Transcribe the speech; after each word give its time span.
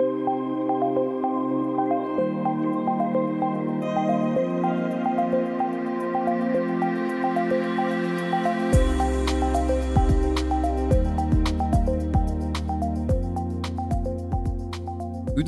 Thank 0.00 0.18
you. 0.20 0.39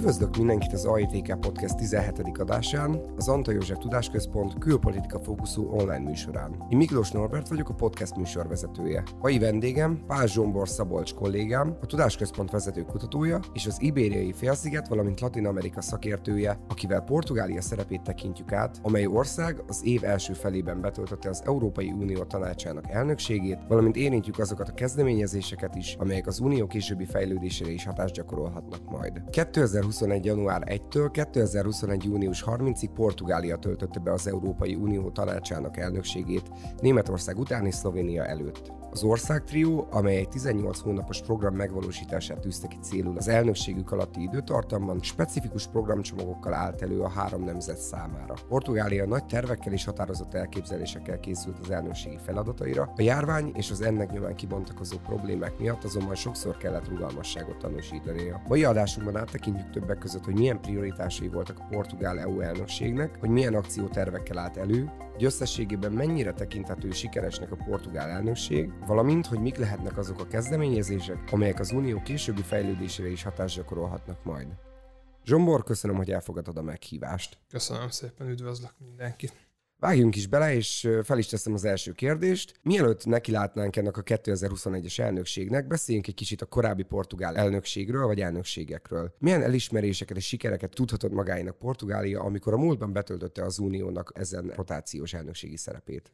Üdvözlök 0.02 0.36
mindenkit 0.36 0.72
az 0.72 0.84
AITK 0.84 1.40
Podcast 1.40 1.76
17. 1.76 2.38
adásán, 2.38 3.00
az 3.16 3.28
Antal 3.28 3.54
József 3.54 3.78
Tudásközpont 3.78 4.58
külpolitika 4.58 5.18
fókuszú 5.18 5.68
online 5.70 5.98
műsorán. 5.98 6.66
Én 6.68 6.76
Miklós 6.76 7.10
Norbert 7.10 7.48
vagyok, 7.48 7.68
a 7.68 7.74
podcast 7.74 8.16
műsorvezetője. 8.16 9.02
Mai 9.20 9.38
vendégem 9.38 10.04
Pál 10.06 10.26
Zsombor 10.26 10.68
Szabolcs 10.68 11.14
kollégám, 11.14 11.76
a 11.80 11.86
Tudásközpont 11.86 12.50
vezető 12.50 12.82
kutatója 12.82 13.40
és 13.52 13.66
az 13.66 13.76
Ibériai 13.80 14.32
félsziget, 14.32 14.88
valamint 14.88 15.20
Latin 15.20 15.46
Amerika 15.46 15.80
szakértője, 15.80 16.58
akivel 16.68 17.00
Portugália 17.00 17.60
szerepét 17.60 18.02
tekintjük 18.02 18.52
át, 18.52 18.78
amely 18.82 19.06
ország 19.06 19.62
az 19.66 19.80
év 19.84 20.04
első 20.04 20.32
felében 20.32 20.80
betöltötte 20.80 21.28
az 21.28 21.42
Európai 21.46 21.92
Unió 21.92 22.22
tanácsának 22.22 22.90
elnökségét, 22.90 23.58
valamint 23.68 23.96
érintjük 23.96 24.38
azokat 24.38 24.68
a 24.68 24.74
kezdeményezéseket 24.74 25.74
is, 25.74 25.96
amelyek 25.98 26.26
az 26.26 26.40
unió 26.40 26.66
későbbi 26.66 27.04
fejlődésére 27.04 27.70
is 27.70 27.84
hatást 27.84 28.14
gyakorolhatnak 28.14 28.90
majd. 28.90 29.22
2000 29.30 29.90
2021. 29.92 30.24
január 30.24 30.62
1-től 30.66 31.08
2021. 31.12 32.04
június 32.04 32.44
30-ig 32.46 32.90
Portugália 32.94 33.56
töltötte 33.56 34.00
be 34.00 34.12
az 34.12 34.26
Európai 34.26 34.74
Unió 34.74 35.10
tanácsának 35.10 35.76
elnökségét 35.76 36.50
Németország 36.80 37.38
után 37.38 37.66
és 37.66 37.74
Szlovénia 37.74 38.24
előtt. 38.24 38.81
Az 38.92 39.02
országtrió, 39.02 39.86
amely 39.90 40.16
egy 40.16 40.28
18 40.28 40.80
hónapos 40.80 41.22
program 41.22 41.54
megvalósítását 41.54 42.40
tűzte 42.40 42.66
ki 42.68 42.76
célul 42.82 43.16
az 43.16 43.28
elnökségük 43.28 43.92
alatti 43.92 44.22
időtartamban, 44.22 45.02
specifikus 45.02 45.66
programcsomagokkal 45.66 46.54
állt 46.54 46.82
elő 46.82 47.00
a 47.00 47.08
három 47.08 47.44
nemzet 47.44 47.78
számára. 47.78 48.34
Portugália 48.48 49.06
nagy 49.06 49.24
tervekkel 49.24 49.72
és 49.72 49.84
határozott 49.84 50.34
elképzelésekkel 50.34 51.20
készült 51.20 51.58
az 51.58 51.70
elnökségi 51.70 52.18
feladataira, 52.24 52.92
a 52.96 53.02
járvány 53.02 53.52
és 53.54 53.70
az 53.70 53.80
ennek 53.80 54.12
nyomán 54.12 54.34
kibontakozó 54.34 54.96
problémák 54.96 55.58
miatt 55.58 55.84
azonban 55.84 56.14
sokszor 56.14 56.56
kellett 56.56 56.88
rugalmasságot 56.88 57.58
tanúsítania. 57.58 58.42
Mai 58.48 58.64
adásunkban 58.64 59.16
áttekintjük 59.16 59.70
többek 59.70 59.98
között, 59.98 60.24
hogy 60.24 60.38
milyen 60.38 60.60
prioritásai 60.60 61.28
voltak 61.28 61.58
a 61.58 61.66
portugál 61.70 62.18
EU 62.18 62.40
elnökségnek, 62.40 63.16
hogy 63.20 63.30
milyen 63.30 63.54
akciótervekkel 63.54 64.38
állt 64.38 64.56
elő, 64.56 64.90
hogy 65.12 65.24
összességében 65.24 65.92
mennyire 65.92 66.32
tekinthető 66.32 66.90
sikeresnek 66.90 67.52
a 67.52 67.56
portugál 67.56 68.08
elnökség, 68.08 68.72
valamint, 68.86 69.26
hogy 69.26 69.40
mik 69.40 69.56
lehetnek 69.56 69.96
azok 69.98 70.20
a 70.20 70.26
kezdeményezések, 70.26 71.18
amelyek 71.30 71.60
az 71.60 71.72
unió 71.72 72.02
későbbi 72.02 72.42
fejlődésére 72.42 73.08
is 73.08 73.22
hatást 73.22 73.56
gyakorolhatnak 73.56 74.24
majd. 74.24 74.46
Zsombor, 75.24 75.64
köszönöm, 75.64 75.96
hogy 75.96 76.10
elfogadod 76.10 76.56
a 76.56 76.62
meghívást. 76.62 77.38
Köszönöm 77.50 77.88
szépen, 77.88 78.28
üdvözlök 78.28 78.72
mindenkit. 78.78 79.51
Vágjunk 79.82 80.16
is 80.16 80.26
bele, 80.26 80.54
és 80.54 80.88
fel 81.02 81.18
is 81.18 81.26
teszem 81.26 81.52
az 81.54 81.64
első 81.64 81.92
kérdést. 81.92 82.54
Mielőtt 82.62 83.06
nekilátnánk 83.06 83.76
ennek 83.76 83.96
a 83.96 84.02
2021-es 84.02 84.98
elnökségnek, 84.98 85.66
beszéljünk 85.66 86.06
egy 86.06 86.14
kicsit 86.14 86.42
a 86.42 86.46
korábbi 86.46 86.82
portugál 86.82 87.36
elnökségről, 87.36 88.06
vagy 88.06 88.20
elnökségekről. 88.20 89.14
Milyen 89.18 89.42
elismeréseket 89.42 90.16
és 90.16 90.26
sikereket 90.26 90.70
tudhatott 90.70 91.12
magáinak 91.12 91.58
Portugália, 91.58 92.20
amikor 92.20 92.52
a 92.52 92.56
múltban 92.56 92.92
betöltötte 92.92 93.44
az 93.44 93.58
uniónak 93.58 94.12
ezen 94.14 94.52
rotációs 94.56 95.14
elnökségi 95.14 95.56
szerepét? 95.56 96.12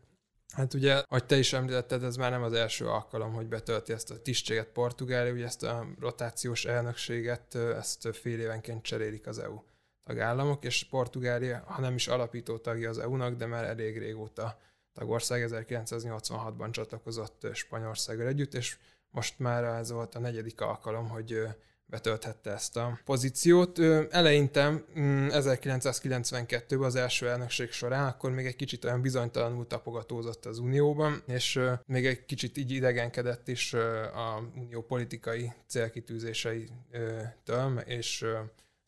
Hát 0.53 0.75
ugye, 0.75 0.95
ahogy 0.95 1.27
te 1.27 1.37
is 1.37 1.53
említetted, 1.53 2.03
ez 2.03 2.17
már 2.17 2.31
nem 2.31 2.43
az 2.43 2.53
első 2.53 2.87
alkalom, 2.87 3.33
hogy 3.33 3.47
betölti 3.47 3.93
ezt 3.93 4.11
a 4.11 4.23
tisztséget 4.23 4.69
Portugália, 4.69 5.33
ugye 5.33 5.45
ezt 5.45 5.63
a 5.63 5.87
rotációs 6.01 6.65
elnökséget, 6.65 7.55
ezt 7.55 8.09
fél 8.13 8.41
évenként 8.41 8.83
cserélik 8.83 9.27
az 9.27 9.39
EU 9.39 9.61
tagállamok, 10.09 10.65
és 10.65 10.87
Portugália, 10.91 11.63
ha 11.67 11.81
nem 11.81 11.95
is 11.95 12.09
alapító 12.09 12.59
tagja 12.59 12.89
az 12.89 12.99
EU-nak, 12.99 13.37
de 13.37 13.47
már 13.47 13.65
elég 13.65 13.99
régóta 13.99 14.59
tagország, 14.93 15.49
1986-ban 15.51 16.71
csatlakozott 16.71 17.47
Spanyolországgal 17.53 18.27
együtt, 18.27 18.55
és 18.55 18.77
most 19.11 19.39
már 19.39 19.65
ez 19.65 19.91
volt 19.91 20.15
a 20.15 20.19
negyedik 20.19 20.61
alkalom, 20.61 21.09
hogy 21.09 21.43
betölthette 21.87 22.51
ezt 22.51 22.77
a 22.77 22.99
pozíciót. 23.05 23.79
Eleinte 24.11 24.85
1992-ben 24.95 26.79
mm, 26.79 26.83
az 26.83 26.95
első 26.95 27.29
elnökség 27.29 27.71
során, 27.71 28.07
akkor 28.07 28.31
még 28.31 28.47
egy 28.47 28.57
kicsit 28.57 28.85
olyan 28.85 29.01
bizonytalanul 29.01 29.67
tapogatózott 29.67 30.47
az 30.47 30.59
Unióban, 30.59 31.23
és 31.27 31.61
még 31.87 32.07
egy 32.07 32.25
kicsit 32.25 32.57
így 32.57 32.71
idegenkedett 32.71 33.49
is 33.49 33.73
a 34.15 34.43
unió 34.57 34.83
politikai 34.83 35.53
célkitűzéseitől, 35.67 37.79
és 37.85 38.25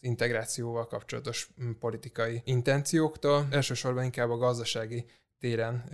integrációval 0.00 0.86
kapcsolatos 0.86 1.50
mm, 1.62 1.70
politikai 1.70 2.42
intencióktól. 2.44 3.46
Elsősorban 3.50 4.04
inkább 4.04 4.30
a 4.30 4.36
gazdasági 4.36 5.04
téren 5.38 5.84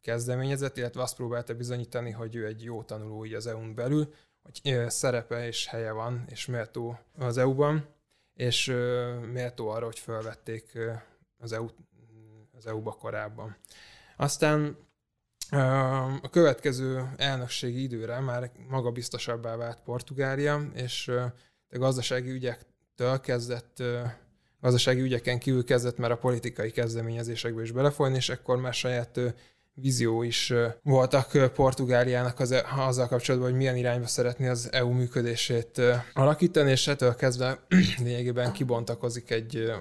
kezdeményezett, 0.00 0.76
illetve 0.76 1.02
azt 1.02 1.16
próbálta 1.16 1.54
bizonyítani, 1.54 2.10
hogy 2.10 2.34
ő 2.34 2.46
egy 2.46 2.62
jó 2.62 2.82
tanuló 2.82 3.24
így 3.24 3.34
az 3.34 3.46
EU-n 3.46 3.74
belül, 3.74 4.14
hogy 4.42 4.90
szerepe 4.90 5.46
és 5.46 5.66
helye 5.66 5.92
van, 5.92 6.24
és 6.28 6.46
méltó 6.46 6.98
az 7.18 7.36
EU-ban, 7.38 7.88
és 8.34 8.66
méltó 9.32 9.68
arra, 9.68 9.84
hogy 9.84 9.98
felvették 9.98 10.78
az, 11.38 11.52
EU, 11.52 11.66
az 12.52 12.66
EU-ba 12.66 12.92
korábban. 12.92 13.56
Aztán 14.16 14.76
a 16.22 16.28
következő 16.30 17.12
elnökségi 17.16 17.82
időre 17.82 18.20
már 18.20 18.50
magabiztosabbá 18.68 19.56
vált 19.56 19.82
Portugália, 19.82 20.70
és 20.74 21.08
a 21.08 21.78
gazdasági 21.78 22.30
ügyek 22.30 22.69
től 23.00 23.20
kezdett 23.20 23.82
gazdasági 24.60 25.00
ügyeken 25.00 25.38
kívül 25.38 25.64
kezdett 25.64 25.98
már 25.98 26.10
a 26.10 26.16
politikai 26.16 26.70
kezdeményezésekbe 26.70 27.62
is 27.62 27.72
belefolyni, 27.72 28.16
és 28.16 28.28
akkor 28.28 28.56
már 28.56 28.74
saját 28.74 29.20
vízió 29.74 30.22
is 30.22 30.52
voltak 30.82 31.52
Portugáliának 31.54 32.40
az, 32.40 32.54
azzal 32.76 33.08
kapcsolatban, 33.08 33.50
hogy 33.50 33.58
milyen 33.58 33.76
irányba 33.76 34.06
szeretné 34.06 34.48
az 34.48 34.68
EU 34.72 34.90
működését 34.90 35.80
alakítani, 36.12 36.70
és 36.70 36.86
ettől 36.86 37.14
kezdve 37.14 37.58
lényegében 38.04 38.52
kibontakozik 38.52 39.30
egy, 39.30 39.72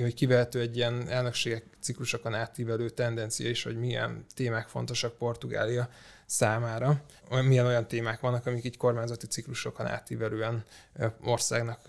hogy 0.00 0.14
kivehető 0.14 0.60
egy 0.60 0.76
ilyen 0.76 1.08
elnökségek 1.08 1.64
ciklusokon 1.80 2.34
átívelő 2.34 2.90
tendencia 2.90 3.48
is, 3.48 3.62
hogy 3.62 3.76
milyen 3.76 4.24
témák 4.34 4.68
fontosak 4.68 5.16
Portugália 5.16 5.88
számára. 6.32 7.02
Milyen 7.42 7.66
olyan 7.66 7.88
témák 7.88 8.20
vannak, 8.20 8.46
amik 8.46 8.64
így 8.64 8.76
kormányzati 8.76 9.26
ciklusokon 9.26 9.86
átívelően 9.86 10.64
országnak 11.24 11.80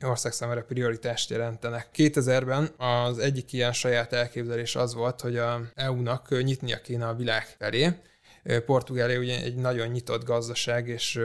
ország 0.00 0.32
számára 0.32 0.62
prioritást 0.62 1.30
jelentenek. 1.30 1.88
2000-ben 1.94 2.70
az 2.76 3.18
egyik 3.18 3.52
ilyen 3.52 3.72
saját 3.72 4.12
elképzelés 4.12 4.76
az 4.76 4.94
volt, 4.94 5.20
hogy 5.20 5.36
a 5.36 5.60
EU-nak 5.74 6.42
nyitnia 6.42 6.80
kéne 6.80 7.08
a 7.08 7.14
világ 7.14 7.46
felé, 7.58 7.92
Portugália 8.66 9.18
ugye 9.18 9.42
egy 9.42 9.54
nagyon 9.54 9.88
nyitott 9.88 10.24
gazdaság, 10.24 10.88
és 10.88 11.20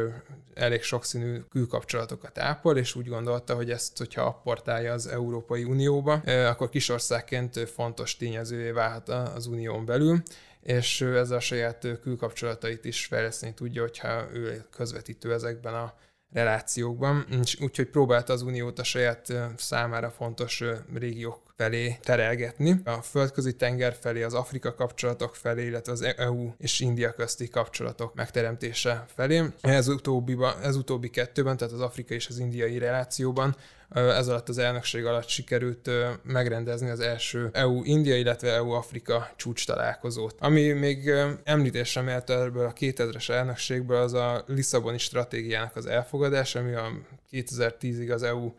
elég 0.53 0.81
sokszínű 0.81 1.39
külkapcsolatokat 1.49 2.37
ápol, 2.37 2.77
és 2.77 2.95
úgy 2.95 3.07
gondolta, 3.07 3.55
hogy 3.55 3.71
ezt, 3.71 3.97
hogyha 3.97 4.21
apportálja 4.21 4.93
az 4.93 5.07
Európai 5.07 5.63
Unióba, 5.63 6.13
akkor 6.49 6.69
kisországként 6.69 7.69
fontos 7.69 8.17
tényezővé 8.17 8.71
válhat 8.71 9.09
az 9.09 9.45
unión 9.45 9.85
belül, 9.85 10.23
és 10.63 11.01
ezzel 11.01 11.37
a 11.37 11.39
saját 11.39 11.87
külkapcsolatait 12.01 12.85
is 12.85 13.05
fejleszteni 13.05 13.53
tudja, 13.53 13.81
hogyha 13.81 14.27
ő 14.33 14.65
közvetítő 14.71 15.33
ezekben 15.33 15.73
a 15.73 15.93
relációkban, 16.33 17.25
úgyhogy 17.59 17.89
próbálta 17.89 18.33
az 18.33 18.41
Uniót 18.41 18.79
a 18.79 18.83
saját 18.83 19.33
számára 19.57 20.09
fontos 20.09 20.63
régiók 20.93 21.41
felé 21.57 21.97
terelgetni. 22.01 22.81
A 22.83 23.01
földközi 23.01 23.55
tenger 23.55 23.95
felé, 23.99 24.23
az 24.23 24.33
Afrika 24.33 24.73
kapcsolatok 24.73 25.35
felé, 25.35 25.65
illetve 25.65 25.91
az 25.91 26.01
EU 26.01 26.51
és 26.57 26.79
India 26.79 27.13
közti 27.13 27.49
kapcsolatok 27.49 28.13
megteremtése 28.13 29.05
felé. 29.15 29.43
Ez, 29.61 29.87
utóbbiba, 29.87 30.61
ez 30.61 30.75
utóbbi 30.75 31.09
kettőben, 31.09 31.57
tehát 31.57 31.73
az 31.73 31.81
afrikai 31.81 32.17
és 32.17 32.27
az 32.27 32.39
indiai 32.39 32.77
relációban 32.77 33.55
ez 33.93 34.27
alatt 34.27 34.49
az 34.49 34.57
elnökség 34.57 35.05
alatt 35.05 35.27
sikerült 35.27 35.89
megrendezni 36.23 36.89
az 36.89 36.99
első 36.99 37.49
EU-India, 37.53 38.15
illetve 38.15 38.51
EU-Afrika 38.53 39.29
csúcs 39.35 39.65
találkozót. 39.65 40.35
Ami 40.39 40.71
még 40.71 41.11
említésre 41.43 42.01
méltó 42.01 42.33
ebből 42.33 42.65
a 42.65 42.73
2000-es 42.73 43.29
elnökségből 43.29 43.97
az 43.97 44.13
a 44.13 44.43
Lisszaboni 44.47 44.97
stratégiának 44.97 45.75
az 45.75 45.85
elfogadása, 45.85 46.59
ami 46.59 46.73
a 46.73 46.91
2010-ig 47.31 48.13
az 48.13 48.23
EU 48.23 48.51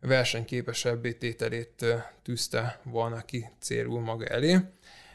versenyképesebbé 0.00 1.12
tételét 1.12 1.84
tűzte 2.22 2.80
volna 2.84 3.20
ki 3.20 3.46
célul 3.60 4.00
maga 4.00 4.24
elé. 4.24 4.58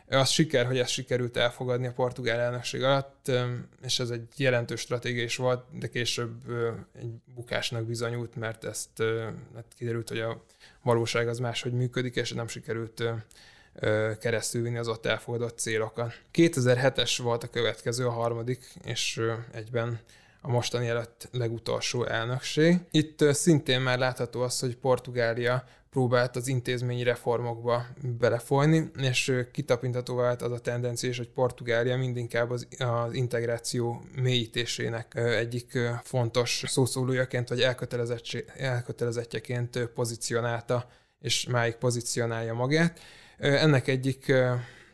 Az 0.09 0.29
siker, 0.29 0.65
hogy 0.65 0.79
ezt 0.79 0.91
sikerült 0.91 1.37
elfogadni 1.37 1.87
a 1.87 1.93
portugál 1.93 2.39
elnökség 2.39 2.83
alatt, 2.83 3.31
és 3.81 3.99
ez 3.99 4.09
egy 4.09 4.27
jelentős 4.35 4.79
stratégia 4.79 5.23
is 5.23 5.35
volt, 5.35 5.65
de 5.79 5.87
később 5.87 6.33
egy 6.99 7.11
bukásnak 7.35 7.85
bizonyult, 7.85 8.35
mert 8.35 8.63
ezt 8.63 9.03
hát 9.55 9.65
kiderült, 9.77 10.09
hogy 10.09 10.19
a 10.19 10.43
valóság 10.83 11.27
az 11.27 11.39
máshogy 11.39 11.73
működik, 11.73 12.15
és 12.15 12.31
nem 12.31 12.47
sikerült 12.47 13.03
keresztülvinni 14.19 14.77
az 14.77 14.87
ott 14.87 15.05
elfogadott 15.05 15.57
célokat. 15.57 16.13
2007-es 16.33 17.19
volt 17.21 17.43
a 17.43 17.49
következő, 17.49 18.05
a 18.05 18.11
harmadik, 18.11 18.73
és 18.83 19.21
egyben 19.51 19.99
a 20.41 20.49
mostani 20.49 20.87
előtt 20.87 21.27
legutolsó 21.31 22.05
elnökség. 22.05 22.77
Itt 22.91 23.23
szintén 23.33 23.81
már 23.81 23.97
látható 23.97 24.41
az, 24.41 24.59
hogy 24.59 24.77
Portugália 24.77 25.67
próbált 25.97 26.35
az 26.35 26.47
intézményi 26.47 27.03
reformokba 27.03 27.85
belefolyni, 28.19 28.91
és 28.97 29.33
kitapintató 29.51 30.15
vált 30.15 30.41
az 30.41 30.51
a 30.51 30.59
tendencia 30.59 31.09
is, 31.09 31.17
hogy 31.17 31.29
Portugália 31.29 31.97
mindinkább 31.97 32.49
az, 32.49 32.67
az 32.77 33.13
integráció 33.13 34.03
mélyítésének 34.21 35.15
egyik 35.15 35.77
fontos 36.03 36.63
szószólójaként, 36.67 37.49
vagy 37.49 37.65
elkötelezettjeként 38.57 39.85
pozícionálta, 39.85 40.89
és 41.21 41.47
máig 41.47 41.75
pozícionálja 41.75 42.53
magát. 42.53 42.99
Ennek 43.37 43.87
egyik 43.87 44.33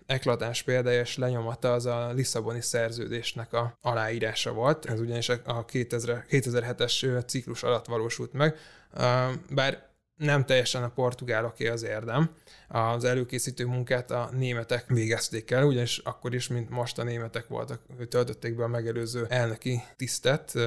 eklatáns 0.06 0.62
példája 0.62 1.02
és 1.02 1.18
lenyomata 1.18 1.74
az 1.74 1.86
a 1.86 2.12
Lisszaboni 2.12 2.62
szerződésnek 2.62 3.54
a 3.54 3.78
aláírása 3.82 4.54
volt. 4.54 4.86
Ez 4.86 5.00
ugyanis 5.00 5.30
a 5.30 5.66
2000, 5.66 6.26
2007-es 6.30 7.26
ciklus 7.26 7.64
alatt 7.64 7.86
valósult 7.86 8.34
meg. 8.34 8.56
Bár 9.50 9.92
nem 10.18 10.46
teljesen 10.46 10.84
a 10.84 10.90
portugáloké 10.90 11.68
az 11.68 11.84
érdem. 11.84 12.30
Az 12.68 13.04
előkészítő 13.04 13.66
munkát 13.66 14.12
a 14.12 14.30
németek 14.34 14.88
végezték 14.88 15.52
el, 15.52 15.66
ugyanis 15.66 15.98
akkor 15.98 16.34
is, 16.34 16.48
mint 16.48 16.70
most 16.70 17.00
a 17.00 17.04
németek 17.04 17.48
voltak, 17.48 17.82
töltötték 18.10 18.56
be 18.56 18.64
a 18.64 18.68
megelőző 18.68 19.26
elnöki 19.30 19.84
tisztet, 19.96 20.58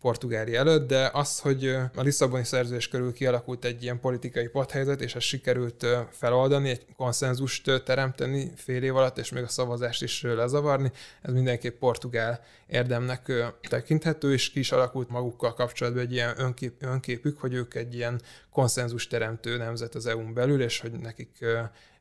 Portugália 0.00 0.58
előtt, 0.58 0.88
de 0.88 1.10
az, 1.12 1.40
hogy 1.40 1.66
a 1.94 2.02
Lisszaboni 2.02 2.44
szerződés 2.44 2.88
körül 2.88 3.12
kialakult 3.12 3.64
egy 3.64 3.82
ilyen 3.82 4.00
politikai 4.00 4.48
padhelyzet, 4.48 5.00
és 5.00 5.14
ezt 5.14 5.26
sikerült 5.26 5.86
feloldani, 6.10 6.68
egy 6.68 6.86
konszenzust 6.96 7.82
teremteni 7.84 8.52
fél 8.56 8.82
év 8.82 8.96
alatt, 8.96 9.18
és 9.18 9.30
még 9.30 9.42
a 9.42 9.48
szavazást 9.48 10.02
is 10.02 10.22
lezavarni, 10.22 10.90
ez 11.22 11.32
mindenképp 11.32 11.78
portugál 11.78 12.40
érdemnek 12.66 13.32
tekinthető, 13.68 14.32
és 14.32 14.50
ki 14.50 14.58
is 14.58 14.72
alakult 14.72 15.08
magukkal 15.08 15.54
kapcsolatban 15.54 16.02
egy 16.02 16.12
ilyen 16.12 16.34
önkép, 16.36 16.82
önképük, 16.82 17.40
hogy 17.40 17.54
ők 17.54 17.74
egy 17.74 17.94
ilyen 17.94 18.20
konszenzus 18.56 19.06
teremtő 19.06 19.56
nemzet 19.56 19.94
az 19.94 20.06
EU-n 20.06 20.34
belül, 20.34 20.62
és 20.62 20.80
hogy 20.80 20.92
nekik 20.92 21.44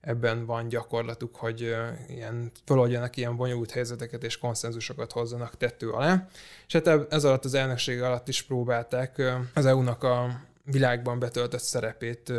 ebben 0.01 0.45
van 0.45 0.67
gyakorlatuk, 0.67 1.35
hogy 1.35 1.75
ilyen, 2.07 2.51
feloldjanak 2.65 3.17
ilyen 3.17 3.35
bonyolult 3.35 3.71
helyzeteket 3.71 4.23
és 4.23 4.37
konszenzusokat 4.37 5.11
hozzanak 5.11 5.57
tető 5.57 5.89
alá. 5.89 6.27
És 6.67 6.73
hát 6.73 6.87
ez 7.09 7.23
alatt 7.23 7.45
az 7.45 7.53
elnökség 7.53 8.01
alatt 8.01 8.27
is 8.27 8.41
próbálták 8.41 9.21
az 9.53 9.65
EU-nak 9.65 10.03
a 10.03 10.41
világban 10.63 11.19
betöltött 11.19 11.61
szerepét 11.61 12.33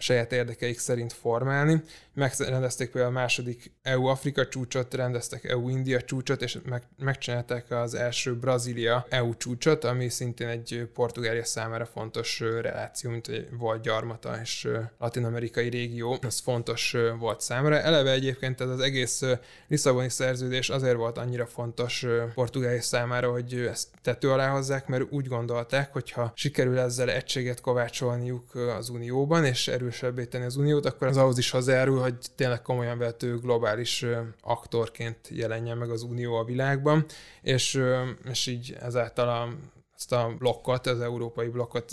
a 0.00 0.02
saját 0.02 0.32
érdekeik 0.32 0.78
szerint 0.78 1.12
formálni. 1.12 1.82
Megrendezték 2.14 2.90
például 2.90 3.14
a 3.14 3.18
második 3.18 3.72
EU-Afrika 3.82 4.48
csúcsot, 4.48 4.94
rendeztek 4.94 5.44
EU-India 5.44 6.02
csúcsot, 6.02 6.42
és 6.42 6.58
meg, 6.64 6.82
megcsinálták 6.98 7.70
az 7.70 7.94
első 7.94 8.36
Brazília-EU 8.36 9.36
csúcsot, 9.36 9.84
ami 9.84 10.08
szintén 10.08 10.48
egy 10.48 10.88
Portugália 10.94 11.44
számára 11.44 11.86
fontos 11.86 12.40
reláció, 12.40 13.10
mint 13.10 13.26
hogy 13.26 13.48
volt 13.58 13.82
gyarmata 13.82 14.38
és 14.42 14.68
latin-amerikai 14.98 15.68
régió, 15.68 16.18
az 16.26 16.38
fontos 16.38 16.96
volt 17.18 17.40
számára. 17.40 17.80
Eleve 17.80 18.10
egyébként 18.10 18.60
ez 18.60 18.68
az 18.68 18.80
egész 18.80 19.22
Lisszaboni 19.68 20.08
szerződés 20.08 20.68
azért 20.68 20.96
volt 20.96 21.18
annyira 21.18 21.46
fontos 21.46 22.06
Portugália 22.34 22.82
számára, 22.82 23.30
hogy 23.30 23.54
ezt 23.54 23.88
tető 24.02 24.30
alá 24.30 24.48
hozzák, 24.48 24.86
mert 24.86 25.04
úgy 25.10 25.26
gondolták, 25.26 25.92
hogy 25.92 26.10
ha 26.10 26.32
sikerül 26.34 26.78
ezzel 26.78 27.10
egységet 27.10 27.60
kovácsolniuk 27.60 28.54
az 28.54 28.88
Unióban, 28.88 29.44
és 29.44 29.68
erő 29.68 29.89
erősebbé 29.90 30.24
tenni 30.24 30.44
az 30.44 30.56
uniót, 30.56 30.86
akkor 30.86 31.06
az 31.06 31.16
ahhoz 31.16 31.38
is 31.38 31.50
hozzájárul, 31.50 32.00
hogy 32.00 32.14
tényleg 32.34 32.62
komolyan 32.62 32.98
vehető 32.98 33.38
globális 33.38 34.06
aktorként 34.40 35.28
jelenjen 35.28 35.78
meg 35.78 35.90
az 35.90 36.02
unió 36.02 36.34
a 36.34 36.44
világban, 36.44 37.06
és, 37.42 37.82
és 38.24 38.46
így 38.46 38.76
ezáltal 38.80 39.28
a, 39.28 39.48
ezt 39.96 40.12
a 40.12 40.34
blokkot, 40.38 40.86
az 40.86 41.00
európai 41.00 41.48
blokkot 41.48 41.92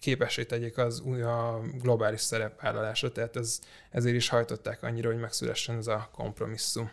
képessé 0.00 0.44
tegyék 0.44 0.78
az 0.78 1.00
a 1.06 1.60
globális 1.82 2.20
szerepvállalásra, 2.20 3.12
tehát 3.12 3.36
ez, 3.36 3.58
ezért 3.90 4.16
is 4.16 4.28
hajtották 4.28 4.82
annyira, 4.82 5.10
hogy 5.10 5.20
megszülessen 5.20 5.76
ez 5.76 5.86
a 5.86 6.08
kompromisszum. 6.12 6.90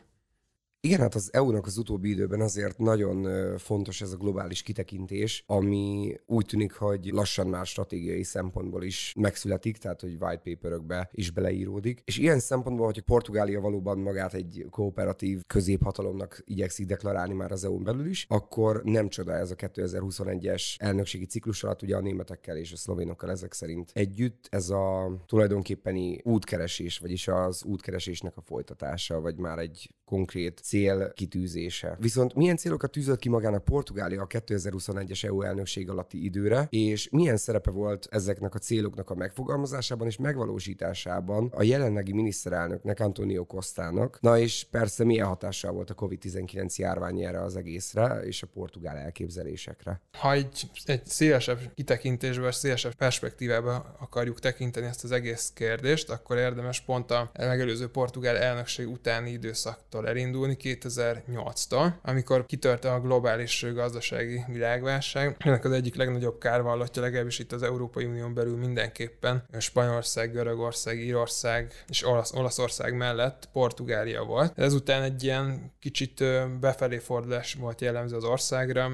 Igen, 0.84 1.00
hát 1.00 1.16
az 1.16 1.30
EU-nak 1.34 1.66
az 1.66 1.78
utóbbi 1.78 2.10
időben 2.10 2.42
azért 2.42 2.78
nagyon 2.78 3.28
fontos 3.58 4.02
ez 4.02 4.12
a 4.12 4.18
globális 4.18 4.62
kitekintés, 4.62 5.44
ami 5.48 6.16
úgy 6.26 6.46
tűnik, 6.46 6.74
hogy 6.74 7.10
lassan 7.12 7.48
már 7.48 7.66
stratégiai 7.66 8.24
szempontból 8.24 8.84
is 8.84 9.14
megszületik, 9.20 9.78
tehát 9.78 10.02
hogy 10.02 10.18
white 10.20 10.42
paperökbe 10.44 11.10
is 11.12 11.32
beleíródik. 11.32 12.02
És 12.06 12.18
ilyen 12.18 12.40
szempontból, 12.40 12.86
hogy 12.86 13.02
Portugália 13.02 13.62
valóban 13.62 14.00
magát 14.00 14.34
egy 14.34 14.66
kooperatív 14.70 15.42
középhatalomnak 15.48 16.42
igyekszik 16.46 16.86
deklarálni 16.86 17.34
már 17.34 17.52
az 17.52 17.64
EU-n 17.64 17.84
belül 17.84 18.06
is, 18.06 18.26
akkor 18.30 18.82
nem 18.84 19.10
csoda 19.10 19.34
ez 19.34 19.52
a 19.52 19.56
2021-es 19.56 20.76
elnökségi 20.78 21.26
ciklus 21.26 21.64
alatt, 21.64 21.82
ugye 21.82 21.96
a 21.96 22.02
németekkel 22.02 22.58
és 22.58 22.72
a 22.72 22.78
szlovénokkal 22.78 23.32
ezek 23.32 23.54
szerint 23.54 23.92
együtt 23.94 24.48
ez 24.50 24.70
a 24.70 25.16
tulajdonképpeni 25.26 26.20
útkeresés, 26.24 26.98
vagyis 26.98 27.28
az 27.28 27.64
útkeresésnek 27.64 28.38
a 28.38 28.42
folytatása, 28.42 29.20
vagy 29.20 29.38
már 29.38 29.60
egy 29.60 29.90
konkrét 30.12 30.60
cél 30.64 31.14
kitűzése. 31.14 31.98
Viszont 32.00 32.36
milyen 32.36 32.58
célokat 32.58 32.92
tűzött 32.92 33.20
ki 33.20 33.30
magának 33.30 33.64
Portugália 33.64 34.22
a 34.22 34.28
2021-es 34.28 35.24
EU 35.24 35.42
elnökség 35.42 35.90
alatti 35.90 36.24
időre, 36.24 36.68
és 36.70 37.10
milyen 37.10 37.38
szerepe 37.38 37.72
volt 37.72 38.08
ezeknek 38.10 38.56
a 38.56 38.60
céloknak 38.60 39.10
a 39.10 39.16
megfogalmazásában 39.16 40.08
és 40.08 40.18
megvalósításában 40.18 41.52
a 41.56 41.64
jelenlegi 41.64 42.14
miniszterelnöknek, 42.14 43.00
Antonio 43.00 43.46
Costának, 43.46 44.22
na 44.22 44.38
és 44.38 44.68
persze 44.72 45.04
milyen 45.04 45.28
hatással 45.28 45.72
volt 45.72 45.90
a 45.90 45.96
COVID-19 45.96 46.76
járvány 46.76 47.22
erre 47.22 47.42
az 47.42 47.56
egészre 47.56 48.20
és 48.24 48.44
a 48.44 48.48
portugál 48.54 48.98
elképzelésekre. 48.98 50.02
Ha 50.18 50.32
egy, 50.32 50.70
egy 50.86 51.06
szélesebb 51.06 51.60
kitekintésbe, 51.76 52.52
szélesebb 52.52 52.94
perspektívába 52.94 53.96
akarjuk 54.00 54.40
tekinteni 54.40 54.86
ezt 54.86 55.04
az 55.04 55.12
egész 55.12 55.52
kérdést, 55.56 56.10
akkor 56.10 56.38
érdemes 56.38 56.82
pont 56.82 57.12
a 57.12 57.32
megelőző 57.34 57.88
portugál 57.88 58.38
elnökség 58.38 58.90
utáni 58.90 59.32
időszaktól 59.32 60.01
elindulni, 60.08 60.58
2008-tól, 60.60 61.92
amikor 62.02 62.46
kitörte 62.46 62.94
a 62.94 63.00
globális 63.00 63.66
gazdasági 63.74 64.44
világválság. 64.48 65.36
Ennek 65.40 65.66
az 65.66 65.72
egyik 65.72 65.96
legnagyobb 65.96 66.38
kárvallatja, 66.38 67.02
legalábbis 67.02 67.40
itt 67.40 67.52
az 67.52 67.64
Európai 67.64 68.06
Unión 68.06 68.34
belül 68.34 68.58
mindenképpen 68.58 69.44
Spanyolország, 69.60 70.32
Görögország, 70.32 71.00
Írország 71.00 71.84
és 71.88 72.06
Olasz, 72.06 72.34
Olaszország 72.34 72.96
mellett 72.96 73.50
Portugália 73.54 74.24
volt. 74.24 74.60
Ezután 74.60 75.02
egy 75.02 75.24
ilyen 75.24 75.72
kicsit 75.80 76.24
befelé 76.60 76.98
fordulás 76.98 77.54
volt 77.54 77.82
jellemző 77.82 78.16
az 78.16 78.24
országra, 78.24 78.92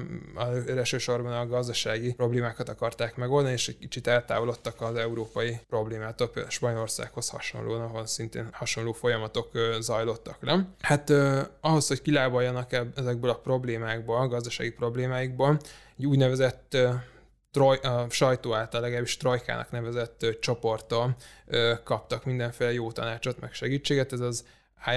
elsősorban 0.66 1.32
a 1.32 1.46
gazdasági 1.46 2.12
problémákat 2.14 2.68
akarták 2.68 3.16
megoldani, 3.16 3.52
és 3.52 3.68
egy 3.68 3.78
kicsit 3.78 4.06
eltávolodtak 4.06 4.80
az 4.80 4.96
európai 4.96 5.58
problémától, 5.68 6.30
Spanyolországhoz 6.48 7.28
hasonlóan, 7.28 7.80
ahol 7.80 8.06
szintén 8.06 8.48
hasonló 8.52 8.92
folyamatok 8.92 9.50
zajlottak 9.80 10.36
le. 10.40 10.68
Hát 10.80 10.97
ahhoz, 11.60 11.88
hogy 11.88 12.02
kilábaljanak 12.02 12.72
ezekből 12.96 13.30
a 13.30 13.38
problémákból, 13.38 14.16
a 14.16 14.28
gazdasági 14.28 14.70
problémáikból, 14.70 15.58
egy 15.98 16.06
úgynevezett 16.06 16.76
troj, 17.50 17.76
a 17.76 18.06
sajtó 18.10 18.54
által 18.54 18.80
legalábbis 18.80 19.16
trojkának 19.16 19.70
nevezett 19.70 20.26
csoporttól 20.40 21.16
kaptak 21.84 22.24
mindenféle 22.24 22.72
jó 22.72 22.92
tanácsot, 22.92 23.40
meg 23.40 23.52
segítséget. 23.52 24.12
Ez 24.12 24.20
az 24.20 24.44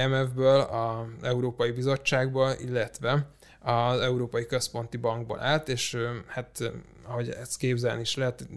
IMF-ből, 0.04 0.60
az 0.60 1.06
Európai 1.22 1.72
Bizottságból, 1.72 2.52
illetve 2.60 3.28
az 3.60 4.00
Európai 4.00 4.46
Központi 4.46 4.98
Bankból 4.98 5.40
állt, 5.40 5.70
és 5.70 5.98
hát 6.28 6.72
ahogy 7.12 7.30
ezt 7.30 7.58
képzelni 7.58 8.02
is 8.02 8.16
lehet, 8.16 8.48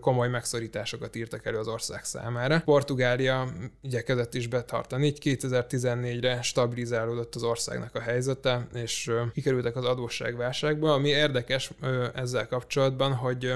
komoly 0.00 0.28
megszorításokat 0.28 1.16
írtak 1.16 1.46
elő 1.46 1.58
az 1.58 1.68
ország 1.68 2.04
számára. 2.04 2.60
Portugália 2.64 3.48
igyekezett 3.82 4.34
is 4.34 4.46
betartani, 4.46 5.06
így 5.06 5.18
2014-re 5.24 6.42
stabilizálódott 6.42 7.34
az 7.34 7.42
országnak 7.42 7.94
a 7.94 8.00
helyzete, 8.00 8.66
és 8.74 9.10
kikerültek 9.32 9.76
az 9.76 9.84
adósságválságba, 9.84 10.92
ami 10.92 11.08
érdekes 11.08 11.70
ezzel 12.14 12.46
kapcsolatban, 12.46 13.12
hogy 13.12 13.54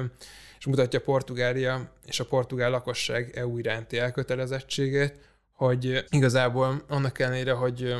és 0.58 0.66
mutatja 0.66 1.00
Portugália 1.00 1.92
és 2.06 2.20
a 2.20 2.24
portugál 2.24 2.70
lakosság 2.70 3.36
EU 3.36 3.58
iránti 3.58 3.98
elkötelezettségét, 3.98 5.14
hogy 5.52 6.04
igazából 6.08 6.82
annak 6.88 7.18
ellenére, 7.18 7.52
hogy 7.52 7.94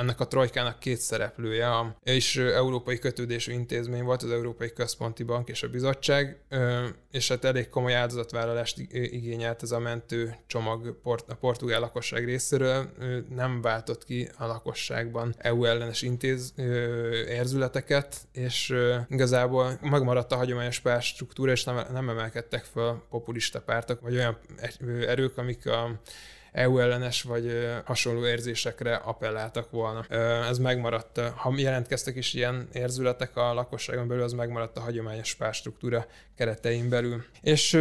ennek 0.00 0.20
a 0.20 0.26
trojkának 0.26 0.78
két 0.78 0.98
szereplője, 0.98 1.96
és 2.02 2.36
európai 2.36 2.98
kötődésű 2.98 3.52
intézmény 3.52 4.02
volt 4.02 4.22
az 4.22 4.30
Európai 4.30 4.72
Központi 4.72 5.22
Bank 5.22 5.48
és 5.48 5.62
a 5.62 5.68
bizottság, 5.68 6.40
és 7.10 7.28
hát 7.28 7.44
elég 7.44 7.68
komoly 7.68 7.94
áldozatvállalást 7.94 8.78
igényelt 8.90 9.62
ez 9.62 9.70
a 9.70 9.78
mentő 9.78 10.36
csomag 10.46 10.98
a 11.02 11.34
portugál 11.34 11.80
lakosság 11.80 12.24
részéről, 12.24 12.90
nem 13.28 13.60
váltott 13.60 14.04
ki 14.04 14.28
a 14.38 14.46
lakosságban 14.46 15.34
EU 15.38 15.64
ellenes 15.64 16.02
intéz 16.02 16.52
érzületeket, 17.28 18.16
és 18.32 18.74
igazából 19.08 19.78
megmaradt 19.82 20.32
a 20.32 20.36
hagyományos 20.36 20.80
pártstruktúra, 20.80 21.50
és 21.50 21.64
nem, 21.64 21.80
nem 21.92 22.08
emelkedtek 22.08 22.64
fel 22.64 23.02
populista 23.10 23.60
pártok, 23.60 24.00
vagy 24.00 24.14
olyan 24.14 24.38
erők, 25.06 25.38
amik 25.38 25.66
a 25.66 26.00
EU 26.52 26.78
ellenes 26.78 27.22
vagy 27.22 27.68
hasonló 27.84 28.26
érzésekre 28.26 28.94
appelláltak 28.94 29.70
volna. 29.70 30.06
Ez 30.48 30.58
megmaradt, 30.58 31.20
ha 31.20 31.52
jelentkeztek 31.56 32.16
is 32.16 32.34
ilyen 32.34 32.68
érzületek 32.72 33.36
a 33.36 33.54
lakosságon 33.54 34.08
belül, 34.08 34.22
az 34.22 34.32
megmaradt 34.32 34.76
a 34.76 34.80
hagyományos 34.80 35.34
párstruktúra 35.34 36.06
keretein 36.40 36.88
belül. 36.88 37.24
És 37.40 37.76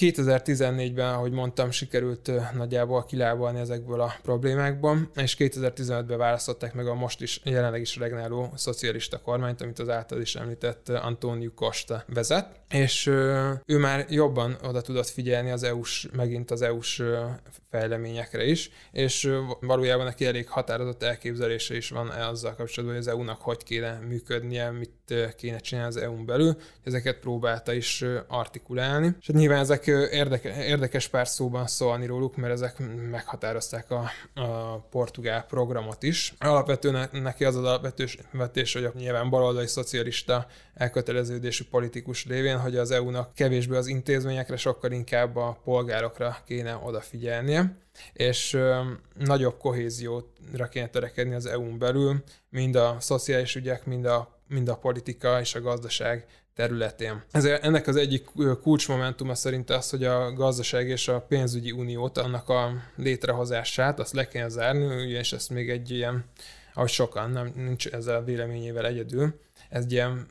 2014-ben, 0.00 1.12
ahogy 1.12 1.32
mondtam, 1.32 1.70
sikerült 1.70 2.30
nagyjából 2.54 3.04
kilábalni 3.04 3.58
ezekből 3.60 4.00
a 4.00 4.14
problémákból, 4.22 5.10
és 5.16 5.36
2015-ben 5.38 6.18
választották 6.18 6.74
meg 6.74 6.86
a 6.86 6.94
most 6.94 7.20
is 7.20 7.40
jelenleg 7.44 7.80
is 7.80 7.96
regnáló 7.96 8.52
szocialista 8.54 9.20
kormányt, 9.20 9.60
amit 9.60 9.78
az 9.78 9.88
által 9.88 10.20
is 10.20 10.34
említett 10.34 10.88
Antonio 10.88 11.50
Costa 11.50 12.04
vezet, 12.06 12.60
és 12.70 13.06
ő 13.66 13.78
már 13.78 14.06
jobban 14.08 14.56
oda 14.62 14.80
tudott 14.80 15.08
figyelni 15.08 15.50
az 15.50 15.62
EU-s, 15.62 16.08
megint 16.12 16.50
az 16.50 16.62
EU-s 16.62 17.02
fejleményekre 17.70 18.44
is, 18.44 18.70
és 18.92 19.30
valójában 19.60 20.04
neki 20.04 20.26
elég 20.26 20.48
határozott 20.48 21.02
elképzelése 21.02 21.76
is 21.76 21.90
van 21.90 22.08
azzal 22.08 22.54
kapcsolatban, 22.54 22.98
hogy 22.98 23.06
az 23.06 23.12
EU-nak 23.14 23.40
hogy 23.40 23.62
kéne 23.62 23.98
működnie, 24.08 24.70
mit 24.70 25.03
kéne 25.36 25.58
csinálni 25.58 25.88
az 25.88 26.02
EU-n 26.02 26.26
belül, 26.26 26.56
ezeket 26.84 27.18
próbálta 27.18 27.72
is 27.72 28.04
artikulálni. 28.28 29.06
És 29.20 29.26
hát 29.26 29.36
nyilván 29.36 29.58
ezek 29.58 29.86
érdeke, 29.86 30.64
érdekes 30.66 31.08
pár 31.08 31.28
szóban 31.28 31.66
szólni 31.66 32.06
róluk, 32.06 32.36
mert 32.36 32.52
ezek 32.52 32.76
meghatározták 33.10 33.90
a, 33.90 34.10
a 34.34 34.78
portugál 34.78 35.44
programot 35.44 36.02
is. 36.02 36.34
Alapvetően 36.38 37.08
neki 37.12 37.44
az 37.44 37.56
az 37.56 37.64
alapvetés, 37.64 38.72
hogy 38.72 38.84
a 38.84 38.92
nyilván 38.94 39.30
baloldali 39.30 39.66
szocialista 39.66 40.46
elköteleződésű 40.74 41.64
politikus 41.70 42.26
lévén, 42.26 42.58
hogy 42.58 42.76
az 42.76 42.90
EU-nak 42.90 43.34
kevésbé 43.34 43.76
az 43.76 43.86
intézményekre, 43.86 44.56
sokkal 44.56 44.92
inkább 44.92 45.36
a 45.36 45.58
polgárokra 45.64 46.36
kéne 46.46 46.80
odafigyelnie, 46.84 47.76
és 48.12 48.52
ö, 48.52 48.80
nagyobb 49.18 49.58
kohézióra 49.58 50.68
kéne 50.70 50.88
törekedni 50.88 51.34
az 51.34 51.46
EU-n 51.46 51.78
belül, 51.78 52.22
mind 52.50 52.74
a 52.74 52.96
szociális 53.00 53.54
ügyek, 53.54 53.86
mind 53.86 54.04
a, 54.04 54.42
mind 54.54 54.68
a 54.68 54.76
politika 54.76 55.40
és 55.40 55.54
a 55.54 55.60
gazdaság 55.60 56.26
területén. 56.54 57.22
Ezért 57.30 57.64
ennek 57.64 57.86
az 57.86 57.96
egyik 57.96 58.24
kulcsmomentuma 58.62 59.34
szerint 59.34 59.70
az, 59.70 59.90
hogy 59.90 60.04
a 60.04 60.32
gazdaság 60.32 60.88
és 60.88 61.08
a 61.08 61.20
pénzügyi 61.20 61.70
uniót, 61.70 62.18
annak 62.18 62.48
a 62.48 62.72
létrehozását, 62.96 63.98
azt 63.98 64.12
le 64.12 64.28
kell 64.28 64.48
zárni, 64.48 65.08
és 65.08 65.32
ezt 65.32 65.50
még 65.50 65.70
egy 65.70 65.90
ilyen, 65.90 66.24
ahogy 66.74 66.88
sokan, 66.88 67.30
nem, 67.30 67.52
nincs 67.54 67.86
ezzel 67.86 68.16
a 68.16 68.24
véleményével 68.24 68.86
egyedül, 68.86 69.40
ez 69.68 69.92
ilyen 69.92 70.26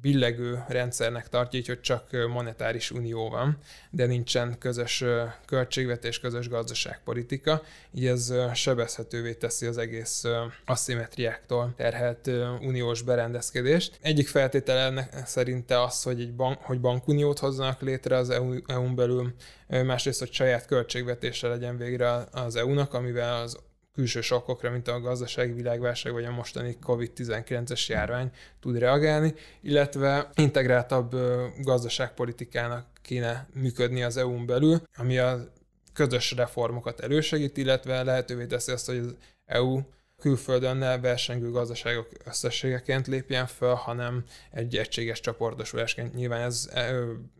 billegő 0.00 0.64
rendszernek 0.68 1.28
tartja, 1.28 1.58
így, 1.58 1.66
hogy 1.66 1.80
csak 1.80 2.10
monetáris 2.28 2.90
unió 2.90 3.28
van, 3.28 3.58
de 3.90 4.06
nincsen 4.06 4.58
közös 4.58 5.04
költségvetés, 5.46 6.20
közös 6.20 6.48
gazdaságpolitika, 6.48 7.62
így 7.94 8.06
ez 8.06 8.34
sebezhetővé 8.54 9.34
teszi 9.34 9.66
az 9.66 9.78
egész 9.78 10.24
aszimetriáktól 10.64 11.72
terhelt 11.76 12.30
uniós 12.60 13.02
berendezkedést. 13.02 13.98
Egyik 14.00 14.28
feltétele 14.28 14.80
ennek 14.80 15.26
szerinte 15.26 15.82
az, 15.82 16.02
hogy 16.02 16.20
egy 16.20 16.34
bank, 16.34 16.58
hogy 16.60 16.80
bankuniót 16.80 17.38
hozzanak 17.38 17.80
létre 17.80 18.16
az 18.16 18.30
EU, 18.30 18.54
EU-n 18.66 18.94
belül, 18.94 19.34
másrészt, 19.68 20.18
hogy 20.18 20.32
saját 20.32 20.66
költségvetése 20.66 21.48
legyen 21.48 21.76
végre 21.76 22.24
az 22.32 22.56
EU-nak, 22.56 22.94
amivel 22.94 23.42
az 23.42 23.58
külső 23.94 24.20
sokkokra, 24.20 24.70
mint 24.70 24.88
a 24.88 25.00
gazdasági 25.00 25.52
világválság 25.52 26.12
vagy 26.12 26.24
a 26.24 26.30
mostani 26.30 26.78
COVID-19-es 26.82 27.86
járvány 27.86 28.30
tud 28.60 28.78
reagálni, 28.78 29.34
illetve 29.60 30.30
integráltabb 30.34 31.16
gazdaságpolitikának 31.60 32.86
kéne 33.02 33.48
működni 33.52 34.02
az 34.02 34.16
EU-n 34.16 34.46
belül, 34.46 34.82
ami 34.96 35.18
a 35.18 35.52
közös 35.92 36.32
reformokat 36.32 37.00
elősegít, 37.00 37.56
illetve 37.56 38.02
lehetővé 38.02 38.46
teszi 38.46 38.72
azt, 38.72 38.86
hogy 38.86 38.98
az 38.98 39.16
EU 39.44 39.80
külföldön 40.20 40.76
ne 40.76 40.98
versengő 40.98 41.50
gazdaságok 41.50 42.08
összességeként 42.24 43.06
lépjen 43.06 43.46
fel, 43.46 43.74
hanem 43.74 44.24
egy 44.50 44.76
egységes 44.76 45.20
csoportosulásként. 45.20 46.14
Nyilván 46.14 46.40
ez 46.40 46.70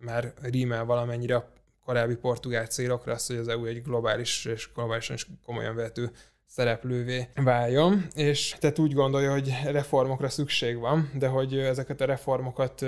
már 0.01 0.33
rímel 0.43 0.85
valamennyire 0.85 1.37
a 1.37 1.49
korábbi 1.85 2.15
portugál 2.15 2.67
célokra, 2.67 3.13
az, 3.13 3.27
hogy 3.27 3.37
az 3.37 3.49
EU 3.49 3.65
egy 3.65 3.83
globális 3.83 4.45
és 4.45 4.71
globálisan 4.75 5.17
is 5.17 5.27
komolyan 5.45 5.75
vehető 5.75 6.11
szereplővé 6.47 7.29
váljon, 7.35 8.07
és 8.15 8.57
tehát 8.59 8.79
úgy 8.79 8.93
gondolja, 8.93 9.31
hogy 9.31 9.55
reformokra 9.65 10.29
szükség 10.29 10.79
van, 10.79 11.11
de 11.15 11.27
hogy 11.27 11.59
ezeket 11.59 12.01
a 12.01 12.05
reformokat, 12.05 12.85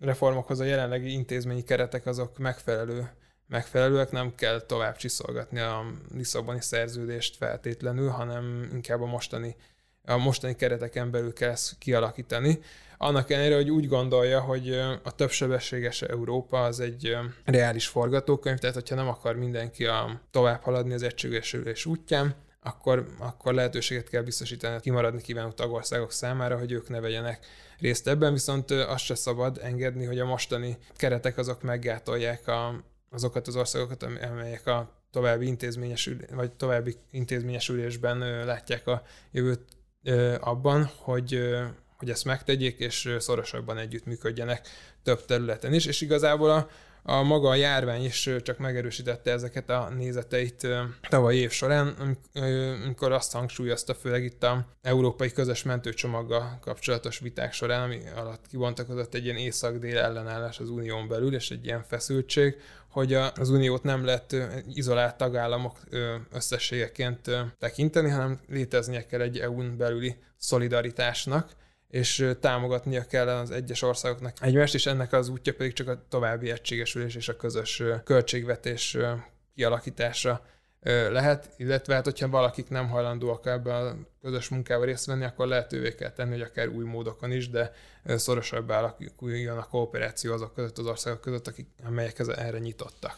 reformokhoz 0.00 0.60
a 0.60 0.64
jelenlegi 0.64 1.12
intézményi 1.12 1.62
keretek 1.62 2.06
azok 2.06 2.38
megfelelő, 2.38 3.10
megfelelőek, 3.48 4.10
nem 4.10 4.34
kell 4.34 4.60
tovább 4.60 4.96
csiszolgatni 4.96 5.58
a 5.60 5.84
Lisszaboni 6.14 6.60
szerződést 6.60 7.36
feltétlenül, 7.36 8.08
hanem 8.08 8.70
inkább 8.72 9.00
a 9.00 9.06
mostani, 9.06 9.56
a 10.04 10.16
mostani 10.16 10.56
kereteken 10.56 11.10
belül 11.10 11.32
kell 11.32 11.50
ezt 11.50 11.78
kialakítani. 11.78 12.58
Annak 12.98 13.30
ellenére, 13.30 13.54
hogy 13.54 13.70
úgy 13.70 13.88
gondolja, 13.88 14.40
hogy 14.40 14.70
a 15.02 15.14
többsebességes 15.14 16.02
Európa 16.02 16.62
az 16.62 16.80
egy 16.80 17.16
reális 17.44 17.86
forgatókönyv, 17.86 18.58
tehát 18.58 18.74
hogyha 18.74 18.94
nem 18.94 19.08
akar 19.08 19.36
mindenki 19.36 19.86
a 19.86 20.20
tovább 20.30 20.62
haladni 20.62 20.94
az 20.94 21.02
egységesülés 21.02 21.86
útján, 21.86 22.34
akkor, 22.64 23.06
akkor 23.18 23.54
lehetőséget 23.54 24.08
kell 24.08 24.22
biztosítani 24.22 24.76
a 24.76 24.80
kimaradni 24.80 25.20
kívánó 25.20 25.50
tagországok 25.50 26.12
számára, 26.12 26.58
hogy 26.58 26.72
ők 26.72 26.88
ne 26.88 27.00
vegyenek 27.00 27.46
részt 27.78 28.08
ebben, 28.08 28.32
viszont 28.32 28.70
azt 28.70 29.04
se 29.04 29.14
szabad 29.14 29.58
engedni, 29.62 30.04
hogy 30.04 30.18
a 30.18 30.24
mostani 30.24 30.78
keretek 30.96 31.38
azok 31.38 31.62
meggátolják 31.62 32.48
a, 32.48 32.84
azokat 33.10 33.46
az 33.46 33.56
országokat, 33.56 34.02
amelyek 34.02 34.66
a 34.66 35.02
további 35.10 35.46
intézményesül, 35.46 36.16
vagy 36.30 36.52
további 36.52 36.96
intézményesülésben 37.10 38.44
látják 38.44 38.86
a 38.86 39.02
jövőt 39.30 39.60
abban, 40.40 40.90
hogy, 40.96 41.40
hogy 41.96 42.10
ezt 42.10 42.24
megtegyék, 42.24 42.78
és 42.78 43.16
szorosabban 43.18 43.78
együttműködjenek 43.78 44.68
több 45.02 45.24
területen 45.24 45.72
is, 45.72 45.86
és 45.86 46.00
igazából 46.00 46.50
a, 46.50 46.68
a 47.06 47.22
maga 47.22 47.48
a 47.48 47.54
járvány 47.54 48.04
is 48.04 48.30
csak 48.42 48.58
megerősítette 48.58 49.30
ezeket 49.30 49.70
a 49.70 49.88
nézeteit 49.96 50.66
tavaly 51.08 51.36
év 51.36 51.50
során, 51.50 52.16
amikor 52.84 53.12
azt 53.12 53.32
hangsúlyozta, 53.32 53.94
főleg 53.94 54.24
itt 54.24 54.42
a 54.42 54.66
európai 54.82 55.32
közös 55.32 55.62
mentőcsomaggal 55.62 56.58
kapcsolatos 56.60 57.18
viták 57.18 57.52
során, 57.52 57.82
ami 57.82 58.00
alatt 58.16 58.46
kibontakozott 58.46 59.14
egy 59.14 59.24
ilyen 59.24 59.36
észak-dél 59.36 59.98
ellenállás 59.98 60.58
az 60.58 60.70
unión 60.70 61.08
belül, 61.08 61.34
és 61.34 61.50
egy 61.50 61.64
ilyen 61.64 61.82
feszültség, 61.82 62.56
hogy 62.90 63.14
az 63.14 63.50
uniót 63.50 63.82
nem 63.82 64.04
lehet 64.04 64.36
izolált 64.68 65.16
tagállamok 65.16 65.78
összességeként 66.32 67.30
tekinteni, 67.58 68.10
hanem 68.10 68.40
léteznie 68.48 69.06
kell 69.06 69.20
egy 69.20 69.38
EU-n 69.38 69.76
belüli 69.76 70.16
szolidaritásnak, 70.36 71.50
és 71.88 72.30
támogatnia 72.40 73.04
kell 73.04 73.28
az 73.28 73.50
egyes 73.50 73.82
országoknak 73.82 74.36
egymást, 74.40 74.74
és 74.74 74.86
ennek 74.86 75.12
az 75.12 75.28
útja 75.28 75.54
pedig 75.54 75.72
csak 75.72 75.88
a 75.88 76.04
további 76.08 76.50
egységesülés 76.50 77.14
és 77.14 77.28
a 77.28 77.36
közös 77.36 77.82
költségvetés 78.04 78.96
kialakítása 79.54 80.46
lehet, 81.10 81.50
illetve 81.56 81.94
hát, 81.94 82.04
hogyha 82.04 82.28
valakik 82.28 82.68
nem 82.68 82.88
hajlandóak 82.88 83.46
ebben 83.46 83.86
a 83.86 83.96
közös 84.22 84.48
munkával 84.48 84.86
részt 84.86 85.06
venni, 85.06 85.24
akkor 85.24 85.46
lehetővé 85.46 85.94
kell 85.94 86.10
tenni, 86.10 86.30
hogy 86.30 86.40
akár 86.40 86.68
új 86.68 86.84
módokon 86.84 87.32
is, 87.32 87.50
de 87.50 87.72
szorosabb 88.04 88.68
alakuljon 88.68 89.58
a 89.58 89.68
kooperáció 89.68 90.32
azok 90.32 90.54
között 90.54 90.78
az 90.78 90.86
országok 90.86 91.20
között, 91.20 91.46
akik, 91.46 91.66
amelyek 91.84 92.18
erre 92.18 92.58
nyitottak. 92.58 93.16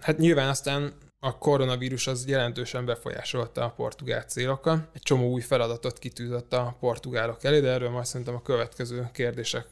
Hát 0.00 0.18
nyilván 0.18 0.48
aztán 0.48 0.92
a 1.24 1.38
koronavírus 1.38 2.06
az 2.06 2.26
jelentősen 2.26 2.84
befolyásolta 2.84 3.64
a 3.64 3.70
portugál 3.70 4.22
célokat. 4.22 4.88
Egy 4.92 5.02
csomó 5.02 5.30
új 5.30 5.40
feladatot 5.40 5.98
kitűzött 5.98 6.52
a 6.52 6.76
portugálok 6.80 7.44
elé, 7.44 7.60
de 7.60 7.68
erről 7.68 7.90
majd 7.90 8.06
szerintem 8.06 8.34
a 8.34 8.42
következő 8.42 9.08
kérdések 9.12 9.66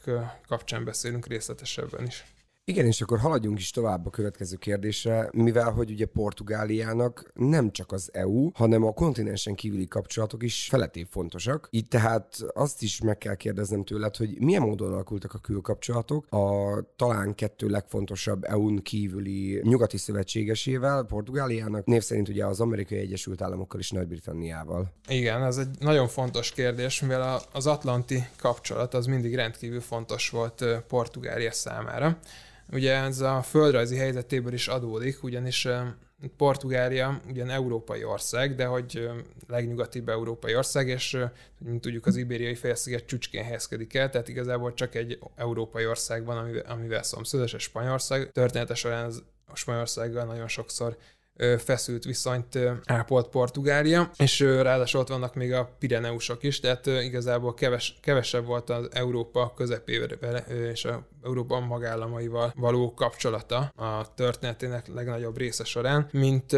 kapcsán 0.46 0.84
beszélünk 0.84 1.26
részletesebben 1.26 2.06
is. 2.06 2.24
Igen, 2.64 2.86
és 2.86 3.00
akkor 3.00 3.18
haladjunk 3.18 3.58
is 3.58 3.70
tovább 3.70 4.06
a 4.06 4.10
következő 4.10 4.56
kérdésre, 4.56 5.28
mivel 5.32 5.70
hogy 5.70 5.90
ugye 5.90 6.06
Portugáliának 6.06 7.30
nem 7.34 7.72
csak 7.72 7.92
az 7.92 8.10
EU, 8.12 8.50
hanem 8.54 8.84
a 8.84 8.92
kontinensen 8.92 9.54
kívüli 9.54 9.88
kapcsolatok 9.88 10.42
is 10.42 10.66
feleté 10.70 11.06
fontosak. 11.10 11.68
Így 11.70 11.88
tehát 11.88 12.36
azt 12.54 12.82
is 12.82 13.00
meg 13.00 13.18
kell 13.18 13.34
kérdeznem 13.34 13.84
tőled, 13.84 14.16
hogy 14.16 14.40
milyen 14.40 14.62
módon 14.62 14.92
alakultak 14.92 15.34
a 15.34 15.38
külkapcsolatok 15.38 16.26
a 16.30 16.74
talán 16.96 17.34
kettő 17.34 17.68
legfontosabb 17.68 18.44
EU-n 18.44 18.82
kívüli 18.82 19.60
nyugati 19.62 19.96
szövetségesével, 19.96 21.04
Portugáliának, 21.04 21.84
név 21.84 22.02
szerint 22.02 22.28
ugye 22.28 22.46
az 22.46 22.60
Amerikai 22.60 22.98
Egyesült 22.98 23.42
Államokkal 23.42 23.80
és 23.80 23.90
Nagy-Britanniával. 23.90 24.92
Igen, 25.08 25.42
ez 25.42 25.56
egy 25.56 25.68
nagyon 25.78 26.08
fontos 26.08 26.52
kérdés, 26.52 27.00
mivel 27.00 27.40
az 27.52 27.66
atlanti 27.66 28.24
kapcsolat 28.36 28.94
az 28.94 29.06
mindig 29.06 29.34
rendkívül 29.34 29.80
fontos 29.80 30.30
volt 30.30 30.64
Portugália 30.88 31.52
számára. 31.52 32.18
Ugye 32.72 32.94
ez 32.94 33.20
a 33.20 33.42
földrajzi 33.42 33.96
helyzetéből 33.96 34.52
is 34.52 34.68
adódik, 34.68 35.22
ugyanis 35.22 35.68
Portugália 36.36 37.20
ugyan 37.28 37.50
európai 37.50 38.04
ország, 38.04 38.54
de 38.54 38.64
hogy 38.64 39.10
legnyugatibb 39.48 40.08
európai 40.08 40.56
ország, 40.56 40.88
és 40.88 41.18
mint 41.58 41.80
tudjuk 41.80 42.06
az 42.06 42.16
ibériai 42.16 42.54
félsziget 42.54 43.06
csücskén 43.06 43.44
helyezkedik 43.44 43.94
el, 43.94 44.10
tehát 44.10 44.28
igazából 44.28 44.74
csak 44.74 44.94
egy 44.94 45.18
európai 45.36 45.86
ország 45.86 46.24
van, 46.24 46.36
amivel, 46.36 46.64
amivel 46.68 47.02
szomszédos, 47.02 47.54
a 47.54 47.58
Spanyolország. 47.58 48.30
Története 48.32 48.74
során 48.74 49.12
a 49.46 49.56
Spanyolországgal 49.56 50.24
nagyon 50.24 50.48
sokszor 50.48 50.96
feszült 51.58 52.04
viszonyt 52.04 52.58
ápolt 52.84 53.28
Portugália, 53.28 54.10
és 54.16 54.40
ráadásul 54.40 55.00
ott 55.00 55.08
vannak 55.08 55.34
még 55.34 55.52
a 55.52 55.70
Pireneusok 55.78 56.42
is, 56.42 56.60
tehát 56.60 56.86
igazából 56.86 57.54
keves, 57.54 57.98
kevesebb 58.00 58.44
volt 58.46 58.70
az 58.70 58.88
Európa 58.92 59.52
közepével 59.56 60.36
és 60.72 60.84
a 60.84 61.06
Európa 61.22 61.60
magállamaival 61.60 62.52
való 62.56 62.94
kapcsolata 62.94 63.72
a 63.76 64.14
történetének 64.14 64.86
legnagyobb 64.94 65.36
része 65.36 65.64
során, 65.64 66.08
mint, 66.12 66.56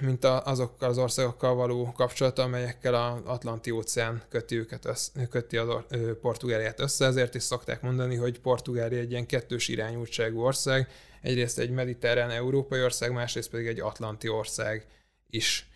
mint 0.00 0.24
azokkal 0.24 0.88
az 0.88 0.98
országokkal 0.98 1.54
való 1.54 1.92
kapcsolata, 1.96 2.42
amelyekkel 2.42 2.94
az 2.94 3.20
Atlanti 3.24 3.70
óceán 3.70 4.22
köti 4.28 4.58
őket 4.58 4.86
össze, 4.86 5.26
köti 5.30 5.56
a 5.56 5.84
Portugáliát 6.20 6.80
össze, 6.80 7.06
ezért 7.06 7.34
is 7.34 7.42
szokták 7.42 7.82
mondani, 7.82 8.16
hogy 8.16 8.40
Portugália 8.40 8.98
egy 8.98 9.10
ilyen 9.10 9.26
kettős 9.26 9.68
irányultságú 9.68 10.40
ország, 10.40 10.88
egyrészt 11.22 11.58
egy 11.58 11.70
mediterrán 11.70 12.30
európai 12.30 12.82
ország, 12.82 13.12
másrészt 13.12 13.50
pedig 13.50 13.66
egy 13.66 13.80
atlanti 13.80 14.28
ország 14.28 14.86
is. 15.30 15.66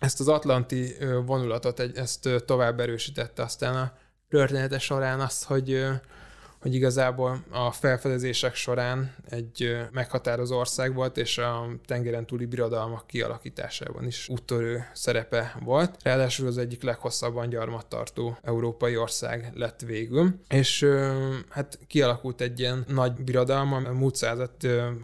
Ezt 0.00 0.20
az 0.20 0.28
atlanti 0.28 0.94
vonulatot, 1.24 1.80
ezt 1.80 2.28
tovább 2.46 2.80
erősítette 2.80 3.42
aztán 3.42 3.74
a 3.76 3.98
története 4.28 4.78
során 4.78 5.20
azt, 5.20 5.44
hogy 5.44 5.86
hogy 6.66 6.74
igazából 6.74 7.44
a 7.50 7.70
felfedezések 7.72 8.54
során 8.54 9.14
egy 9.28 9.76
meghatározó 9.92 10.58
ország 10.58 10.94
volt, 10.94 11.16
és 11.16 11.38
a 11.38 11.68
tengeren 11.84 12.26
túli 12.26 12.44
birodalmak 12.44 13.06
kialakításában 13.06 14.06
is 14.06 14.28
úttörő 14.28 14.86
szerepe 14.92 15.56
volt. 15.60 15.96
Ráadásul 16.02 16.46
az 16.46 16.58
egyik 16.58 16.82
leghosszabban 16.82 17.48
gyarmattartó 17.48 18.38
európai 18.42 18.96
ország 18.96 19.50
lett 19.54 19.80
végül, 19.80 20.40
és 20.48 20.86
hát 21.48 21.78
kialakult 21.86 22.40
egy 22.40 22.60
ilyen 22.60 22.84
nagy 22.88 23.12
birodalma, 23.12 23.76
a 23.76 23.92
múlt 23.92 24.16
század 24.16 24.50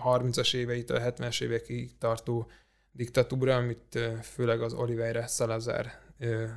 30-as 0.05 0.55
éveitől 0.55 1.01
70-es 1.05 1.43
évekig 1.43 1.91
tartó 1.99 2.51
diktatúra, 2.93 3.57
amit 3.57 3.99
főleg 4.23 4.63
az 4.63 4.73
Oliveira 4.73 5.27
Salazar 5.27 5.87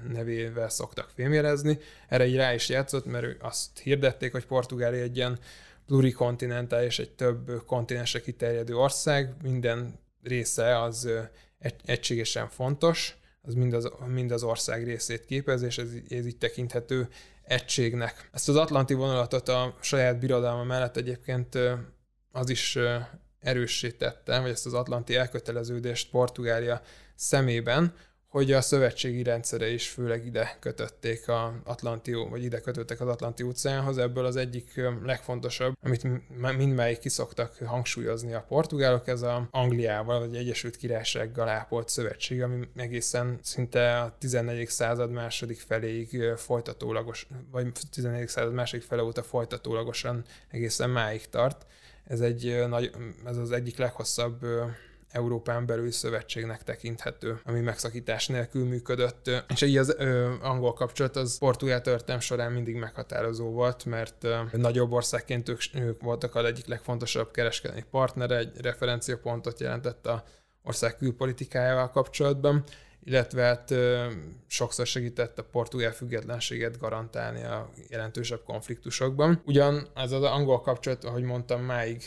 nevével 0.08 0.70
szoktak 0.70 1.10
filmjelezni. 1.16 1.80
Erre 2.08 2.26
így 2.26 2.36
rá 2.36 2.54
is 2.54 2.70
játszott, 2.70 3.06
mert 3.06 3.42
azt 3.44 3.80
hirdették, 3.80 4.32
hogy 4.32 4.46
Portugália 4.46 5.02
egy 5.02 5.16
ilyen 5.16 5.40
plurikontinentális, 5.86 7.00
egy 7.00 7.12
több 7.12 7.64
kontinensre 7.66 8.22
kiterjedő 8.22 8.76
ország, 8.76 9.34
minden 9.42 10.00
része 10.24 10.82
az 10.82 11.10
egységesen 11.86 12.50
fontos, 12.50 13.18
az 13.42 13.54
mind 13.54 13.74
az, 13.74 13.92
mind 14.08 14.32
az 14.32 14.44
ország 14.44 14.84
részét 14.84 15.26
képez, 15.26 15.62
és 15.62 15.78
ez, 15.78 15.88
ez 16.10 16.26
így 16.26 16.38
tekinthető 16.38 17.08
egységnek. 17.44 18.30
Ezt 18.34 18.50
az 18.50 18.56
atlanti 18.56 18.94
vonalatot 18.94 19.50
a 19.50 19.76
saját 19.82 20.20
birodalma 20.20 20.64
mellett 20.64 20.98
egyébként 20.98 21.58
az 22.32 22.50
is 22.50 22.78
erősítette, 23.40 24.40
vagy 24.40 24.52
ezt 24.52 24.66
az 24.66 24.74
atlanti 24.74 25.16
elköteleződést 25.16 26.10
Portugália 26.10 26.82
szemében, 27.16 27.94
hogy 28.36 28.52
a 28.52 28.62
szövetségi 28.62 29.24
rendszere 29.24 29.70
is 29.70 29.88
főleg 29.88 30.26
ide 30.26 30.58
kötötték 30.60 31.28
a 31.28 31.54
Atlanti, 31.64 32.12
vagy 32.14 32.44
ide 32.44 32.60
kötöttek 32.60 33.02
az 33.02 33.08
Atlanti 33.08 33.44
óceánhoz. 33.44 33.98
Ebből 33.98 34.26
az 34.26 34.36
egyik 34.36 34.82
legfontosabb, 35.04 35.74
amit 35.84 36.08
mindmelyik 36.58 37.00
kiszoktak 37.00 37.58
hangsúlyozni 37.66 38.34
a 38.34 38.46
portugálok, 38.48 39.08
ez 39.08 39.22
a 39.22 39.48
Angliával, 39.52 40.20
vagy 40.20 40.36
Egyesült 40.36 40.76
Királysággal 40.76 41.48
ápolt 41.48 41.90
szövetség, 41.90 42.42
ami 42.42 42.68
egészen 42.76 43.40
szinte 43.42 44.00
a 44.00 44.16
14. 44.20 44.68
század 44.68 45.12
második 45.12 45.60
feléig 45.60 46.24
folytatólagos, 46.36 47.28
vagy 47.52 47.72
14. 47.92 48.28
század 48.28 48.54
második 48.54 48.86
fele 48.86 49.04
óta 49.04 49.24
folytatólagosan 49.24 50.26
egészen 50.52 50.90
máig 50.90 51.30
tart. 51.30 51.66
Ez, 52.08 52.22
egy 52.22 52.66
nagy, 52.68 52.92
ez 53.26 53.38
az 53.38 53.52
egyik 53.52 53.78
leghosszabb 53.78 54.46
Európán 55.16 55.66
belül 55.66 55.92
szövetségnek 55.92 56.64
tekinthető, 56.64 57.40
ami 57.44 57.60
megszakítás 57.60 58.28
nélkül 58.28 58.66
működött. 58.66 59.30
És 59.48 59.62
így 59.62 59.78
az 59.78 59.96
ö, 59.98 60.34
angol 60.42 60.74
kapcsolat 60.74 61.16
az 61.16 61.38
portugál 61.38 61.82
történelem 61.82 62.20
során 62.20 62.52
mindig 62.52 62.76
meghatározó 62.76 63.52
volt, 63.52 63.86
mert 63.86 64.24
ö, 64.24 64.38
nagyobb 64.52 64.92
országként 64.92 65.50
ők, 65.50 65.62
ők 65.74 66.02
voltak 66.02 66.36
az 66.36 66.46
egyik 66.46 66.68
legfontosabb 66.68 67.32
kereskedelmi 67.32 67.84
partnere, 67.92 68.38
egy 68.38 68.62
referenciapontot 68.62 69.60
jelentett 69.60 70.08
a 70.08 70.24
ország 70.64 70.98
külpolitikájával 70.98 71.90
kapcsolatban, 71.90 72.64
illetve 73.04 73.42
hát 73.42 73.72
ö, 73.72 74.12
sokszor 74.48 74.86
segített 74.86 75.40
a 75.40 75.44
portugál 75.44 75.92
függetlenséget 75.92 76.78
garantálni 76.78 77.44
a 77.44 77.70
jelentősebb 77.90 78.44
konfliktusokban. 78.44 79.42
Ugyan 79.46 79.88
ez 79.96 80.12
az 80.12 80.24
angol 80.24 80.62
kapcsolat, 80.62 81.04
ahogy 81.04 81.24
mondtam, 81.24 81.62
máig 81.62 82.04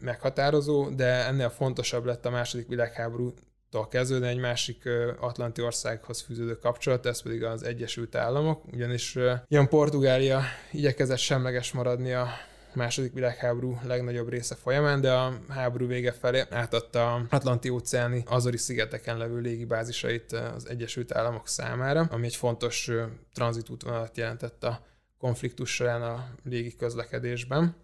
meghatározó, 0.00 0.88
de 0.88 1.26
ennél 1.26 1.50
fontosabb 1.50 2.04
lett 2.04 2.26
a 2.26 2.30
második 2.30 2.68
világháborútól 2.68 3.88
kezdődően 3.90 4.30
egy 4.30 4.38
másik 4.38 4.88
atlanti 5.20 5.62
országhoz 5.62 6.20
fűződő 6.20 6.58
kapcsolat, 6.58 7.06
ez 7.06 7.22
pedig 7.22 7.44
az 7.44 7.62
Egyesült 7.62 8.14
Államok, 8.14 8.64
ugyanis 8.72 9.18
ilyen 9.48 9.68
Portugália 9.68 10.42
igyekezett 10.72 11.18
semleges 11.18 11.72
maradni 11.72 12.12
a 12.12 12.28
második 12.74 13.12
világháború 13.12 13.78
legnagyobb 13.84 14.28
része 14.28 14.54
folyamán, 14.54 15.00
de 15.00 15.12
a 15.12 15.32
háború 15.48 15.86
vége 15.86 16.12
felé 16.12 16.44
átadta 16.50 17.14
a 17.14 17.26
Atlanti-óceáni 17.30 18.22
Azori 18.26 18.56
szigeteken 18.56 19.18
levő 19.18 19.38
légibázisait 19.40 20.32
az 20.32 20.68
Egyesült 20.68 21.14
Államok 21.14 21.48
számára, 21.48 22.08
ami 22.10 22.26
egy 22.26 22.36
fontos 22.36 22.90
tranzitútvonalat 23.34 24.16
jelentett 24.16 24.64
a 24.64 24.80
konfliktus 25.18 25.74
során 25.74 26.02
a 26.02 26.26
légi 26.44 26.76
közlekedésben 26.76 27.76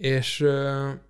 és 0.00 0.40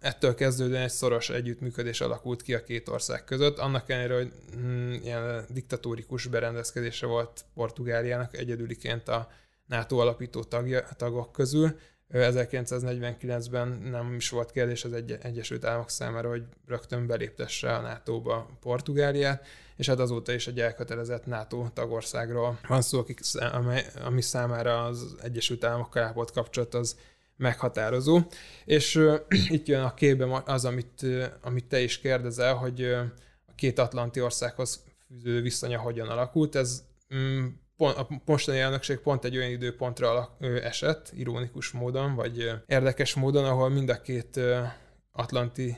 ettől 0.00 0.34
kezdődően 0.34 0.82
egy 0.82 0.90
szoros 0.90 1.30
együttműködés 1.30 2.00
alakult 2.00 2.42
ki 2.42 2.54
a 2.54 2.62
két 2.62 2.88
ország 2.88 3.24
között, 3.24 3.58
annak 3.58 3.90
ellenére, 3.90 4.14
hogy 4.14 4.32
mm, 4.56 4.92
ilyen 4.92 5.44
diktatórikus 5.48 6.26
berendezkedése 6.26 7.06
volt 7.06 7.44
Portugáliának 7.54 8.36
egyedüliként 8.36 9.08
a 9.08 9.28
NATO 9.66 9.96
alapító 9.98 10.42
tagja, 10.44 10.88
tagok 10.96 11.32
közül. 11.32 11.78
1949-ben 12.12 13.68
nem 13.68 14.14
is 14.14 14.30
volt 14.30 14.50
kérdés 14.50 14.84
az 14.84 14.92
egy- 14.92 15.18
Egyesült 15.22 15.64
Államok 15.64 15.90
számára, 15.90 16.28
hogy 16.28 16.42
rögtön 16.66 17.06
beléptesse 17.06 17.74
a 17.74 17.80
NATO-ba 17.80 18.48
Portugáliát, 18.60 19.46
és 19.76 19.86
hát 19.86 19.98
azóta 19.98 20.32
is 20.32 20.46
egy 20.46 20.60
elkötelezett 20.60 21.26
NATO 21.26 21.68
tagországról 21.72 22.58
van 22.68 22.82
szó, 22.82 22.98
akik, 22.98 23.20
ami 24.04 24.22
számára 24.22 24.84
az 24.84 25.16
Egyesült 25.22 25.64
Államokkal 25.64 26.02
ápolt 26.02 26.30
kapcsolat 26.30 26.74
az 26.74 26.96
meghatározó. 27.40 28.20
És 28.64 28.94
uh, 28.96 29.14
itt 29.56 29.66
jön 29.66 29.82
a 29.82 29.94
képbe 29.94 30.42
az, 30.46 30.64
amit, 30.64 31.02
uh, 31.02 31.24
amit 31.42 31.64
te 31.64 31.80
is 31.80 31.98
kérdezel, 31.98 32.54
hogy 32.54 32.82
uh, 32.82 33.00
a 33.46 33.52
két 33.54 33.78
atlanti 33.78 34.20
országhoz 34.20 34.84
fűződő 35.06 35.42
viszonya 35.42 35.78
hogyan 35.78 36.08
alakult. 36.08 36.54
Ez 36.54 36.84
um, 37.10 37.60
pont, 37.76 37.96
a 37.96 38.08
mostani 38.24 38.58
elnökség 38.58 38.98
pont 38.98 39.24
egy 39.24 39.36
olyan 39.36 39.50
időpontra 39.50 40.10
alak, 40.10 40.30
uh, 40.40 40.64
esett, 40.64 41.10
ironikus 41.14 41.70
módon, 41.70 42.14
vagy 42.14 42.42
uh, 42.42 42.52
érdekes 42.66 43.14
módon, 43.14 43.44
ahol 43.44 43.68
mind 43.68 43.88
a 43.88 44.00
két 44.00 44.36
uh, 44.36 44.66
Atlanti, 45.12 45.76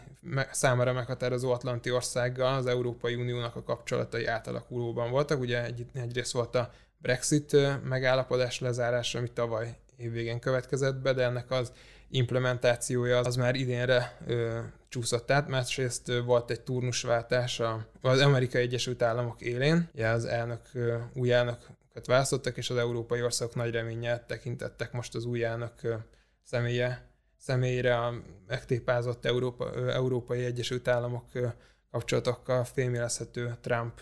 számára 0.51 0.93
meghatározó 0.93 1.53
Atlanti 1.53 1.91
országgal 1.91 2.55
az 2.55 2.67
Európai 2.67 3.15
Uniónak 3.15 3.57
a 3.57 3.63
kapcsolatai 3.63 4.27
átalakulóban 4.27 5.11
voltak. 5.11 5.41
Ugye 5.41 5.65
egy, 5.65 5.87
egyrészt 5.95 6.33
volt 6.33 6.55
a 6.55 6.71
Brexit 6.99 7.57
megállapodás 7.85 8.61
lezárása, 8.61 9.19
ami 9.19 9.31
tavaly 9.33 9.77
évvégén 9.97 10.41
következett 10.41 10.97
be, 10.97 11.13
de 11.13 11.25
ennek 11.25 11.51
az 11.51 11.73
implementációja 12.09 13.19
az 13.19 13.37
már 13.37 13.55
idénre 13.55 14.17
ö, 14.27 14.59
csúszott 14.89 15.31
át, 15.31 15.49
másrészt 15.49 16.09
ö, 16.09 16.23
volt 16.23 16.51
egy 16.51 16.61
turnusváltás 16.61 17.61
a, 17.61 17.87
az 18.01 18.21
Amerikai 18.21 18.63
Egyesült 18.63 19.03
Államok 19.03 19.41
élén, 19.41 19.89
ugye 19.95 20.09
az 20.09 20.25
elnök, 20.25 20.61
ö, 20.73 20.97
új 21.15 21.33
elnököt 21.33 22.07
választottak, 22.07 22.57
és 22.57 22.71
az 22.71 22.77
európai 22.77 23.23
országok 23.23 23.55
nagy 23.55 23.71
reménnyel 23.71 24.27
tekintettek 24.27 24.93
most 24.93 25.15
az 25.15 25.25
új 25.25 25.45
elnök 25.45 25.73
ö, 25.83 25.95
személye, 26.43 27.07
személyre 27.37 27.99
a 27.99 28.15
megtépázott 28.47 29.25
Európa, 29.25 29.71
ö, 29.75 29.91
Európai 29.91 30.45
Egyesült 30.45 30.89
Államok 30.89 31.25
ö, 31.33 31.47
kapcsolatokkal 31.91 32.65
fémjelezhető 32.65 33.57
Trump 33.61 34.01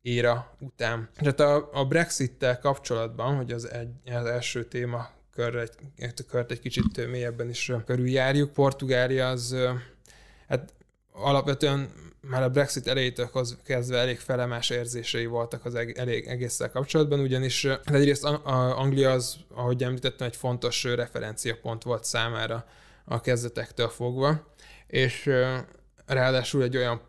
éra 0.00 0.56
után. 0.60 1.08
Tehát 1.14 1.40
a, 1.40 1.68
a 1.72 1.84
Brexit-tel 1.84 2.58
kapcsolatban, 2.58 3.36
hogy 3.36 3.52
az, 3.52 3.70
egy, 3.70 4.12
az 4.12 4.24
első 4.24 4.64
téma 4.64 5.08
körre, 5.36 5.60
egy, 5.96 6.26
kört 6.28 6.50
egy 6.50 6.60
kicsit 6.60 7.06
mélyebben 7.10 7.48
is 7.48 7.72
körüljárjuk. 7.86 8.52
Portugália 8.52 9.28
az, 9.28 9.56
hát 10.48 10.72
alapvetően 11.12 11.90
már 12.20 12.42
a 12.42 12.50
Brexit 12.50 12.86
elejétől 12.86 13.30
kezdve 13.64 13.98
elég 13.98 14.18
felemás 14.18 14.70
érzései 14.70 15.26
voltak 15.26 15.64
az 15.64 15.74
elég 15.74 16.26
egésszel 16.26 16.70
kapcsolatban, 16.70 17.20
ugyanis 17.20 17.66
hát 17.66 17.90
egyrészt 17.90 18.24
Anglia 18.44 19.10
az, 19.10 19.36
ahogy 19.54 19.82
említettem, 19.82 20.26
egy 20.26 20.36
fontos 20.36 20.84
referenciapont 20.84 21.82
volt 21.82 22.04
számára 22.04 22.66
a 23.04 23.20
kezdetektől 23.20 23.88
fogva, 23.88 24.54
és 24.86 25.30
ráadásul 26.06 26.62
egy 26.62 26.76
olyan 26.76 27.00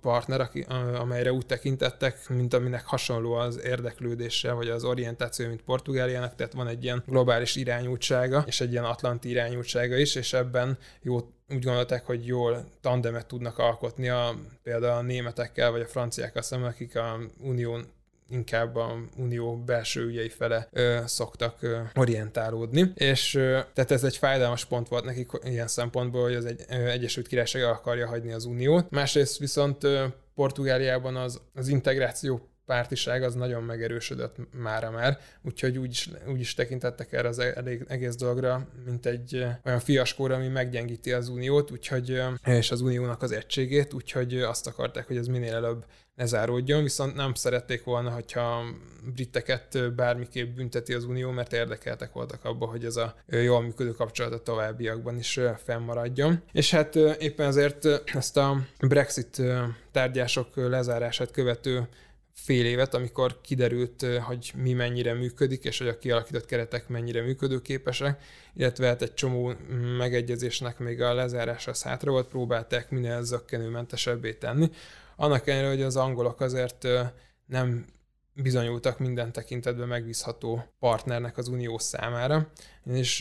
partner, 0.00 0.40
aki, 0.40 0.66
amelyre 0.94 1.32
úgy 1.32 1.46
tekintettek, 1.46 2.28
mint 2.28 2.54
aminek 2.54 2.86
hasonló 2.86 3.32
az 3.32 3.60
érdeklődése, 3.64 4.52
vagy 4.52 4.68
az 4.68 4.84
orientáció, 4.84 5.48
mint 5.48 5.62
Portugáliának, 5.62 6.34
tehát 6.34 6.52
van 6.52 6.66
egy 6.66 6.84
ilyen 6.84 7.02
globális 7.06 7.56
irányultsága, 7.56 8.44
és 8.46 8.60
egy 8.60 8.70
ilyen 8.72 8.84
atlanti 8.84 9.28
irányultsága 9.28 9.96
is, 9.96 10.14
és 10.14 10.32
ebben 10.32 10.78
jó 11.02 11.16
úgy 11.48 11.64
gondolták, 11.64 12.06
hogy 12.06 12.26
jól 12.26 12.64
tandemet 12.80 13.26
tudnak 13.26 13.58
alkotni 13.58 14.08
a, 14.08 14.34
például 14.62 14.98
a 14.98 15.02
németekkel 15.02 15.70
vagy 15.70 15.80
a 15.80 15.86
franciákkal 15.86 16.42
szemben, 16.42 16.70
akik 16.70 16.96
a 16.96 17.18
unión 17.40 17.86
inkább 18.34 18.76
a 18.76 18.96
unió 19.16 19.56
belső 19.56 20.06
ügyei 20.06 20.28
fele 20.28 20.68
ö, 20.72 20.98
szoktak 21.06 21.62
ö, 21.62 21.78
orientálódni, 21.94 22.92
és 22.94 23.34
ö, 23.34 23.58
tehát 23.72 23.90
ez 23.90 24.04
egy 24.04 24.16
fájdalmas 24.16 24.64
pont 24.64 24.88
volt 24.88 25.04
nekik 25.04 25.30
ilyen 25.42 25.68
szempontból, 25.68 26.22
hogy 26.22 26.34
az 26.34 26.44
egy, 26.44 26.64
ö, 26.68 26.74
Egyesült 26.74 27.26
Királyság 27.26 27.62
akarja 27.62 28.06
hagyni 28.06 28.32
az 28.32 28.44
uniót. 28.44 28.90
Másrészt 28.90 29.38
viszont 29.38 29.84
ö, 29.84 30.04
Portugáliában 30.34 31.16
az, 31.16 31.40
az 31.54 31.68
integráció 31.68 32.48
pártiság 32.66 33.22
az 33.22 33.34
nagyon 33.34 33.62
megerősödött 33.62 34.36
mára 34.52 34.90
már, 34.90 35.18
úgyhogy 35.42 35.78
úgy 35.78 35.90
is, 35.90 36.10
úgy 36.26 36.40
is 36.40 36.54
tekintettek 36.54 37.12
erre 37.12 37.28
az 37.28 37.38
egész 37.88 38.16
dologra, 38.16 38.68
mint 38.84 39.06
egy 39.06 39.46
olyan 39.64 39.80
fiaskóra, 39.80 40.34
ami 40.34 40.48
meggyengíti 40.48 41.12
az 41.12 41.28
uniót, 41.28 41.70
úgyhogy, 41.70 42.22
és 42.44 42.70
az 42.70 42.80
uniónak 42.80 43.22
az 43.22 43.32
egységét, 43.32 43.92
úgyhogy 43.92 44.34
azt 44.40 44.66
akarták, 44.66 45.06
hogy 45.06 45.16
ez 45.16 45.26
minél 45.26 45.54
előbb 45.54 45.84
ne 46.14 46.26
záródjon, 46.26 46.82
viszont 46.82 47.14
nem 47.14 47.34
szerették 47.34 47.84
volna, 47.84 48.10
hogyha 48.10 48.64
briteket 49.14 49.94
bármiképp 49.94 50.54
bünteti 50.54 50.92
az 50.92 51.04
Unió, 51.04 51.30
mert 51.30 51.52
érdekeltek 51.52 52.12
voltak 52.12 52.44
abban, 52.44 52.68
hogy 52.68 52.84
ez 52.84 52.96
a 52.96 53.14
jól 53.26 53.62
működő 53.62 53.90
kapcsolat 53.90 54.32
a 54.32 54.42
továbbiakban 54.42 55.18
is 55.18 55.40
fennmaradjon. 55.64 56.42
És 56.52 56.70
hát 56.70 56.96
éppen 57.18 57.46
ezért 57.46 57.86
ezt 58.04 58.36
a 58.36 58.66
Brexit 58.80 59.42
tárgyások 59.92 60.48
lezárását 60.54 61.30
követő 61.30 61.88
fél 62.32 62.64
évet, 62.64 62.94
amikor 62.94 63.40
kiderült, 63.40 64.06
hogy 64.20 64.52
mi 64.56 64.72
mennyire 64.72 65.14
működik, 65.14 65.64
és 65.64 65.78
hogy 65.78 65.88
a 65.88 65.98
kialakított 65.98 66.46
keretek 66.46 66.88
mennyire 66.88 67.22
működőképesek, 67.22 68.22
illetve 68.54 68.86
hát 68.86 69.02
egy 69.02 69.14
csomó 69.14 69.52
megegyezésnek 69.98 70.78
még 70.78 71.02
a 71.02 71.14
lezárása 71.14 71.72
hátra 71.82 72.10
volt, 72.10 72.28
próbálták 72.28 72.90
minél 72.90 73.22
zöggenőmentesebbé 73.22 74.32
tenni. 74.32 74.70
Annak 75.16 75.46
ellenére, 75.46 75.68
hogy 75.68 75.82
az 75.82 75.96
angolok 75.96 76.40
azért 76.40 76.86
nem 77.46 77.84
bizonyultak 78.34 78.98
minden 78.98 79.32
tekintetben 79.32 79.88
megbízható 79.88 80.64
partnernek 80.78 81.38
az 81.38 81.48
unió 81.48 81.78
számára. 81.78 82.50
És 82.84 83.16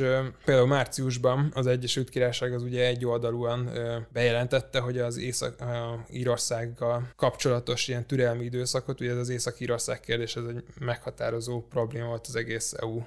például 0.45 0.67
márciusban 0.67 1.51
az 1.55 1.67
Egyesült 1.67 2.09
Királyság 2.09 2.53
az 2.53 2.63
ugye 2.63 2.85
egy 2.85 3.05
oldalúan 3.05 3.69
bejelentette, 4.11 4.79
hogy 4.79 4.97
az 4.97 5.17
Észak-Írországgal 5.17 7.09
kapcsolatos 7.15 7.87
ilyen 7.87 8.05
türelmi 8.05 8.43
időszakot, 8.43 8.99
ugye 8.99 9.11
ez 9.11 9.17
az 9.17 9.29
Észak-Írország 9.29 9.99
kérdés, 9.99 10.35
ez 10.35 10.45
egy 10.45 10.63
meghatározó 10.79 11.61
probléma 11.61 12.07
volt 12.07 12.27
az 12.27 12.35
egész 12.35 12.73
EU 12.73 13.01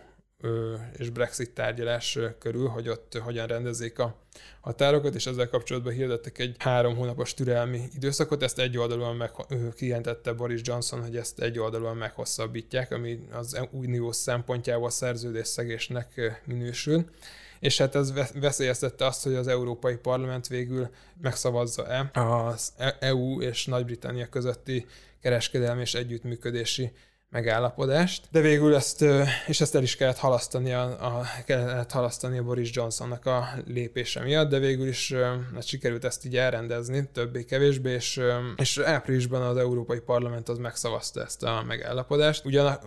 és 0.96 1.10
Brexit 1.10 1.50
tárgyalás 1.50 2.18
körül, 2.38 2.68
hogy 2.68 2.88
ott 2.88 3.18
hogyan 3.18 3.46
rendezzék 3.46 3.98
a 3.98 4.16
határokat, 4.60 5.14
és 5.14 5.26
ezzel 5.26 5.48
kapcsolatban 5.48 5.92
hirdettek 5.92 6.38
egy 6.38 6.56
három 6.58 6.96
hónapos 6.96 7.34
türelmi 7.34 7.82
időszakot, 7.94 8.42
ezt 8.42 8.58
egy 8.58 8.78
oldalon 8.78 9.16
meg, 9.16 9.30
kijelentette 9.74 10.32
Boris 10.32 10.60
Johnson, 10.64 11.02
hogy 11.02 11.16
ezt 11.16 11.40
egy 11.40 11.58
oldalon 11.58 11.96
meghosszabbítják, 11.96 12.92
ami 12.92 13.18
az 13.32 13.60
unió 13.70 14.12
szempontjából 14.12 14.90
szegésnek 15.42 16.40
minősül. 16.44 17.04
És 17.60 17.78
hát 17.78 17.94
ez 17.94 18.12
veszélyeztette 18.34 19.06
azt, 19.06 19.22
hogy 19.22 19.34
az 19.34 19.48
Európai 19.48 19.96
Parlament 19.96 20.46
végül 20.46 20.88
megszavazza-e 21.22 22.10
az 22.20 22.72
EU 22.98 23.40
e 23.40 23.48
és 23.48 23.66
Nagy-Britannia 23.66 24.28
közötti 24.28 24.86
kereskedelmi 25.20 25.80
és 25.80 25.94
együttműködési 25.94 26.92
megállapodást, 27.30 28.28
de 28.30 28.40
végül 28.40 28.74
ezt, 28.74 29.04
és 29.46 29.60
ezt 29.60 29.74
el 29.74 29.82
is 29.82 29.96
kellett 29.96 30.18
halasztani 30.18 30.72
a, 30.72 30.82
a, 30.82 31.22
kellett 31.44 31.90
halasztani 31.90 32.38
a 32.38 32.42
Boris 32.42 32.70
Johnsonnak 32.72 33.26
a 33.26 33.48
lépése 33.66 34.20
miatt, 34.20 34.48
de 34.50 34.58
végül 34.58 34.88
is 34.88 35.12
hát 35.54 35.66
sikerült 35.66 36.04
ezt 36.04 36.24
így 36.24 36.36
elrendezni, 36.36 37.08
többé-kevésbé, 37.12 37.92
és, 37.92 38.20
és 38.56 38.78
áprilisban 38.78 39.42
az 39.42 39.56
Európai 39.56 40.00
Parlament 40.00 40.48
az 40.48 40.58
megszavazta 40.58 41.22
ezt 41.22 41.42
a 41.42 41.62
megállapodást. 41.66 42.44
Ugyan 42.44 42.78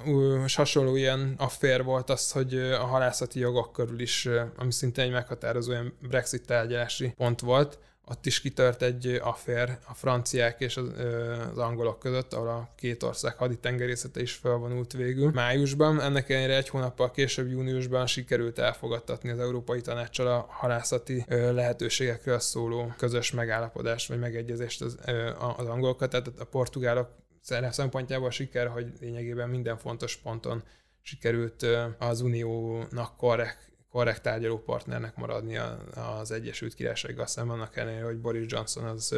hasonló 0.55 0.95
ilyen 0.95 1.33
affér 1.37 1.83
volt 1.83 2.09
az, 2.09 2.31
hogy 2.31 2.53
a 2.57 2.85
halászati 2.85 3.39
jogok 3.39 3.71
körül 3.71 3.99
is, 3.99 4.27
ami 4.57 4.71
szintén 4.71 5.03
egy 5.03 5.11
meghatározó 5.11 5.71
ilyen 5.71 5.93
Brexit 6.01 6.45
tárgyalási 6.45 7.13
pont 7.17 7.39
volt, 7.39 7.79
ott 8.09 8.25
is 8.25 8.41
kitört 8.41 8.81
egy 8.81 9.19
affér 9.23 9.77
a 9.87 9.93
franciák 9.93 10.59
és 10.59 10.77
az, 10.77 10.91
az 11.51 11.57
angolok 11.57 11.99
között, 11.99 12.33
ahol 12.33 12.47
a 12.47 12.69
két 12.75 13.03
ország 13.03 13.37
haditengerészete 13.37 14.21
is 14.21 14.33
felvonult 14.33 14.93
végül. 14.93 15.31
Májusban, 15.31 16.01
ennek 16.01 16.29
ellenére 16.29 16.55
egy 16.55 16.69
hónappal 16.69 17.11
később 17.11 17.49
júniusban 17.49 18.07
sikerült 18.07 18.59
elfogadtatni 18.59 19.29
az 19.29 19.39
Európai 19.39 19.81
Tanácssal 19.81 20.27
a 20.27 20.45
halászati 20.49 21.25
lehetőségekről 21.27 22.39
szóló 22.39 22.93
közös 22.97 23.31
megállapodást 23.31 24.07
vagy 24.07 24.19
megegyezést 24.19 24.81
az, 24.81 24.97
az 25.57 25.67
angolokat, 25.67 26.09
tehát 26.09 26.27
a 26.39 26.45
portugálok 26.45 27.09
szempontjából 27.69 28.31
siker, 28.31 28.67
hogy 28.67 28.91
lényegében 28.99 29.49
minden 29.49 29.77
fontos 29.77 30.15
ponton 30.15 30.63
sikerült 31.01 31.65
az 31.97 32.21
uniónak 32.21 33.17
korrekt 33.17 33.68
korrekt 33.91 34.21
tárgyaló 34.21 34.57
partnernek 34.57 35.15
maradni 35.15 35.59
az 36.19 36.31
Egyesült 36.31 36.73
Királysággal 36.73 37.25
szemben, 37.25 37.55
annak 37.55 37.77
ellenére, 37.77 38.05
hogy 38.05 38.19
Boris 38.19 38.45
Johnson 38.47 38.83
az 38.83 39.15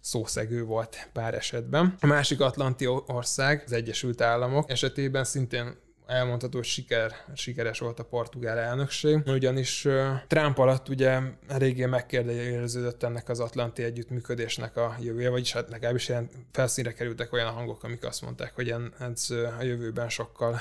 szószegő 0.00 0.64
volt 0.64 1.08
pár 1.12 1.34
esetben. 1.34 1.94
A 2.00 2.06
másik 2.06 2.40
atlanti 2.40 2.86
ország, 2.86 3.62
az 3.66 3.72
Egyesült 3.72 4.20
Államok 4.20 4.70
esetében 4.70 5.24
szintén 5.24 5.76
elmondható, 6.06 6.56
hogy 6.56 6.66
siker, 6.66 7.12
sikeres 7.34 7.78
volt 7.78 7.98
a 7.98 8.04
portugál 8.04 8.58
elnökség, 8.58 9.18
ugyanis 9.26 9.86
Trump 10.26 10.58
alatt 10.58 10.88
ugye 10.88 11.20
eléggé 11.48 11.84
megkérdeződött 11.84 13.02
ennek 13.02 13.28
az 13.28 13.40
atlanti 13.40 13.82
együttműködésnek 13.82 14.76
a 14.76 14.96
jövője, 15.00 15.30
vagyis 15.30 15.52
hát 15.52 15.70
legalábbis 15.70 16.08
ilyen 16.08 16.30
felszínre 16.52 16.92
kerültek 16.92 17.32
olyan 17.32 17.52
hangok, 17.52 17.84
amik 17.84 18.04
azt 18.04 18.22
mondták, 18.22 18.54
hogy 18.54 18.74
ez 18.98 19.30
a 19.58 19.62
jövőben 19.62 20.08
sokkal 20.08 20.60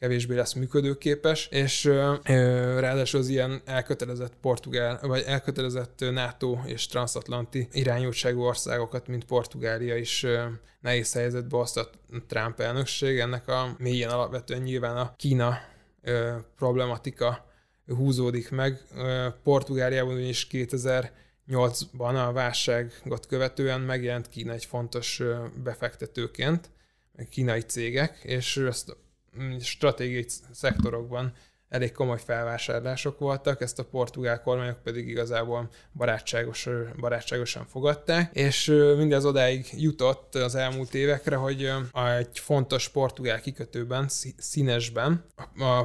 kevésbé 0.00 0.34
lesz 0.34 0.52
működőképes, 0.52 1.48
és 1.50 1.84
ö, 1.84 2.14
ráadásul 2.78 3.20
az 3.20 3.28
ilyen 3.28 3.62
elkötelezett 3.64 4.32
portugál, 4.40 4.98
vagy 5.02 5.22
elkötelezett 5.26 6.00
NATO 6.10 6.58
és 6.64 6.86
transatlanti 6.86 7.68
irányultságú 7.72 8.40
országokat, 8.42 9.06
mint 9.06 9.24
Portugália 9.24 9.96
is 9.96 10.22
ö, 10.22 10.44
nehéz 10.80 11.12
helyzetbe 11.12 11.56
hozta 11.56 11.90
Trump 12.26 12.60
elnökség. 12.60 13.18
Ennek 13.18 13.48
a 13.48 13.74
mélyen 13.78 14.10
alapvetően 14.10 14.62
nyilván 14.62 14.96
a 14.96 15.14
Kína 15.16 15.58
ö, 16.02 16.36
problematika 16.56 17.48
húzódik 17.86 18.50
meg. 18.50 18.80
Portugáliában 19.42 20.14
ugyanis 20.14 20.46
2008-ban 20.50 22.28
a 22.28 22.32
válságot 22.32 23.26
követően 23.26 23.80
megjelent 23.80 24.28
Kína 24.28 24.52
egy 24.52 24.64
fontos 24.64 25.22
befektetőként, 25.62 26.70
kínai 27.30 27.60
cégek, 27.60 28.18
és 28.22 28.56
ezt 28.56 28.96
stratégiai 29.60 30.26
szektorokban 30.52 31.32
elég 31.68 31.92
komoly 31.92 32.18
felvásárlások 32.24 33.18
voltak, 33.18 33.60
ezt 33.60 33.78
a 33.78 33.84
portugál 33.84 34.42
kormányok 34.42 34.82
pedig 34.82 35.08
igazából 35.08 35.68
barátságos, 35.92 36.68
barátságosan 37.00 37.66
fogadták, 37.66 38.34
és 38.34 38.66
mindez 38.96 39.24
odáig 39.24 39.66
jutott 39.76 40.34
az 40.34 40.54
elmúlt 40.54 40.94
évekre, 40.94 41.36
hogy 41.36 41.72
egy 42.18 42.38
fontos 42.38 42.88
portugál 42.88 43.40
kikötőben, 43.40 44.08
színesben 44.36 45.24
a 45.58 45.84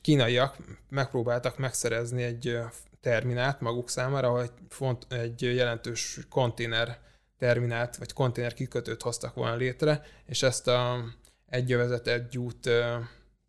kínaiak 0.00 0.56
megpróbáltak 0.88 1.58
megszerezni 1.58 2.22
egy 2.22 2.58
terminált 3.00 3.60
maguk 3.60 3.88
számára, 3.88 4.28
ahol 4.28 4.42
egy, 4.42 4.52
font, 4.68 5.06
egy 5.08 5.42
jelentős 5.42 6.18
konténer 6.30 6.98
terminált, 7.38 7.96
vagy 7.96 8.12
konténer 8.12 8.54
kikötőt 8.54 9.02
hoztak 9.02 9.34
volna 9.34 9.56
létre, 9.56 10.02
és 10.26 10.42
ezt 10.42 10.68
a 10.68 11.04
egy 11.52 11.72
övezet, 11.72 12.06
egy 12.06 12.38
út 12.38 12.68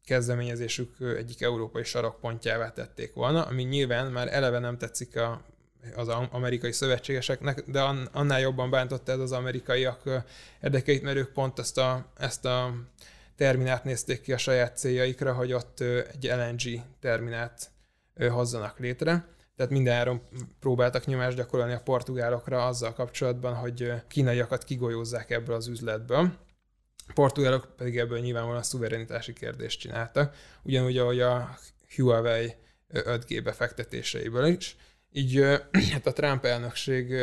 kezdeményezésük 0.05 0.95
egyik 1.17 1.41
európai 1.41 1.83
sarokpontjává 1.83 2.71
tették 2.71 3.13
volna, 3.13 3.45
ami 3.45 3.63
nyilván 3.63 4.11
már 4.11 4.33
eleve 4.33 4.59
nem 4.59 4.77
tetszik 4.77 5.17
a, 5.17 5.41
az 5.95 6.07
amerikai 6.07 6.71
szövetségeseknek, 6.71 7.63
de 7.65 7.81
annál 8.11 8.39
jobban 8.39 8.69
bántotta 8.69 9.11
ez 9.11 9.19
az 9.19 9.31
amerikaiak 9.31 10.23
érdekeit, 10.61 11.01
mert 11.01 11.17
ők 11.17 11.31
pont 11.31 11.59
ezt 11.59 11.77
a, 11.77 12.11
ezt 12.17 12.45
a 12.45 12.73
terminát 13.35 13.83
nézték 13.83 14.21
ki 14.21 14.33
a 14.33 14.37
saját 14.37 14.77
céljaikra, 14.77 15.33
hogy 15.33 15.53
ott 15.53 15.79
egy 16.13 16.31
LNG 16.37 16.81
terminát 16.99 17.71
hozzanak 18.29 18.79
létre. 18.79 19.25
Tehát 19.55 19.71
mindenáron 19.71 20.21
próbáltak 20.59 21.05
nyomást 21.05 21.37
gyakorolni 21.37 21.73
a 21.73 21.81
portugálokra 21.81 22.65
azzal 22.65 22.93
kapcsolatban, 22.93 23.55
hogy 23.55 23.93
kínaiakat 24.07 24.63
kigolyózzák 24.63 25.29
ebből 25.31 25.55
az 25.55 25.67
üzletből. 25.67 26.42
Portugálok 27.13 27.75
pedig 27.77 27.97
ebből 27.97 28.19
nyilvánvalóan 28.19 28.63
szuverenitási 28.63 29.33
kérdést 29.33 29.79
csináltak, 29.79 30.35
ugyanúgy 30.63 30.97
ahogy 30.97 31.19
a 31.19 31.57
Huawei 31.95 32.53
5G 32.93 33.41
befektetéseiből 33.43 34.45
is. 34.45 34.75
Így 35.11 35.45
hát 35.91 36.07
a 36.07 36.13
Trump 36.13 36.45
elnökség 36.45 37.15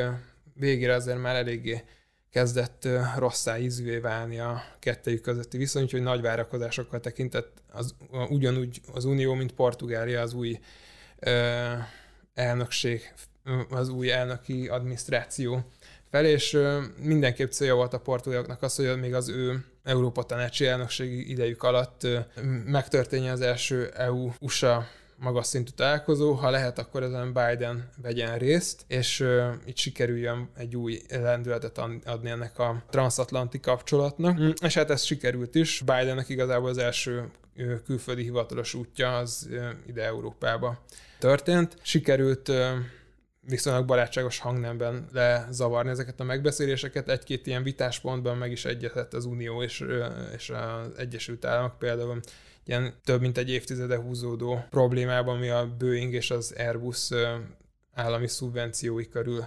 végére 0.55 0.95
azért 0.95 1.21
már 1.21 1.37
eléggé 1.37 1.85
kezdett 2.31 2.89
rosszá 3.17 3.59
ízűvé 3.59 3.99
válni 3.99 4.39
a 4.39 4.63
kettejük 4.79 5.21
közötti 5.21 5.57
viszony, 5.57 5.83
úgyhogy 5.83 6.03
nagy 6.03 6.21
várakozásokkal 6.21 7.01
tekintett 7.01 7.63
az, 7.73 7.95
ugyanúgy 8.29 8.81
az 8.93 9.05
Unió, 9.05 9.35
mint 9.35 9.53
Portugália 9.53 10.21
az 10.21 10.33
új 10.33 10.59
ö, 11.19 11.73
elnökség, 12.35 13.13
az 13.71 13.89
új 13.89 14.11
elnöki 14.11 14.69
adminisztráció 14.69 15.65
felé, 16.11 16.31
és 16.31 16.53
ö, 16.53 16.83
mindenképp 16.97 17.51
célja 17.51 17.75
volt 17.75 17.93
a 17.93 18.01
portugáloknak 18.01 18.63
az, 18.63 18.77
hogy 18.77 19.01
még 19.01 19.15
az 19.15 19.29
ő 19.29 19.65
Európa 19.85 20.23
tanácsi 20.23 20.67
elnökségi 20.67 21.31
idejük 21.31 21.63
alatt 21.63 22.07
megtörténjen 22.65 23.33
az 23.33 23.41
első 23.41 23.89
EU-USA 23.89 24.87
magas 25.21 25.47
szintű 25.47 25.71
találkozó, 25.77 26.33
ha 26.33 26.51
lehet, 26.51 26.79
akkor 26.79 27.03
ezen 27.03 27.33
Biden 27.33 27.91
vegyen 28.03 28.39
részt, 28.39 28.85
és 28.87 29.21
uh, 29.21 29.53
itt 29.65 29.77
sikerüljön 29.77 30.51
egy 30.57 30.77
új 30.77 31.01
lendületet 31.09 31.79
adni 32.05 32.31
ennek 32.31 32.59
a 32.59 32.83
transatlanti 32.91 33.61
kapcsolatnak. 33.61 34.39
Mm. 34.41 34.51
És 34.63 34.75
hát 34.75 34.91
ez 34.91 35.03
sikerült 35.03 35.55
is. 35.55 35.81
Bidennek 35.81 36.29
igazából 36.29 36.69
az 36.69 36.79
első 36.79 37.31
külföldi 37.85 38.23
hivatalos 38.23 38.75
útja 38.75 39.17
az 39.17 39.49
ide 39.87 40.05
Európába 40.05 40.79
történt. 41.19 41.77
Sikerült 41.83 42.53
viszonylag 43.51 43.85
barátságos 43.85 44.39
hangnemben 44.39 45.09
lezavarni 45.13 45.91
ezeket 45.91 46.21
a 46.21 46.25
megbeszéléseket. 46.25 47.09
Egy-két 47.09 47.47
ilyen 47.47 47.63
vitáspontban 47.63 48.37
meg 48.37 48.51
is 48.51 48.65
egyetett 48.65 49.15
az 49.15 49.25
Unió 49.25 49.63
és, 49.63 49.85
és 50.35 50.51
az 50.51 50.99
Egyesült 50.99 51.45
Államok 51.45 51.79
például 51.79 52.21
ilyen 52.65 52.95
több 53.05 53.21
mint 53.21 53.39
egy 53.39 53.51
évtizede 53.51 53.97
húzódó 53.97 54.65
problémában, 54.71 55.37
ami 55.37 55.49
a 55.49 55.75
Boeing 55.79 56.13
és 56.15 56.31
az 56.31 56.55
Airbus 56.59 57.09
állami 57.93 58.29
szubvenciói 58.29 59.09
körül 59.09 59.45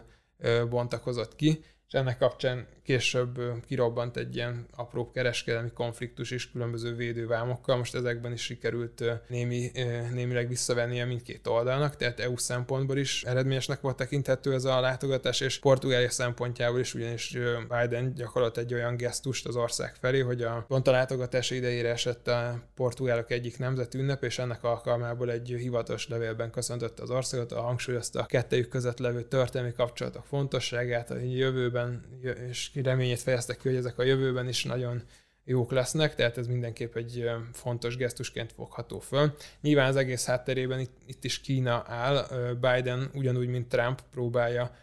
bontakozott 0.69 1.35
ki, 1.35 1.63
és 1.87 1.93
ennek 1.93 2.17
kapcsán 2.17 2.67
később 2.83 3.41
kirobbant 3.67 4.17
egy 4.17 4.35
ilyen 4.35 4.67
apró 4.75 5.11
kereskedelmi 5.11 5.71
konfliktus 5.71 6.31
is 6.31 6.51
különböző 6.51 6.95
védővámokkal. 6.95 7.77
Most 7.77 7.95
ezekben 7.95 8.31
is 8.31 8.41
sikerült 8.41 9.03
némi, 9.27 9.71
némileg 10.13 10.47
visszavenni 10.47 11.01
a 11.01 11.05
mindkét 11.05 11.47
oldalnak, 11.47 11.95
tehát 11.95 12.19
EU 12.19 12.37
szempontból 12.37 12.97
is 12.97 13.23
eredményesnek 13.23 13.81
volt 13.81 13.95
tekinthető 13.95 14.53
ez 14.53 14.65
a 14.65 14.79
látogatás, 14.79 15.41
és 15.41 15.59
Portugália 15.59 16.09
szempontjából 16.09 16.79
is, 16.79 16.93
ugyanis 16.93 17.37
Biden 17.69 18.13
gyakorolt 18.13 18.57
egy 18.57 18.73
olyan 18.73 18.97
gesztust 18.97 19.47
az 19.47 19.55
ország 19.55 19.95
felé, 19.95 20.19
hogy 20.19 20.41
a 20.41 20.65
pont 20.67 20.87
a 20.87 20.91
látogatás 20.91 21.51
idejére 21.51 21.89
esett 21.89 22.27
a 22.27 22.63
portugálok 22.75 23.31
egyik 23.31 23.57
nemzeti 23.57 23.97
ünnep, 23.97 24.23
és 24.23 24.39
ennek 24.39 24.63
alkalmából 24.63 25.31
egy 25.31 25.55
hivatalos 25.57 26.07
levélben 26.07 26.51
köszöntötte 26.51 27.03
az 27.03 27.09
országot, 27.09 27.51
a 27.51 27.61
hangsúlyozta 27.61 28.19
a 28.19 28.25
kettejük 28.25 28.67
között 28.67 28.99
levő 28.99 29.21
történelmi 29.21 29.73
kapcsolatok 29.73 30.25
fontosságát, 30.25 31.11
a 31.11 31.17
jövőben 31.17 32.03
és 32.49 32.72
reményét 32.81 33.19
fejeztek 33.19 33.57
ki, 33.57 33.67
hogy 33.67 33.77
ezek 33.77 33.99
a 33.99 34.03
jövőben 34.03 34.47
is 34.47 34.63
nagyon 34.63 35.03
jók 35.45 35.71
lesznek, 35.71 36.15
tehát 36.15 36.37
ez 36.37 36.47
mindenképp 36.47 36.95
egy 36.95 37.29
fontos 37.53 37.95
gesztusként 37.95 38.51
fogható 38.51 38.99
föl. 38.99 39.35
Nyilván 39.61 39.87
az 39.87 39.95
egész 39.95 40.25
hátterében 40.25 40.79
itt, 40.79 40.97
itt 41.05 41.23
is 41.23 41.41
Kína 41.41 41.83
áll, 41.87 42.27
Biden 42.53 43.09
ugyanúgy, 43.13 43.47
mint 43.47 43.69
Trump 43.69 44.01
próbálja 44.11 44.75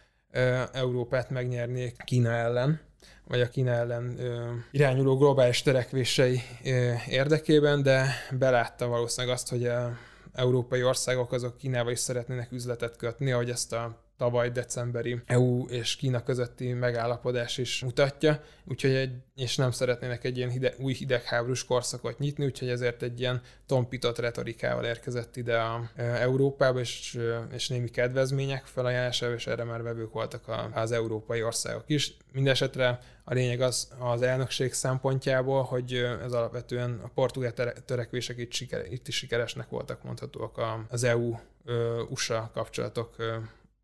Európát 0.71 1.29
megnyerni 1.29 1.93
Kína 2.05 2.31
ellen, 2.31 2.79
vagy 3.27 3.41
a 3.41 3.49
Kína 3.49 3.71
ellen 3.71 4.19
irányuló 4.71 5.17
globális 5.17 5.61
törekvései 5.61 6.41
érdekében, 7.07 7.83
de 7.83 8.15
belátta 8.31 8.87
valószínűleg 8.87 9.35
azt, 9.35 9.49
hogy 9.49 9.65
a 9.65 9.97
európai 10.33 10.83
országok 10.83 11.31
azok 11.31 11.57
Kínával 11.57 11.91
is 11.91 11.99
szeretnének 11.99 12.51
üzletet 12.51 12.97
kötni, 12.97 13.31
ahogy 13.31 13.49
ezt 13.49 13.73
a 13.73 14.03
tavaly 14.21 14.49
decemberi 14.49 15.21
EU 15.25 15.65
és 15.67 15.95
Kína 15.95 16.23
közötti 16.23 16.73
megállapodás 16.73 17.57
is 17.57 17.83
mutatja, 17.83 18.43
úgyhogy 18.65 18.91
egy, 18.91 19.11
és 19.35 19.55
nem 19.55 19.71
szeretnének 19.71 20.23
egy 20.23 20.37
ilyen 20.37 20.49
hide, 20.49 20.73
új 20.79 20.93
hidegháborús 20.93 21.65
korszakot 21.65 22.19
nyitni, 22.19 22.45
úgyhogy 22.45 22.69
ezért 22.69 23.01
egy 23.01 23.19
ilyen 23.19 23.41
tompított 23.65 24.19
retorikával 24.19 24.85
érkezett 24.85 25.35
ide 25.35 25.57
a, 25.57 25.89
e, 25.95 26.03
Európába, 26.03 26.79
és, 26.79 27.15
e, 27.15 27.55
és 27.55 27.67
némi 27.67 27.89
kedvezmények 27.89 28.65
felajánlásával, 28.65 29.35
és 29.35 29.47
erre 29.47 29.63
már 29.63 29.81
vevők 29.81 30.13
voltak 30.13 30.47
a, 30.47 30.69
az 30.73 30.91
európai 30.91 31.43
országok 31.43 31.83
is. 31.87 32.17
Mindenesetre 32.31 32.99
a 33.23 33.33
lényeg 33.33 33.61
az 33.61 33.91
az 33.99 34.21
elnökség 34.21 34.73
szempontjából, 34.73 35.63
hogy 35.63 35.93
ez 36.23 36.31
alapvetően 36.31 36.99
a 37.03 37.07
portugál 37.07 37.73
törekvések 37.85 38.37
itt, 38.37 38.51
siker, 38.51 38.85
itt 38.91 39.07
is 39.07 39.15
sikeresnek 39.15 39.69
voltak 39.69 40.03
mondhatóak 40.03 40.61
az 40.89 41.03
EU-USA 41.03 42.51
kapcsolatok 42.53 43.15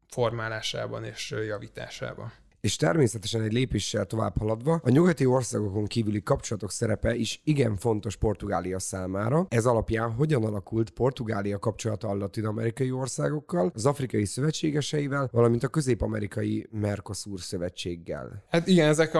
formálásában 0.08 1.04
és 1.04 1.30
javításában. 1.30 2.34
És 2.62 2.76
természetesen 2.76 3.42
egy 3.42 3.54
lépéssel 3.54 4.06
tovább 4.06 4.38
haladva, 4.38 4.80
a 4.84 4.90
nyugati 4.90 5.26
országokon 5.26 5.86
kívüli 5.86 6.24
kapcsolatok 6.24 6.72
szerepe 6.72 7.16
is 7.16 7.42
igen 7.44 7.76
fontos 7.76 8.16
Portugália 8.16 8.80
számára. 8.80 9.46
Ez 9.50 9.66
alapján 9.66 10.12
hogyan 10.12 10.44
alakult 10.44 10.90
Portugália 10.90 11.60
kapcsolata 11.60 12.08
a 12.08 12.16
latin-amerikai 12.16 12.92
országokkal, 12.92 13.72
az 13.74 13.86
afrikai 13.86 14.26
szövetségeseivel, 14.26 15.30
valamint 15.32 15.64
a 15.64 15.68
közép-amerikai 15.68 16.68
Mercosur 16.72 17.40
szövetséggel? 17.40 18.44
Hát 18.50 18.68
igen, 18.68 18.88
ezek, 18.88 19.16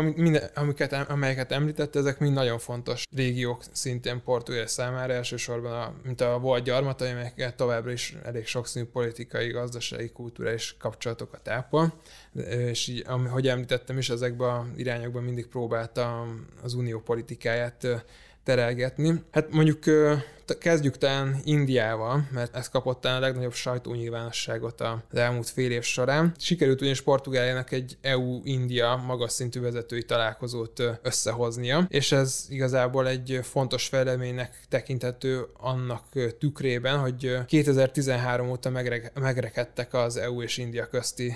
amiket, 0.56 0.94
amelyeket 0.94 1.52
említett, 1.52 1.96
ezek 1.96 2.20
mind 2.20 2.34
nagyon 2.34 2.60
fontos 2.60 3.04
régiók 3.16 3.64
szintén 3.72 4.22
Portugália 4.24 4.68
számára, 4.68 5.14
elsősorban 5.14 5.72
a, 5.72 5.94
mint 6.04 6.22
a 6.22 6.40
volt 6.40 6.64
gyarmatai, 6.64 7.12
amelyekkel 7.12 7.56
továbbra 7.56 7.92
is 7.92 8.16
elég 8.24 8.46
sokszínű 8.46 8.86
politikai, 8.86 9.50
gazdasági, 9.50 10.10
kulturális 10.10 10.76
kapcsolatokat 10.80 11.48
ápol, 11.48 11.94
és 12.48 12.88
így, 12.88 13.06
ahogy 13.38 13.50
említettem 13.50 13.98
is, 13.98 14.10
ezekben 14.10 14.50
a 14.50 14.68
irányokban 14.76 15.24
mindig 15.24 15.48
próbálta 15.48 16.26
az 16.64 16.74
unió 16.74 17.00
politikáját 17.00 17.88
terelgetni. 18.44 19.24
Hát 19.32 19.52
mondjuk 19.52 19.80
kezdjük 20.60 20.98
talán 20.98 21.42
Indiával, 21.44 22.28
mert 22.32 22.56
ez 22.56 22.70
kapott 22.70 23.06
a 23.06 23.20
legnagyobb 23.20 23.54
sajtónyilvánosságot 23.54 24.82
az 24.82 25.18
elmúlt 25.20 25.50
fél 25.50 25.72
év 25.72 25.84
során. 25.84 26.34
Sikerült 26.38 26.82
ugyanis 26.82 27.02
Portugáliának 27.02 27.72
egy 27.72 27.98
EU-India 28.02 28.96
magas 28.96 29.32
szintű 29.32 29.60
vezetői 29.60 30.04
találkozót 30.04 30.84
összehoznia, 31.02 31.86
és 31.90 32.12
ez 32.12 32.46
igazából 32.50 33.08
egy 33.08 33.40
fontos 33.44 33.88
fejleménynek 33.88 34.60
tekinthető 34.70 35.46
annak 35.54 36.04
tükrében, 36.40 36.98
hogy 37.00 37.38
2013 37.46 38.50
óta 38.50 38.70
megrekedtek 39.14 39.94
az 39.94 40.18
EU 40.18 40.42
és 40.42 40.58
India 40.58 40.88
közti 40.88 41.34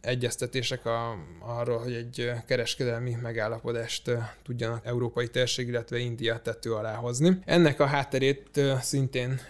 egyeztetések 0.00 0.86
a, 0.86 1.16
arról, 1.40 1.78
hogy 1.78 1.92
egy 1.92 2.30
kereskedelmi 2.46 3.16
megállapodást 3.22 4.10
tudjanak 4.42 4.86
európai 4.86 5.28
térség, 5.28 5.68
illetve 5.68 5.98
India 5.98 6.38
tető 6.38 6.74
alá 6.74 6.94
hozni. 6.94 7.38
Ennek 7.44 7.80
a 7.80 7.86
hátterét 7.86 8.60
szintén 8.80 9.40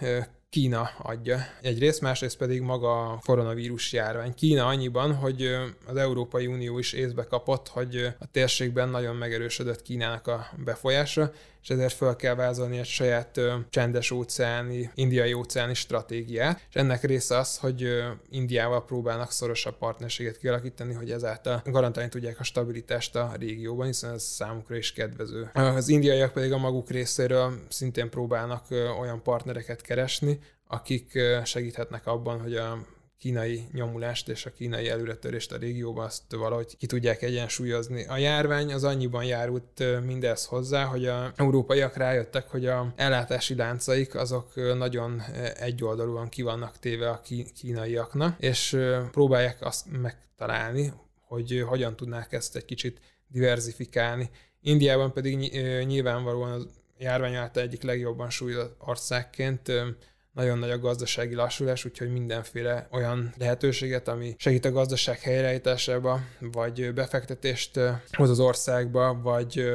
Kína 0.50 0.90
adja 0.98 1.38
egyrészt, 1.62 2.00
másrészt 2.00 2.36
pedig 2.36 2.60
maga 2.60 3.12
a 3.12 3.20
koronavírus 3.24 3.92
járvány. 3.92 4.34
Kína 4.34 4.66
annyiban, 4.66 5.14
hogy 5.14 5.56
az 5.86 5.96
Európai 5.96 6.46
Unió 6.46 6.78
is 6.78 6.92
észbe 6.92 7.24
kapott, 7.24 7.68
hogy 7.68 7.96
a 8.18 8.26
térségben 8.30 8.88
nagyon 8.88 9.16
megerősödött 9.16 9.82
Kínának 9.82 10.26
a 10.26 10.46
befolyása, 10.64 11.32
és 11.68 11.74
ezért 11.74 11.94
fel 11.94 12.16
kell 12.16 12.34
vázolni 12.34 12.78
egy 12.78 12.86
saját 12.86 13.40
csendes 13.70 14.10
óceáni, 14.10 14.90
indiai 14.94 15.32
óceáni 15.32 15.74
stratégiát, 15.74 16.60
és 16.68 16.74
ennek 16.74 17.02
része 17.02 17.36
az, 17.36 17.58
hogy 17.58 18.04
Indiával 18.30 18.84
próbálnak 18.84 19.30
szorosabb 19.30 19.76
partnerséget 19.78 20.38
kialakítani, 20.38 20.94
hogy 20.94 21.10
ezáltal 21.10 21.62
garantálni 21.64 22.08
tudják 22.08 22.40
a 22.40 22.44
stabilitást 22.44 23.16
a 23.16 23.32
régióban, 23.38 23.86
hiszen 23.86 24.12
ez 24.12 24.22
számukra 24.22 24.76
is 24.76 24.92
kedvező. 24.92 25.50
Az 25.52 25.88
indiaiak 25.88 26.32
pedig 26.32 26.52
a 26.52 26.58
maguk 26.58 26.90
részéről 26.90 27.52
szintén 27.68 28.10
próbálnak 28.10 28.66
olyan 29.00 29.22
partnereket 29.22 29.80
keresni, 29.80 30.38
akik 30.66 31.18
segíthetnek 31.44 32.06
abban, 32.06 32.40
hogy 32.40 32.56
a 32.56 32.78
kínai 33.18 33.64
nyomulást 33.72 34.28
és 34.28 34.46
a 34.46 34.50
kínai 34.50 34.88
előretörést 34.88 35.52
a 35.52 35.56
régióban 35.56 36.04
azt 36.04 36.22
valahogy 36.32 36.76
ki 36.76 36.86
tudják 36.86 37.22
egyensúlyozni. 37.22 38.04
A 38.04 38.16
járvány 38.16 38.72
az 38.72 38.84
annyiban 38.84 39.24
járult 39.24 39.82
mindez 40.04 40.44
hozzá, 40.44 40.84
hogy 40.84 41.06
a 41.06 41.32
európaiak 41.36 41.96
rájöttek, 41.96 42.48
hogy 42.48 42.66
a 42.66 42.92
ellátási 42.96 43.54
láncaik 43.54 44.14
azok 44.14 44.54
nagyon 44.76 45.22
egyoldalúan 45.56 46.28
ki 46.28 46.42
vannak 46.42 46.78
téve 46.78 47.10
a 47.10 47.20
kínaiaknak, 47.54 48.40
és 48.40 48.78
próbálják 49.10 49.56
azt 49.60 49.86
megtalálni, 50.00 50.92
hogy 51.20 51.64
hogyan 51.66 51.96
tudnák 51.96 52.32
ezt 52.32 52.56
egy 52.56 52.64
kicsit 52.64 53.00
diversifikálni. 53.28 54.30
Indiában 54.60 55.12
pedig 55.12 55.38
nyilvánvalóan 55.86 56.60
a 56.98 57.02
járvány 57.02 57.34
által 57.34 57.62
egyik 57.62 57.82
legjobban 57.82 58.30
súlyos 58.30 58.66
országként 58.78 59.72
nagyon 60.38 60.58
nagy 60.58 60.70
a 60.70 60.78
gazdasági 60.78 61.34
lassulás, 61.34 61.84
úgyhogy 61.84 62.12
mindenféle 62.12 62.88
olyan 62.90 63.34
lehetőséget, 63.38 64.08
ami 64.08 64.34
segít 64.38 64.64
a 64.64 64.70
gazdaság 64.70 65.20
helyreállításába, 65.20 66.20
vagy 66.40 66.94
befektetést 66.94 67.80
hoz 68.12 68.30
az 68.30 68.40
országba, 68.40 69.20
vagy 69.22 69.72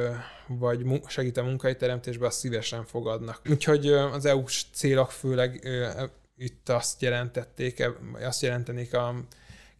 vagy 0.48 0.86
segít 1.06 1.36
a 1.36 1.42
munkahelyteremtésbe, 1.42 2.26
azt 2.26 2.38
szívesen 2.38 2.84
fogadnak. 2.84 3.40
Úgyhogy 3.50 3.86
az 3.92 4.24
EU-s 4.24 4.64
célok 4.72 5.10
főleg 5.10 5.68
itt 6.36 6.68
azt 6.68 7.02
jelentették, 7.02 7.90
azt 8.20 8.42
jelentenék 8.42 8.94
a 8.94 9.14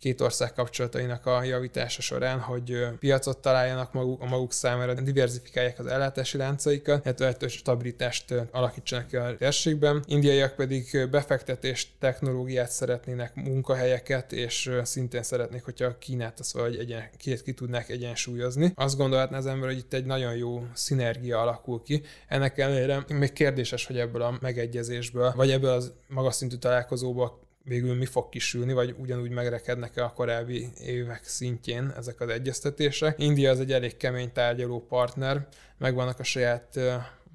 két 0.04 0.20
ország 0.20 0.52
kapcsolatainak 0.52 1.26
a 1.26 1.42
javítása 1.42 2.02
során, 2.02 2.40
hogy 2.40 2.86
piacot 2.98 3.38
találjanak 3.38 3.92
maguk, 3.92 4.22
a 4.22 4.26
maguk 4.26 4.52
számára, 4.52 4.94
diversifikálják 4.94 5.78
az 5.78 5.86
ellátási 5.86 6.36
láncaikat, 6.36 7.20
illetve 7.20 7.48
stabilitást 7.48 8.34
alakítsanak 8.50 9.06
ki 9.06 9.16
a 9.16 9.36
térségben. 9.36 10.04
Indiaiak 10.06 10.54
pedig 10.54 11.08
befektetést, 11.10 11.88
technológiát 11.98 12.70
szeretnének, 12.70 13.34
munkahelyeket, 13.34 14.32
és 14.32 14.70
szintén 14.82 15.22
szeretnék, 15.22 15.64
hogyha 15.64 15.98
Kínát 15.98 16.40
az 16.40 16.52
vagy 16.52 16.76
egyen, 16.76 17.02
két 17.16 17.42
ki 17.42 17.52
tudnák 17.52 17.88
egyensúlyozni. 17.88 18.72
Azt 18.74 18.96
gondolhatná 18.96 19.38
az 19.38 19.46
ember, 19.46 19.68
hogy 19.68 19.78
itt 19.78 19.92
egy 19.92 20.04
nagyon 20.04 20.36
jó 20.36 20.66
szinergia 20.72 21.40
alakul 21.40 21.82
ki. 21.82 22.02
Ennek 22.28 22.58
ellenére 22.58 23.04
még 23.08 23.32
kérdéses, 23.32 23.86
hogy 23.86 23.98
ebből 23.98 24.22
a 24.22 24.38
megegyezésből, 24.40 25.32
vagy 25.36 25.50
ebből 25.50 25.70
az 25.70 25.92
magas 26.08 26.34
szintű 26.34 26.56
találkozóból 26.56 27.42
végül 27.64 27.94
mi 27.94 28.07
fog 28.07 28.29
kisülni, 28.29 28.72
vagy 28.72 28.94
ugyanúgy 28.98 29.31
megrekednek-e 29.31 30.05
a 30.05 30.12
korábbi 30.12 30.68
évek 30.81 31.24
szintjén 31.24 31.92
ezek 31.96 32.20
az 32.20 32.29
egyeztetések. 32.29 33.18
India 33.18 33.50
az 33.50 33.61
egy 33.61 33.72
elég 33.72 33.96
kemény 33.96 34.33
tárgyaló 34.33 34.87
partner, 34.87 35.48
megvannak 35.79 36.18
a 36.18 36.24
saját 36.24 36.81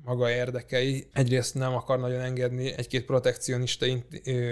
maga 0.04 0.30
érdekei. 0.32 1.08
Egyrészt 1.14 1.56
nem 1.56 1.74
akar 1.74 2.00
nagyon 2.00 2.20
engedni 2.20 2.74
egy-két 2.78 3.06
protekcionista 3.06 3.86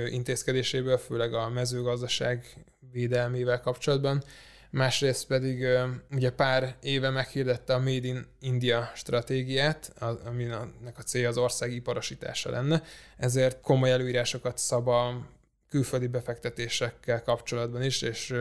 intézkedéséből, 0.09 0.97
főleg 0.97 1.33
a 1.33 1.49
mezőgazdaság 1.49 2.65
védelmével 2.91 3.59
kapcsolatban. 3.59 4.23
Másrészt 4.69 5.27
pedig 5.27 5.65
ugye 6.11 6.29
pár 6.29 6.75
éve 6.81 7.09
meghirdette 7.09 7.73
a 7.73 7.79
Made 7.79 8.07
in 8.07 8.25
India 8.39 8.91
stratégiát, 8.95 9.93
aminek 10.25 10.97
a 10.97 11.01
célja 11.01 11.29
az 11.29 11.37
ország 11.37 11.71
iparosítása 11.71 12.49
lenne, 12.49 12.83
ezért 13.17 13.61
komoly 13.61 13.91
előírásokat 13.91 14.57
szab 14.57 14.87
a 14.87 15.25
külföldi 15.69 16.07
befektetésekkel 16.07 17.21
kapcsolatban 17.21 17.83
is, 17.83 18.01
és 18.01 18.33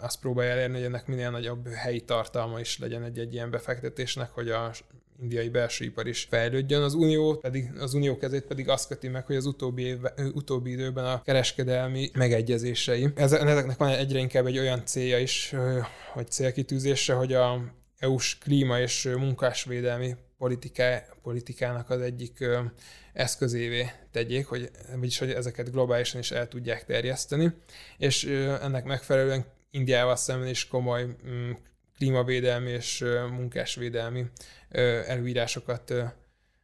azt 0.00 0.20
próbálja 0.20 0.52
elérni, 0.52 0.74
hogy 0.74 0.84
ennek 0.84 1.06
minél 1.06 1.30
nagyobb 1.30 1.68
helyi 1.68 2.00
tartalma 2.00 2.60
is 2.60 2.78
legyen 2.78 3.02
egy-egy 3.02 3.32
ilyen 3.32 3.50
befektetésnek, 3.50 4.30
hogy 4.30 4.48
a 4.48 4.70
indiai 5.20 5.48
belső 5.48 5.84
ipar 5.84 6.06
is 6.06 6.26
fejlődjön. 6.30 6.82
Az 6.82 6.94
unió 6.94 7.34
pedig, 7.36 7.70
az 7.78 7.94
unió 7.94 8.16
kezét 8.16 8.44
pedig 8.44 8.68
azt 8.68 8.88
köti 8.88 9.08
meg, 9.08 9.26
hogy 9.26 9.36
az 9.36 9.46
utóbbi, 9.46 9.82
év, 9.82 9.98
utóbbi 10.32 10.70
időben 10.70 11.04
a 11.04 11.22
kereskedelmi 11.22 12.10
megegyezései. 12.14 13.08
Ezeknek 13.14 13.76
van 13.76 13.88
egyre 13.88 14.18
inkább 14.18 14.46
egy 14.46 14.58
olyan 14.58 14.86
célja 14.86 15.18
is, 15.18 15.54
hogy 16.12 16.30
célkitűzése, 16.30 17.14
hogy 17.14 17.32
a 17.32 17.72
EU-s 17.98 18.38
klíma 18.38 18.80
és 18.80 19.08
munkásvédelmi 19.16 20.16
politiká, 20.44 21.04
politikának 21.22 21.90
az 21.90 22.00
egyik 22.00 22.44
eszközévé 23.12 23.90
tegyék, 24.10 24.46
hogy, 24.46 24.70
vagyis 24.96 25.18
hogy 25.18 25.30
ezeket 25.30 25.70
globálisan 25.70 26.20
is 26.20 26.30
el 26.30 26.48
tudják 26.48 26.84
terjeszteni, 26.84 27.52
és 27.98 28.24
ennek 28.62 28.84
megfelelően 28.84 29.44
Indiával 29.70 30.16
szemben 30.16 30.48
is 30.48 30.68
komoly 30.68 31.04
mm, 31.04 31.50
klímavédelmi 31.96 32.70
és 32.70 33.04
munkásvédelmi 33.30 34.24
előírásokat 35.06 35.94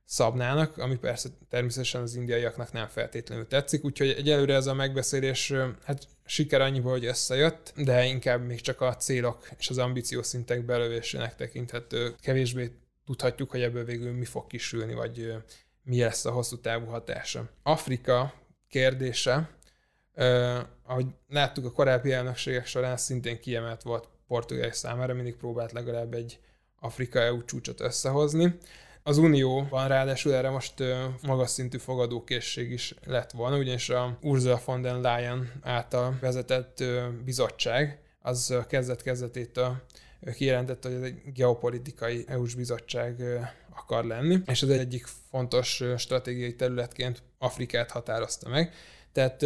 szabnának, 0.05 0.79
ami 0.79 0.97
persze 0.97 1.29
természetesen 1.49 2.03
az 2.03 2.15
indiaiaknak 2.15 2.73
nem 2.73 2.87
feltétlenül 2.87 3.47
tetszik, 3.47 3.85
úgyhogy 3.85 4.09
egyelőre 4.09 4.55
ez 4.55 4.67
a 4.67 4.75
megbeszélés 4.75 5.53
hát 5.85 6.07
siker 6.27 6.61
annyiból, 6.61 6.93
hogy 6.93 7.05
összejött, 7.05 7.73
de 7.77 8.05
inkább 8.05 8.47
még 8.47 8.61
csak 8.61 8.81
a 8.81 8.97
célok 8.97 9.49
és 9.59 9.71
az 9.71 9.79
ambíció 9.79 10.23
szintek 10.23 10.65
belövésének 10.65 11.37
tekinthető. 11.37 12.15
Kevésbé 12.21 12.71
tudhatjuk, 13.11 13.51
hogy 13.51 13.63
ebből 13.63 13.85
végül 13.85 14.13
mi 14.13 14.25
fog 14.25 14.47
kisülni, 14.47 14.95
vagy 14.95 15.35
mi 15.83 16.01
lesz 16.01 16.25
a 16.25 16.31
hosszú 16.31 16.61
távú 16.61 16.87
hatása. 16.87 17.51
Afrika 17.63 18.35
kérdése, 18.69 19.51
ahogy 20.85 21.07
láttuk 21.29 21.65
a 21.65 21.73
korábbi 21.73 22.13
elnökségek 22.13 22.67
során, 22.67 22.97
szintén 22.97 23.41
kiemelt 23.41 23.83
volt 23.83 24.09
Portugália 24.27 24.73
számára, 24.73 25.15
mindig 25.15 25.37
próbált 25.37 25.73
legalább 25.73 26.15
egy 26.15 26.39
Afrika-EU 26.81 27.45
csúcsot 27.45 27.81
összehozni. 27.81 28.59
Az 29.03 29.19
Unió 29.19 29.67
van 29.71 29.89
ráadásul 29.89 30.35
erre 30.35 30.51
most 30.51 30.75
magas 31.23 31.51
szintű 31.51 31.79
fogadókészség 31.79 32.71
is 32.71 32.95
lett 33.05 33.31
volna, 33.31 33.57
ugyanis 33.57 33.89
a 33.89 34.19
Ursula 34.23 34.61
von 34.65 34.83
der 34.83 34.95
Leyen 34.95 35.53
által 35.63 36.19
vezetett 36.21 36.85
bizottság 37.25 38.01
az 38.21 38.55
kezdet-kezdetétől 38.69 39.83
kijelentette, 40.35 40.89
hogy 40.89 40.97
ez 40.97 41.03
egy 41.03 41.33
geopolitikai 41.33 42.25
EU-s 42.27 42.55
bizottság 42.55 43.23
akar 43.75 44.05
lenni, 44.05 44.39
és 44.47 44.63
ez 44.63 44.69
egyik 44.69 45.07
fontos 45.31 45.83
stratégiai 45.97 46.55
területként 46.55 47.23
Afrikát 47.39 47.91
határozta 47.91 48.49
meg. 48.49 48.75
Tehát 49.13 49.43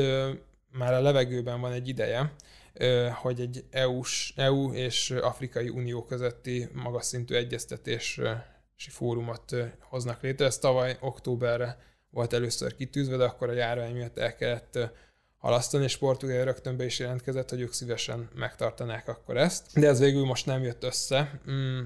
már 0.70 0.94
a 0.94 1.00
levegőben 1.00 1.60
van 1.60 1.72
egy 1.72 1.88
ideje, 1.88 2.32
hogy 3.22 3.40
egy 3.40 3.64
EU-s, 3.70 4.32
EU 4.36 4.72
és 4.72 5.10
Afrikai 5.10 5.68
Unió 5.68 6.04
közötti 6.04 6.68
magas 6.72 7.04
szintű 7.04 7.34
egyeztetési 7.34 8.20
fórumot 8.76 9.54
hoznak 9.80 10.22
létre. 10.22 10.46
Ez 10.46 10.58
tavaly 10.58 10.96
októberre 11.00 11.78
volt 12.10 12.32
először 12.32 12.74
kitűzve, 12.74 13.16
de 13.16 13.24
akkor 13.24 13.48
a 13.48 13.52
járvány 13.52 13.94
miatt 13.94 14.18
el 14.18 14.36
kellett 14.36 14.78
halasztani, 15.44 15.84
és 15.84 15.96
Portugál 15.96 16.44
rögtön 16.44 16.76
be 16.76 16.84
is 16.84 16.98
jelentkezett, 16.98 17.50
hogy 17.50 17.60
ők 17.60 17.72
szívesen 17.72 18.28
megtartanák 18.34 19.08
akkor 19.08 19.36
ezt. 19.36 19.66
De 19.74 19.88
ez 19.88 19.98
végül 19.98 20.24
most 20.24 20.46
nem 20.46 20.62
jött 20.62 20.84
össze. 20.84 21.40
Mm, 21.50 21.80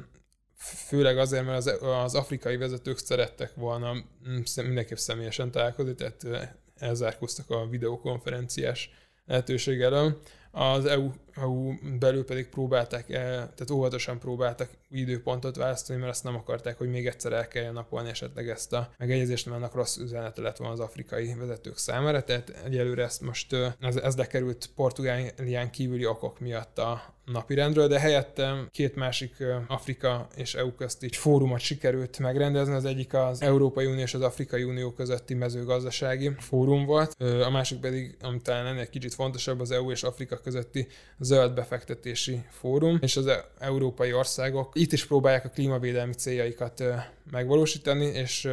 főleg 0.57 1.19
azért, 1.19 1.45
mert 1.45 1.57
az, 1.57 1.77
az 1.81 2.15
afrikai 2.15 2.57
vezetők 2.57 2.99
szerettek 2.99 3.55
volna 3.55 3.93
mm, 3.93 4.41
mindenképp 4.57 4.97
személyesen 4.97 5.51
találkozni, 5.51 5.95
tehát 5.95 6.51
elzárkóztak 6.77 7.51
a 7.51 7.67
videokonferenciás 7.67 8.91
lehetőség 9.27 9.81
elől. 9.81 10.21
Az 10.51 10.85
EU, 10.85 11.11
EU 11.41 11.73
belül 11.99 12.25
pedig 12.25 12.49
próbálták, 12.49 13.07
tehát 13.07 13.71
óvatosan 13.71 14.19
próbáltak 14.19 14.71
időpontot 14.91 15.57
választani, 15.57 15.99
mert 15.99 16.11
azt 16.11 16.25
nem 16.25 16.35
akarták, 16.35 16.79
hogy 16.79 16.89
még 16.89 17.07
egyszer 17.07 17.33
el 17.33 17.49
kelljen 17.49 17.73
napolni 17.73 18.09
esetleg 18.09 18.49
ezt 18.49 18.73
a 18.73 18.91
megegyezést, 18.99 19.47
mert 19.47 19.59
annak 19.59 19.75
rossz 19.75 19.97
üzenete 19.97 20.43
lett 20.43 20.57
volna 20.57 20.73
az 20.73 20.81
afrikai 20.81 21.35
vezetők 21.39 21.79
számára, 21.79 22.23
tehát 22.25 22.63
egyelőre 22.65 23.03
ezt 23.03 23.21
most 23.21 23.53
ez, 23.81 23.97
ez 23.97 24.17
lekerült 24.17 24.71
Portugálián 24.75 25.71
kívüli 25.71 26.07
okok 26.07 26.41
miatt 26.41 26.79
a, 26.79 27.17
napirendről, 27.33 27.89
de 27.89 28.01
helyette 28.01 28.55
két 28.71 28.95
másik 28.95 29.45
Afrika 29.67 30.29
és 30.37 30.55
EU 30.55 30.75
közti 30.75 31.09
fórumot 31.09 31.61
sikerült 31.61 32.19
megrendezni. 32.19 32.75
Az 32.75 32.85
egyik 32.85 33.15
az 33.15 33.43
Európai 33.43 33.87
Unió 33.87 34.03
és 34.03 34.15
az 34.15 34.21
Afrikai 34.21 34.63
Unió 34.63 34.93
közötti 34.93 35.35
mezőgazdasági 35.35 36.31
fórum 36.39 36.85
volt, 36.85 37.15
a 37.23 37.51
másik 37.51 37.79
pedig, 37.81 38.17
ami 38.21 38.41
talán 38.41 38.67
ennél 38.67 38.89
kicsit 38.89 39.15
fontosabb, 39.15 39.61
az 39.61 39.71
EU 39.71 39.91
és 39.91 40.03
Afrika 40.03 40.37
közötti 40.37 40.87
zöld 41.29 41.55
befektetési 41.55 42.45
fórum, 42.51 42.99
és 43.01 43.17
az 43.17 43.31
európai 43.59 44.13
országok 44.13 44.73
itt 44.75 44.93
is 44.93 45.07
próbálják 45.07 45.45
a 45.45 45.49
klímavédelmi 45.49 46.13
céljaikat 46.13 46.83
megvalósítani, 47.31 48.05
és 48.05 48.49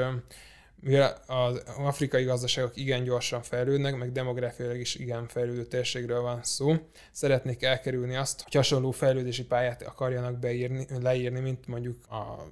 mivel 0.82 1.22
az 1.28 1.64
afrikai 1.78 2.24
gazdaságok 2.24 2.78
igen 2.78 3.04
gyorsan 3.04 3.42
fejlődnek, 3.42 3.98
meg 3.98 4.12
demográfiailag 4.12 4.80
is 4.80 4.96
igen 4.96 5.28
fejlődő 5.28 5.66
térségről 5.66 6.22
van 6.22 6.44
szó, 6.44 6.76
szeretnék 7.12 7.64
elkerülni 7.64 8.16
azt, 8.16 8.42
hogy 8.42 8.54
hasonló 8.54 8.92
fejlődési 8.92 9.46
pályát 9.46 9.82
akarjanak 9.84 10.40
beírni, 10.40 10.86
leírni, 11.02 11.40
mint 11.40 11.68
mondjuk 11.68 11.98
a 12.10 12.48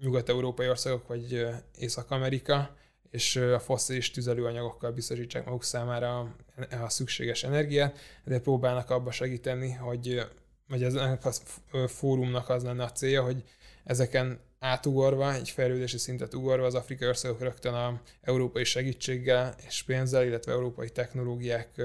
nyugat-európai 0.00 0.68
országok 0.68 1.08
vagy 1.08 1.46
Észak-Amerika, 1.78 2.76
és 3.10 3.36
a 3.36 3.58
fosszilis 3.58 4.10
tüzelőanyagokkal 4.10 4.90
biztosítsák 4.90 5.44
maguk 5.44 5.64
számára 5.64 6.18
a, 6.18 6.34
a 6.82 6.88
szükséges 6.88 7.44
energiát, 7.44 7.98
de 8.24 8.40
próbálnak 8.40 8.90
abba 8.90 9.10
segíteni, 9.10 9.72
hogy 9.72 10.26
vagy 10.68 10.82
ennek 10.82 11.24
a 11.24 11.32
fórumnak 11.86 12.48
az 12.48 12.62
lenne 12.62 12.84
a 12.84 12.92
célja, 12.92 13.22
hogy 13.22 13.44
ezeken 13.86 14.40
átugorva, 14.58 15.34
egy 15.34 15.50
fejlődési 15.50 15.98
szintet 15.98 16.34
ugorva 16.34 16.66
az 16.66 16.74
afrikai 16.74 17.08
országok 17.08 17.40
rögtön 17.40 17.74
a 17.74 18.00
európai 18.22 18.64
segítséggel 18.64 19.54
és 19.66 19.82
pénzzel, 19.82 20.24
illetve 20.26 20.52
európai 20.52 20.90
technológiák 20.90 21.82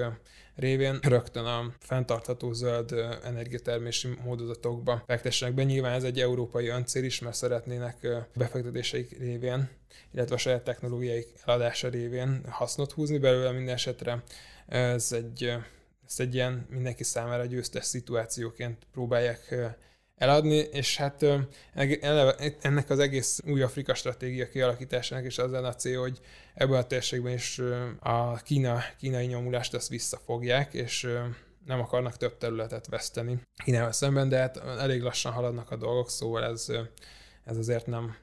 révén 0.54 0.98
rögtön 1.02 1.44
a 1.44 1.74
fenntartható 1.78 2.52
zöld 2.52 2.92
energiatermési 3.24 4.08
módozatokba 4.24 5.02
fektessenek 5.06 5.54
be. 5.54 5.64
Nyilván 5.64 5.92
ez 5.92 6.04
egy 6.04 6.20
európai 6.20 6.66
öncél 6.66 7.04
is, 7.04 7.20
mert 7.20 7.36
szeretnének 7.36 8.06
befektetéseik 8.34 9.18
révén, 9.18 9.68
illetve 10.12 10.34
a 10.34 10.38
saját 10.38 10.64
technológiai 10.64 11.26
eladása 11.44 11.88
révén 11.88 12.40
hasznot 12.48 12.92
húzni 12.92 13.18
belőle 13.18 13.52
minden 13.52 13.74
esetre. 13.74 14.22
Ez 14.66 15.12
egy, 15.12 15.42
ez 16.06 16.14
egy 16.16 16.34
ilyen 16.34 16.66
mindenki 16.70 17.04
számára 17.04 17.44
győztes 17.44 17.84
szituációként 17.84 18.86
próbálják 18.92 19.54
eladni, 20.22 20.56
és 20.56 20.96
hát 20.96 21.26
ennek 22.60 22.90
az 22.90 22.98
egész 22.98 23.40
új 23.46 23.62
Afrika 23.62 23.94
stratégia 23.94 24.48
kialakításának 24.48 25.24
is 25.24 25.38
az 25.38 25.50
lenne 25.50 25.68
a 25.68 25.74
cél, 25.74 26.00
hogy 26.00 26.20
ebben 26.54 26.78
a 26.78 26.86
térségben 26.86 27.32
is 27.32 27.60
a 28.00 28.36
Kína, 28.36 28.82
kínai 28.98 29.26
nyomulást 29.26 29.74
ezt 29.74 29.88
visszafogják, 29.88 30.74
és 30.74 31.08
nem 31.66 31.80
akarnak 31.80 32.16
több 32.16 32.38
területet 32.38 32.86
veszteni 32.86 33.40
Kínával 33.64 33.92
szemben, 33.92 34.28
de 34.28 34.38
hát 34.38 34.56
elég 34.56 35.02
lassan 35.02 35.32
haladnak 35.32 35.70
a 35.70 35.76
dolgok, 35.76 36.10
szóval 36.10 36.44
ez, 36.44 36.66
ez 37.44 37.56
azért 37.56 37.86
nem 37.86 38.16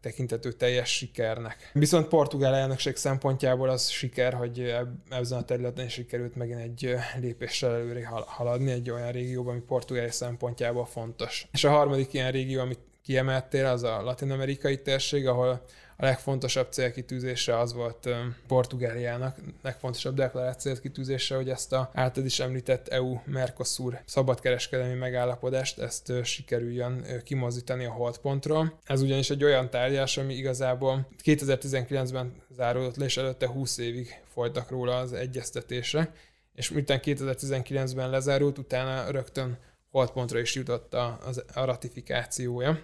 tekintető 0.00 0.52
teljes 0.52 0.96
sikernek. 0.96 1.70
Viszont 1.72 2.08
Portugál 2.08 2.54
elnökség 2.54 2.96
szempontjából 2.96 3.68
az 3.68 3.88
siker, 3.88 4.34
hogy 4.34 4.74
ezen 5.10 5.38
a 5.38 5.44
területen 5.44 5.84
is 5.84 5.92
sikerült 5.92 6.36
megint 6.36 6.60
egy 6.60 6.94
lépéssel 7.20 7.74
előre 7.74 8.06
haladni 8.26 8.70
egy 8.70 8.90
olyan 8.90 9.12
régióban, 9.12 9.52
ami 9.52 9.62
Portugália 9.62 10.12
szempontjából 10.12 10.86
fontos. 10.86 11.48
És 11.52 11.64
a 11.64 11.70
harmadik 11.70 12.12
ilyen 12.12 12.30
régió, 12.30 12.60
amit 12.60 12.80
kiemeltél, 13.04 13.66
az 13.66 13.82
a 13.82 14.02
latin-amerikai 14.02 14.82
térség, 14.82 15.26
ahol 15.26 15.64
a 16.02 16.04
legfontosabb 16.04 16.72
célkitűzése 16.72 17.58
az 17.58 17.72
volt 17.72 18.08
Portugáliának, 18.46 19.36
legfontosabb 19.62 20.14
deklarált 20.14 20.60
célkitűzése, 20.60 21.34
hogy 21.34 21.48
ezt 21.48 21.72
a 21.72 21.90
általad 21.92 22.28
is 22.28 22.40
említett 22.40 22.88
EU-Mercosur 22.88 24.00
szabadkereskedelmi 24.04 24.94
megállapodást, 24.94 25.78
ezt 25.78 26.12
sikerüljön 26.22 27.06
kimozdítani 27.24 27.84
a 27.84 27.90
holdpontról. 27.90 28.78
Ez 28.84 29.02
ugyanis 29.02 29.30
egy 29.30 29.44
olyan 29.44 29.70
tárgyás, 29.70 30.16
ami 30.16 30.34
igazából 30.34 31.08
2019-ben 31.24 32.42
záródott 32.50 32.96
le, 32.96 33.04
és 33.04 33.16
előtte 33.16 33.46
20 33.46 33.78
évig 33.78 34.20
folytak 34.32 34.70
róla 34.70 34.96
az 34.96 35.12
egyeztetése, 35.12 36.12
és 36.54 36.70
miután 36.70 37.00
2019-ben 37.02 38.10
lezárult, 38.10 38.58
utána 38.58 39.10
rögtön 39.10 39.58
holdpontra 39.90 40.38
is 40.38 40.54
jutott 40.54 40.94
a, 40.94 41.18
a 41.54 41.64
ratifikációja. 41.64 42.80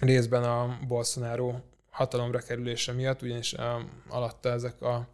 Részben 0.00 0.44
a 0.44 0.78
Bolsonaro 0.88 1.54
hatalomra 1.98 2.38
kerülése 2.38 2.92
miatt, 2.92 3.22
ugyanis 3.22 3.54
alatta 4.08 4.50
ezek 4.50 4.82
a, 4.82 5.08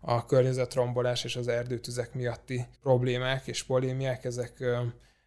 a 0.00 0.26
környezetrombolás 0.26 1.24
és 1.24 1.36
az 1.36 1.48
erdőtüzek 1.48 2.14
miatti 2.14 2.66
problémák 2.82 3.46
és 3.46 3.62
polémiák, 3.62 4.24
ezek 4.24 4.52
ö, 4.60 4.78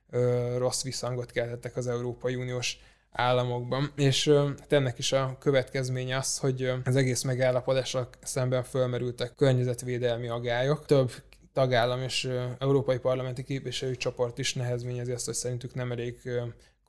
ö, 0.10 0.56
rossz 0.58 0.84
visszhangot 0.84 1.32
keltettek 1.32 1.78
az 1.78 1.88
Európai 1.88 2.36
Uniós 2.36 2.80
államokban. 3.12 3.92
És 3.96 4.28
ö, 4.28 4.50
ennek 4.70 4.98
is 4.98 5.12
a 5.12 5.36
következménye 5.40 6.18
az, 6.18 6.38
hogy 6.38 6.72
az 6.86 6.96
egész 6.96 7.22
megállapodásra 7.22 8.10
szemben 8.22 8.64
fölmerültek 8.64 9.36
környezetvédelmi 9.36 10.28
agályok. 10.28 10.86
Több 10.86 11.12
tagállam 11.54 12.02
és 12.02 12.30
európai 12.60 12.98
parlamenti 12.98 13.44
képviselőcsoport 13.44 14.38
is 14.38 14.54
nehezményezi 14.54 15.12
azt, 15.12 15.26
hogy 15.26 15.34
szerintük 15.34 15.74
nem 15.74 15.92
elég 15.92 16.30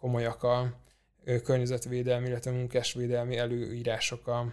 komolyak 0.01 0.43
a 0.43 0.83
környezetvédelmi, 1.45 2.29
illetve 2.29 2.51
munkásvédelmi 2.51 3.37
előírások 3.37 4.27
a, 4.27 4.53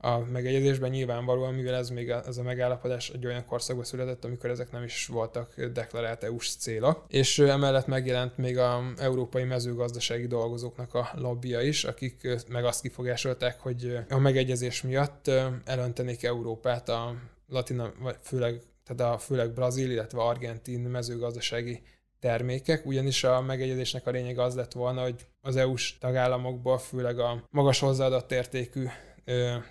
a 0.00 0.18
megegyezésben 0.18 0.90
nyilvánvalóan, 0.90 1.54
mivel 1.54 1.74
ez 1.74 1.90
még 1.90 2.10
a, 2.10 2.22
ez 2.26 2.36
a 2.36 2.42
megállapodás 2.42 3.10
egy 3.10 3.26
olyan 3.26 3.44
korszakban 3.44 3.84
született, 3.84 4.24
amikor 4.24 4.50
ezek 4.50 4.70
nem 4.70 4.82
is 4.82 5.06
voltak 5.06 5.64
deklarált 5.64 6.24
EU-s 6.24 6.56
célok. 6.56 7.04
És 7.08 7.38
emellett 7.38 7.86
megjelent 7.86 8.36
még 8.36 8.58
a 8.58 8.92
európai 8.96 9.44
mezőgazdasági 9.44 10.26
dolgozóknak 10.26 10.94
a 10.94 11.10
lobbia 11.14 11.60
is, 11.60 11.84
akik 11.84 12.28
meg 12.48 12.64
azt 12.64 12.80
kifogásolták, 12.80 13.60
hogy 13.60 13.98
a 14.08 14.18
megegyezés 14.18 14.82
miatt 14.82 15.30
elöntenék 15.64 16.24
Európát 16.24 16.88
a 16.88 17.14
latina, 17.48 17.92
vagy 18.00 18.16
főleg, 18.22 18.60
tehát 18.84 19.14
a 19.14 19.18
főleg 19.18 19.52
brazil, 19.52 19.90
illetve 19.90 20.20
argentin 20.20 20.80
mezőgazdasági 20.80 21.82
termékek, 22.20 22.86
ugyanis 22.86 23.24
a 23.24 23.40
megegyezésnek 23.40 24.06
a 24.06 24.10
lényeg 24.10 24.38
az 24.38 24.54
lett 24.54 24.72
volna, 24.72 25.02
hogy 25.02 25.26
az 25.40 25.56
EU-s 25.56 25.98
tagállamokból 25.98 26.78
főleg 26.78 27.18
a 27.18 27.44
magas 27.50 27.78
hozzáadott 27.78 28.32
értékű 28.32 28.86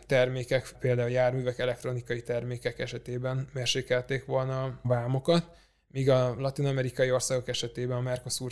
termékek, 0.06 0.72
például 0.80 1.10
járművek, 1.10 1.60
elektronikai 1.60 2.22
termékek 2.22 2.80
esetében 2.80 3.50
mérsékelték 3.54 4.26
volna 4.26 4.64
a 4.64 4.80
vámokat, 4.84 5.50
míg 5.88 6.10
a 6.10 6.36
latin-amerikai 6.38 7.12
országok 7.12 7.48
esetében, 7.48 7.98
a 7.98 8.02
Mercosur 8.02 8.52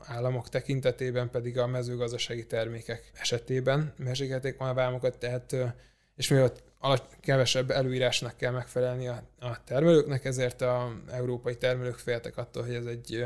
államok 0.00 0.48
tekintetében 0.48 1.30
pedig 1.30 1.58
a 1.58 1.66
mezőgazdasági 1.66 2.46
termékek 2.46 3.10
esetében 3.14 3.94
mérsékelték 3.96 4.56
volna 4.56 4.72
a 4.72 4.76
vámokat, 4.76 5.18
tehát 5.18 5.56
és 6.16 6.28
mivel 6.28 6.52
kevesebb 7.20 7.70
előírásnak 7.70 8.36
kell 8.36 8.52
megfelelni 8.52 9.06
a, 9.06 9.22
a 9.40 9.64
termelőknek, 9.64 10.24
ezért 10.24 10.60
a 10.60 10.92
európai 11.10 11.56
termelők 11.56 11.98
féltek 11.98 12.36
attól, 12.36 12.62
hogy 12.62 12.74
ez 12.74 12.86
egy 12.86 13.24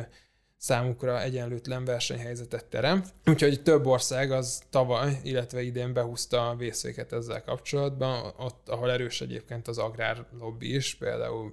számukra 0.56 1.22
egyenlőtlen 1.22 1.84
versenyhelyzetet 1.84 2.64
teremt. 2.64 3.06
Úgyhogy 3.26 3.62
több 3.62 3.86
ország 3.86 4.32
az 4.32 4.62
tavaly, 4.70 5.20
illetve 5.22 5.62
idén 5.62 5.92
behúzta 5.92 6.48
a 6.48 6.56
vészvéket 6.56 7.12
ezzel 7.12 7.42
kapcsolatban, 7.42 8.34
ott, 8.36 8.68
ahol 8.68 8.90
erős 8.90 9.20
egyébként 9.20 9.68
az 9.68 9.78
agrárlobby 9.78 10.74
is, 10.74 10.94
például 10.94 11.52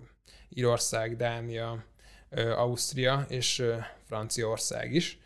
Írország, 0.50 1.16
Dánia, 1.16 1.84
Ausztria 2.56 3.26
és 3.30 3.64
Franciaország 4.08 4.94
is 4.94 5.20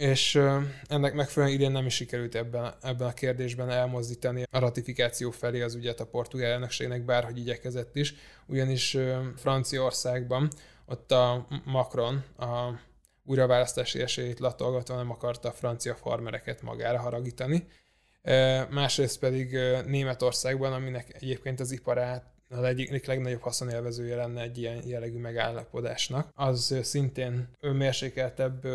és 0.00 0.40
ennek 0.86 1.14
megfelelően 1.14 1.58
idén 1.58 1.70
nem 1.70 1.86
is 1.86 1.94
sikerült 1.94 2.34
ebben, 2.34 2.74
ebben 2.82 3.08
a 3.08 3.12
kérdésben 3.12 3.70
elmozdítani 3.70 4.42
a 4.50 4.58
ratifikáció 4.58 5.30
felé 5.30 5.60
az 5.60 5.74
ügyet 5.74 6.00
a 6.00 6.06
portugál 6.06 6.50
elnökségnek, 6.50 7.04
bárhogy 7.04 7.38
igyekezett 7.38 7.96
is, 7.96 8.14
ugyanis 8.46 8.96
Franciaországban 9.36 10.50
ott 10.86 11.12
a 11.12 11.46
Macron 11.64 12.24
a 12.38 12.70
újraválasztási 13.24 14.00
esélyét 14.00 14.38
latolgatva 14.38 14.96
nem 14.96 15.10
akarta 15.10 15.48
a 15.48 15.52
francia 15.52 15.94
farmereket 15.94 16.62
magára 16.62 17.00
haragítani. 17.00 17.66
Másrészt 18.70 19.18
pedig 19.18 19.58
Németországban, 19.86 20.72
aminek 20.72 21.14
egyébként 21.14 21.60
az 21.60 21.72
iparát 21.72 22.24
az 22.48 22.62
egyik 22.62 23.06
legnagyobb 23.06 23.42
haszonélvezője 23.42 24.16
lenne 24.16 24.42
egy 24.42 24.58
ilyen 24.58 24.82
jellegű 24.86 25.18
megállapodásnak, 25.18 26.28
az 26.34 26.78
szintén 26.82 27.48
mérsékeltebb 27.60 28.66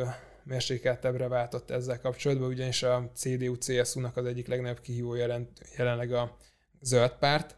mérsékeltebbre 0.45 1.27
váltott 1.27 1.69
ezzel 1.69 1.99
kapcsolatban, 1.99 2.47
ugyanis 2.47 2.83
a 2.83 3.11
CDU-CSU-nak 3.15 4.17
az 4.17 4.25
egyik 4.25 4.47
legnagyobb 4.47 4.81
kihívó 4.81 5.15
jelent, 5.15 5.49
jelenleg 5.77 6.13
a 6.13 6.37
zöld 6.81 7.11
párt, 7.11 7.55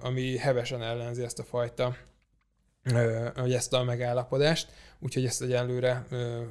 ami 0.00 0.36
hevesen 0.36 0.82
ellenzi 0.82 1.22
ezt 1.22 1.38
a 1.38 1.44
fajta 1.44 1.96
vagy 3.34 3.52
ezt 3.52 3.72
a 3.72 3.84
megállapodást, 3.84 4.72
úgyhogy 4.98 5.24
ezt 5.24 5.42
egyenlőre 5.42 6.06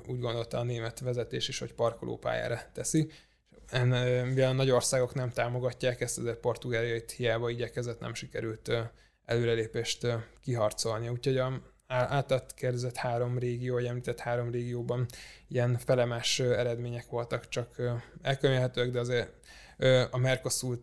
úgy 0.07 0.19
gondolta 0.19 0.57
a 0.57 0.63
német 0.63 0.99
vezetés 0.99 1.47
is, 1.47 1.59
hogy 1.59 1.73
parkolópályára 1.73 2.61
teszi. 2.73 3.11
Mivel 4.23 4.49
a 4.49 4.53
nagy 4.53 4.69
országok 4.69 5.13
nem 5.13 5.29
támogatják 5.29 6.01
ezt, 6.01 6.17
ezért 6.17 6.37
Portugália 6.37 6.95
itt 6.95 7.11
hiába 7.11 7.49
igyekezett, 7.49 7.99
nem 7.99 8.13
sikerült 8.13 8.71
előrelépést 9.25 10.07
kiharcolni. 10.41 11.07
Úgyhogy 11.07 11.37
a 11.37 11.61
átad 11.87 12.53
kérdezett 12.53 12.95
három 12.95 13.37
régió, 13.37 13.73
vagy 13.73 13.85
említett 13.85 14.19
három 14.19 14.51
régióban 14.51 15.05
ilyen 15.47 15.77
felemás 15.77 16.39
eredmények 16.39 17.09
voltak, 17.09 17.47
csak 17.49 17.81
elkönyvelhetőek, 18.21 18.89
de 18.89 18.99
azért 18.99 19.33
a 20.11 20.17
Mercosur 20.17 20.79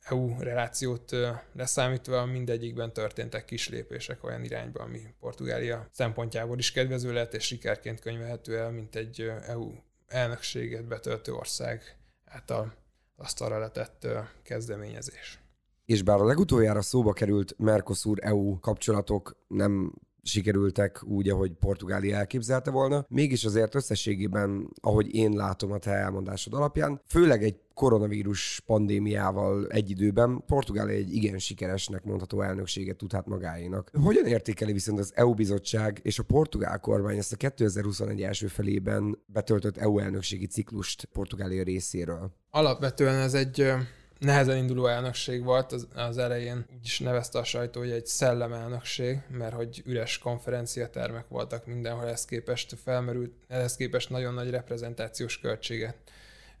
EU 0.00 0.38
relációt 0.38 1.16
leszámítva 1.52 2.24
mindegyikben 2.24 2.92
történtek 2.92 3.44
kis 3.44 3.68
lépések 3.68 4.24
olyan 4.24 4.44
irányba, 4.44 4.82
ami 4.82 5.00
Portugália 5.20 5.88
szempontjából 5.92 6.58
is 6.58 6.72
kedvező 6.72 7.12
lehet, 7.12 7.34
és 7.34 7.44
sikerként 7.44 8.00
könyvelhető 8.00 8.58
el, 8.58 8.70
mint 8.70 8.96
egy 8.96 9.32
EU 9.46 9.72
elnökséget 10.06 10.84
betöltő 10.84 11.32
ország 11.32 11.96
által 12.24 12.74
asztalra 13.16 13.58
letett 13.58 14.06
kezdeményezés. 14.42 15.38
És 15.84 16.02
bár 16.02 16.20
a 16.20 16.24
legutoljára 16.24 16.82
szóba 16.82 17.12
került 17.12 17.54
Mercosur-EU 17.58 18.58
kapcsolatok 18.58 19.44
nem 19.46 19.94
sikerültek 20.28 21.04
úgy, 21.04 21.28
ahogy 21.28 21.52
Portugália 21.52 22.16
elképzelte 22.16 22.70
volna. 22.70 23.06
Mégis 23.08 23.44
azért 23.44 23.74
összességében, 23.74 24.70
ahogy 24.80 25.14
én 25.14 25.32
látom 25.32 25.72
a 25.72 25.78
te 25.78 25.90
elmondásod 25.90 26.54
alapján, 26.54 27.00
főleg 27.06 27.42
egy 27.42 27.56
koronavírus 27.74 28.62
pandémiával 28.66 29.66
egy 29.68 29.90
időben 29.90 30.42
Portugália 30.46 30.96
egy 30.96 31.14
igen 31.14 31.38
sikeresnek 31.38 32.04
mondható 32.04 32.40
elnökséget 32.40 32.96
tudhat 32.96 33.26
magáénak. 33.26 33.90
Hogyan 34.02 34.26
értékeli 34.26 34.72
viszont 34.72 34.98
az 34.98 35.12
EU 35.14 35.34
bizottság 35.34 36.00
és 36.02 36.18
a 36.18 36.22
portugál 36.22 36.78
kormány 36.80 37.16
ezt 37.16 37.32
a 37.32 37.36
2021 37.36 38.22
első 38.22 38.46
felében 38.46 39.18
betöltött 39.26 39.76
EU 39.76 39.98
elnökségi 39.98 40.46
ciklust 40.46 41.08
Portugália 41.12 41.62
részéről? 41.62 42.30
Alapvetően 42.50 43.14
ez 43.14 43.34
egy 43.34 43.72
nehezen 44.18 44.56
induló 44.56 44.86
elnökség 44.86 45.44
volt, 45.44 45.72
az, 45.72 45.88
az 45.94 46.18
elején. 46.18 46.66
Úgy 46.76 46.84
is 46.84 46.98
nevezte 46.98 47.38
a 47.38 47.44
sajtó, 47.44 47.80
hogy 47.80 47.90
egy 47.90 48.06
szellemelnökség, 48.06 49.18
mert 49.28 49.54
hogy 49.54 49.82
üres 49.84 50.18
konferenciatermek 50.18 51.28
voltak 51.28 51.66
mindenhol, 51.66 52.06
ehhez 52.06 52.24
képest 52.24 52.76
felmerült, 52.82 53.32
ehhez 53.48 53.76
képest 53.76 54.10
nagyon 54.10 54.34
nagy 54.34 54.50
reprezentációs 54.50 55.38
költséget 55.38 55.96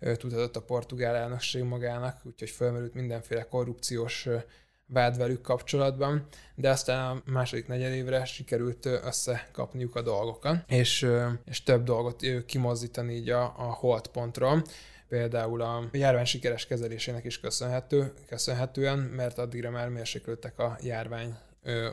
tudhatott 0.00 0.56
a 0.56 0.62
portugál 0.62 1.14
elnökség 1.14 1.62
magának, 1.62 2.20
úgyhogy 2.24 2.50
felmerült 2.50 2.94
mindenféle 2.94 3.42
korrupciós 3.42 4.28
vád 4.86 5.16
velük 5.16 5.40
kapcsolatban, 5.40 6.26
de 6.54 6.70
aztán 6.70 7.16
a 7.16 7.22
második 7.30 7.66
negyedévre 7.66 8.24
sikerült 8.24 8.86
összekapniuk 8.86 9.96
a 9.96 10.02
dolgokat, 10.02 10.56
és, 10.66 11.06
és 11.44 11.62
több 11.62 11.82
dolgot 11.82 12.22
kimozdítani 12.46 13.14
így 13.14 13.30
a, 13.30 13.42
a 13.42 13.72
holdpontról 13.72 14.62
például 15.08 15.62
a 15.62 15.88
járvány 15.92 16.24
sikeres 16.24 16.66
kezelésének 16.66 17.24
is 17.24 17.40
köszönhető, 17.40 18.12
köszönhetően, 18.26 18.98
mert 18.98 19.38
addigra 19.38 19.70
már 19.70 19.88
mérséklődtek 19.88 20.58
a 20.58 20.78
járvány 20.82 21.36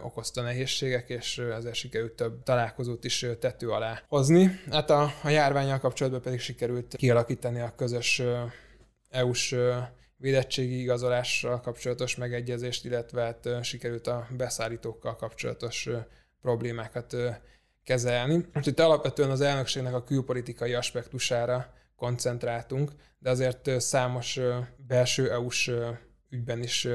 okozta 0.04 0.42
nehézségek, 0.42 1.10
és 1.10 1.38
ezért 1.38 1.76
sikerült 1.76 2.14
több 2.14 2.44
találkozót 2.44 3.04
is 3.04 3.26
tető 3.40 3.70
alá 3.70 4.02
hozni. 4.08 4.60
Hát 4.72 4.90
a, 4.90 5.12
a 5.24 5.30
járványjal 5.30 5.80
kapcsolatban 5.80 6.22
pedig 6.22 6.40
sikerült 6.40 6.96
kialakítani 6.96 7.60
a 7.60 7.74
közös 7.76 8.22
EU-s 9.10 9.56
védettségi 10.18 10.80
igazolással 10.82 11.62
kapcsolatos 11.62 12.16
megegyezést, 12.16 12.86
illetve 12.86 13.22
hát 13.22 13.64
sikerült 13.64 14.08
a 14.08 14.28
beszállítókkal 14.38 15.16
kapcsolatos 15.16 15.90
problémákat 16.42 17.16
kezelni. 17.84 18.46
Úgyhogy 18.56 18.74
alapvetően 18.82 19.30
az 19.30 19.42
elnökségnek 19.42 19.94
a 19.94 20.04
külpolitikai 20.04 20.74
aspektusára 20.74 21.74
koncentráltunk, 21.96 22.92
de 23.20 23.30
azért 23.30 23.80
számos 23.80 24.40
belső 24.88 25.32
EU-s 25.32 25.72
ügyben 26.30 26.64
is 26.64 26.88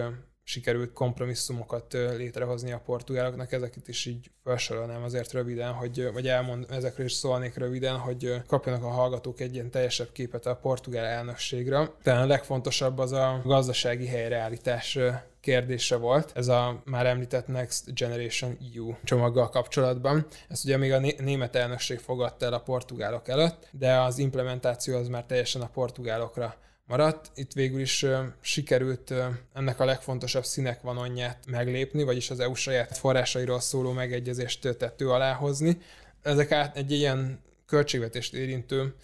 sikerült 0.43 0.93
kompromisszumokat 0.93 1.93
létrehozni 1.93 2.73
a 2.73 2.83
portugáloknak, 2.85 3.53
ezeket 3.53 3.89
is 3.89 4.07
így 4.07 4.31
felsorolnám 4.45 5.03
azért 5.03 5.33
röviden, 5.33 5.73
hogy, 5.73 6.13
vagy 6.13 6.29
elmond, 6.29 6.67
ezekről 6.71 7.07
is 7.07 7.13
szólnék 7.13 7.57
röviden, 7.57 7.97
hogy 7.97 8.43
kapjanak 8.47 8.83
a 8.83 8.89
hallgatók 8.89 9.41
egy 9.41 9.55
ilyen 9.55 9.71
teljesebb 9.71 10.13
képet 10.13 10.47
a 10.47 10.57
portugál 10.57 11.05
elnökségre. 11.05 11.91
Tehát 12.03 12.25
a 12.25 12.27
legfontosabb 12.27 12.99
az 12.99 13.13
a 13.13 13.41
gazdasági 13.45 14.07
helyreállítás 14.07 14.99
kérdése 15.41 15.97
volt, 15.97 16.33
ez 16.35 16.49
a 16.49 16.83
már 16.85 17.07
említett 17.07 17.47
Next 17.47 17.95
Generation 17.95 18.59
EU 18.77 18.95
csomaggal 19.05 19.49
kapcsolatban. 19.49 20.27
Ezt 20.49 20.65
ugye 20.65 20.77
még 20.77 20.93
a 20.93 20.99
német 20.99 21.57
elnökség 21.57 21.99
fogadta 21.99 22.47
el 22.47 22.53
a 22.53 22.61
portugálok 22.61 23.29
előtt, 23.29 23.69
de 23.71 24.01
az 24.01 24.19
implementáció 24.19 24.97
az 24.97 25.09
már 25.09 25.25
teljesen 25.25 25.63
a 25.63 25.69
portugálokra 25.69 26.55
maradt. 26.87 27.31
Itt 27.35 27.53
végül 27.53 27.81
is 27.81 28.07
sikerült 28.41 29.15
ennek 29.55 29.81
a 29.81 29.85
legfontosabb 29.85 30.45
színek 30.45 30.81
vanonját 30.81 31.39
meglépni, 31.47 32.03
vagyis 32.03 32.31
az 32.31 32.41
EU 32.41 32.55
saját 32.55 32.97
forrásairól 32.97 33.61
szóló 33.61 33.93
megegyezést 33.93 34.77
tető 34.79 35.11
alá 35.11 35.33
hozni. 35.33 35.79
Ezek 36.23 36.53
át 36.53 36.77
egy 36.77 36.93
ilyen 36.93 37.41
költségvetést 37.67 38.35
érintő 38.35 38.95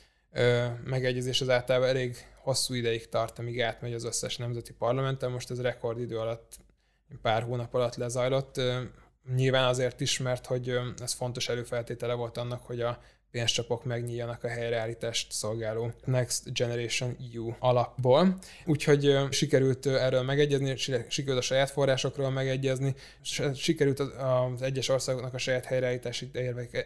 megegyezés 0.84 1.40
az 1.40 1.48
általában 1.48 1.88
elég 1.88 2.16
hosszú 2.46 2.74
ideig 2.74 3.08
tart, 3.08 3.38
amíg 3.38 3.60
átmegy 3.60 3.92
az 3.92 4.04
összes 4.04 4.36
nemzeti 4.36 4.72
parlamenten. 4.72 5.30
Most 5.30 5.50
ez 5.50 5.60
rekordidő 5.60 6.18
alatt, 6.18 6.58
pár 7.22 7.42
hónap 7.42 7.74
alatt 7.74 7.96
lezajlott. 7.96 8.60
Nyilván 9.34 9.68
azért 9.68 10.00
is, 10.00 10.18
mert 10.18 10.46
hogy 10.46 10.78
ez 11.02 11.12
fontos 11.12 11.48
előfeltétele 11.48 12.14
volt 12.14 12.36
annak, 12.36 12.62
hogy 12.62 12.80
a 12.80 12.98
pénzcsapok 13.30 13.84
megnyíljanak 13.84 14.44
a 14.44 14.48
helyreállítást 14.48 15.32
szolgáló 15.32 15.92
Next 16.04 16.52
Generation 16.52 17.16
EU 17.34 17.52
alapból. 17.58 18.38
Úgyhogy 18.64 19.18
sikerült 19.30 19.86
erről 19.86 20.22
megegyezni, 20.22 20.76
sikerült 21.08 21.38
a 21.38 21.40
saját 21.40 21.70
forrásokról 21.70 22.30
megegyezni, 22.30 22.94
sikerült 23.54 24.00
az 24.00 24.62
egyes 24.62 24.88
országoknak 24.88 25.34
a 25.34 25.38
saját 25.38 25.64
helyreállítási 25.64 26.30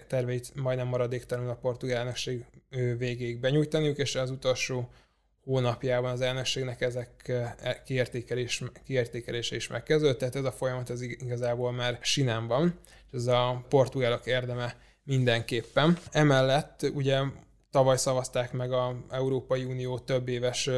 terveit 0.08 0.52
majdnem 0.54 0.86
maradéktalanul 0.86 1.50
a 1.50 1.54
portugál 1.54 1.98
elnökség 1.98 2.44
végéig 2.98 3.40
benyújtaniuk, 3.40 3.98
és 3.98 4.14
az 4.14 4.30
utolsó 4.30 4.90
hónapjában 5.44 6.10
az 6.10 6.20
elnökségnek 6.20 6.80
ezek 6.80 7.28
e, 7.28 7.82
kiértékelés, 7.86 8.62
kiértékelése 8.84 9.56
is 9.56 9.68
megkezdődött, 9.68 10.18
tehát 10.18 10.36
ez 10.36 10.44
a 10.44 10.52
folyamat 10.52 10.90
ez 10.90 11.00
igazából 11.00 11.72
már 11.72 11.98
sinem 12.02 12.46
van, 12.46 12.78
és 13.06 13.12
ez 13.12 13.26
a 13.26 13.64
portugálok 13.68 14.26
érdeme 14.26 14.76
mindenképpen. 15.04 15.98
Emellett 16.10 16.82
ugye 16.94 17.20
tavaly 17.70 17.96
szavazták 17.96 18.52
meg 18.52 18.72
a 18.72 18.96
Európai 19.10 19.64
Unió 19.64 19.98
több 19.98 20.28
éves 20.28 20.70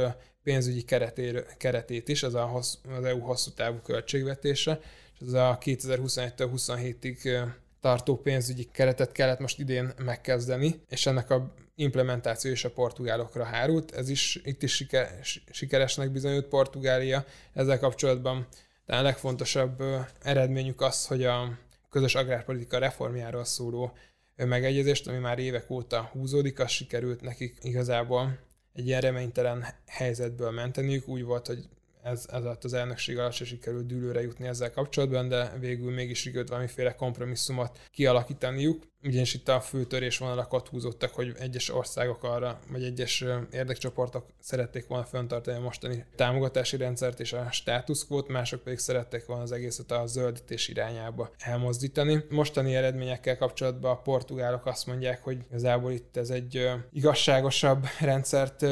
pénzügyi 0.42 0.82
keretér, 0.82 1.46
keretét 1.56 2.08
is, 2.08 2.22
az, 2.22 2.34
a 2.34 2.44
hossz, 2.44 2.74
az 2.98 3.04
EU 3.04 3.18
hosszú 3.18 3.50
távú 3.50 3.76
költségvetése, 3.76 4.80
és 5.14 5.26
ez 5.26 5.32
a 5.32 5.58
2021-től 5.60 6.48
27-ig 6.56 7.48
tartó 7.80 8.16
pénzügyi 8.16 8.68
keretet 8.72 9.12
kellett 9.12 9.38
most 9.38 9.58
idén 9.58 9.92
megkezdeni, 9.98 10.80
és 10.88 11.06
ennek 11.06 11.30
a 11.30 11.54
implementáció 11.74 12.50
is 12.50 12.64
a 12.64 12.70
portugálokra 12.70 13.44
hárult. 13.44 13.94
Ez 13.94 14.08
is 14.08 14.40
itt 14.44 14.62
is 14.62 14.74
siker, 14.74 15.18
sikeresnek 15.50 16.10
bizonyult 16.10 16.46
Portugália. 16.46 17.24
Ezzel 17.52 17.78
kapcsolatban 17.78 18.46
a 18.86 19.00
legfontosabb 19.00 19.82
eredményük 20.22 20.80
az, 20.80 21.06
hogy 21.06 21.24
a 21.24 21.58
közös 21.90 22.14
agrárpolitika 22.14 22.78
reformjáról 22.78 23.44
szóló 23.44 23.92
megegyezést, 24.36 25.08
ami 25.08 25.18
már 25.18 25.38
évek 25.38 25.70
óta 25.70 26.08
húzódik, 26.12 26.60
az 26.60 26.70
sikerült 26.70 27.20
nekik 27.20 27.58
igazából 27.62 28.38
egy 28.74 28.86
ilyen 28.86 29.00
reménytelen 29.00 29.66
helyzetből 29.86 30.50
menteniük. 30.50 31.08
Úgy 31.08 31.22
volt, 31.22 31.46
hogy 31.46 31.68
ez, 32.02 32.26
ez 32.32 32.42
az 32.60 32.72
elnökség 32.72 33.18
alatt 33.18 33.32
se 33.32 33.44
sikerült 33.44 33.86
dűlőre 33.86 34.20
jutni 34.20 34.46
ezzel 34.46 34.70
kapcsolatban, 34.70 35.28
de 35.28 35.52
végül 35.60 35.92
mégis 35.92 36.18
sikerült 36.18 36.48
valamiféle 36.48 36.94
kompromisszumot 36.94 37.78
kialakítaniuk. 37.90 38.90
Ugyanis 39.04 39.34
itt 39.34 39.48
a 39.48 39.60
fő 39.60 39.84
törésvonalak 39.84 40.52
ott 40.52 40.68
húzottak, 40.68 41.14
hogy 41.14 41.32
egyes 41.38 41.70
országok 41.70 42.24
arra, 42.24 42.60
vagy 42.70 42.84
egyes 42.84 43.24
érdekcsoportok 43.52 44.26
szerették 44.40 44.86
volna 44.86 45.04
fenntartani 45.04 45.56
a 45.56 45.60
mostani 45.60 46.04
támogatási 46.16 46.76
rendszert 46.76 47.20
és 47.20 47.32
a 47.32 47.48
státuszkvót, 47.50 48.28
mások 48.28 48.62
pedig 48.62 48.78
szerették 48.78 49.26
volna 49.26 49.42
az 49.42 49.52
egészet 49.52 49.90
a 49.90 50.06
zöldítés 50.06 50.68
irányába 50.68 51.30
elmozdítani. 51.38 52.24
Mostani 52.30 52.74
eredményekkel 52.74 53.36
kapcsolatban 53.36 53.90
a 53.90 54.02
portugálok 54.02 54.66
azt 54.66 54.86
mondják, 54.86 55.22
hogy 55.22 55.38
igazából 55.48 55.92
itt 55.92 56.16
ez 56.16 56.30
egy 56.30 56.70
igazságosabb 56.92 57.86
rendszert 58.00 58.64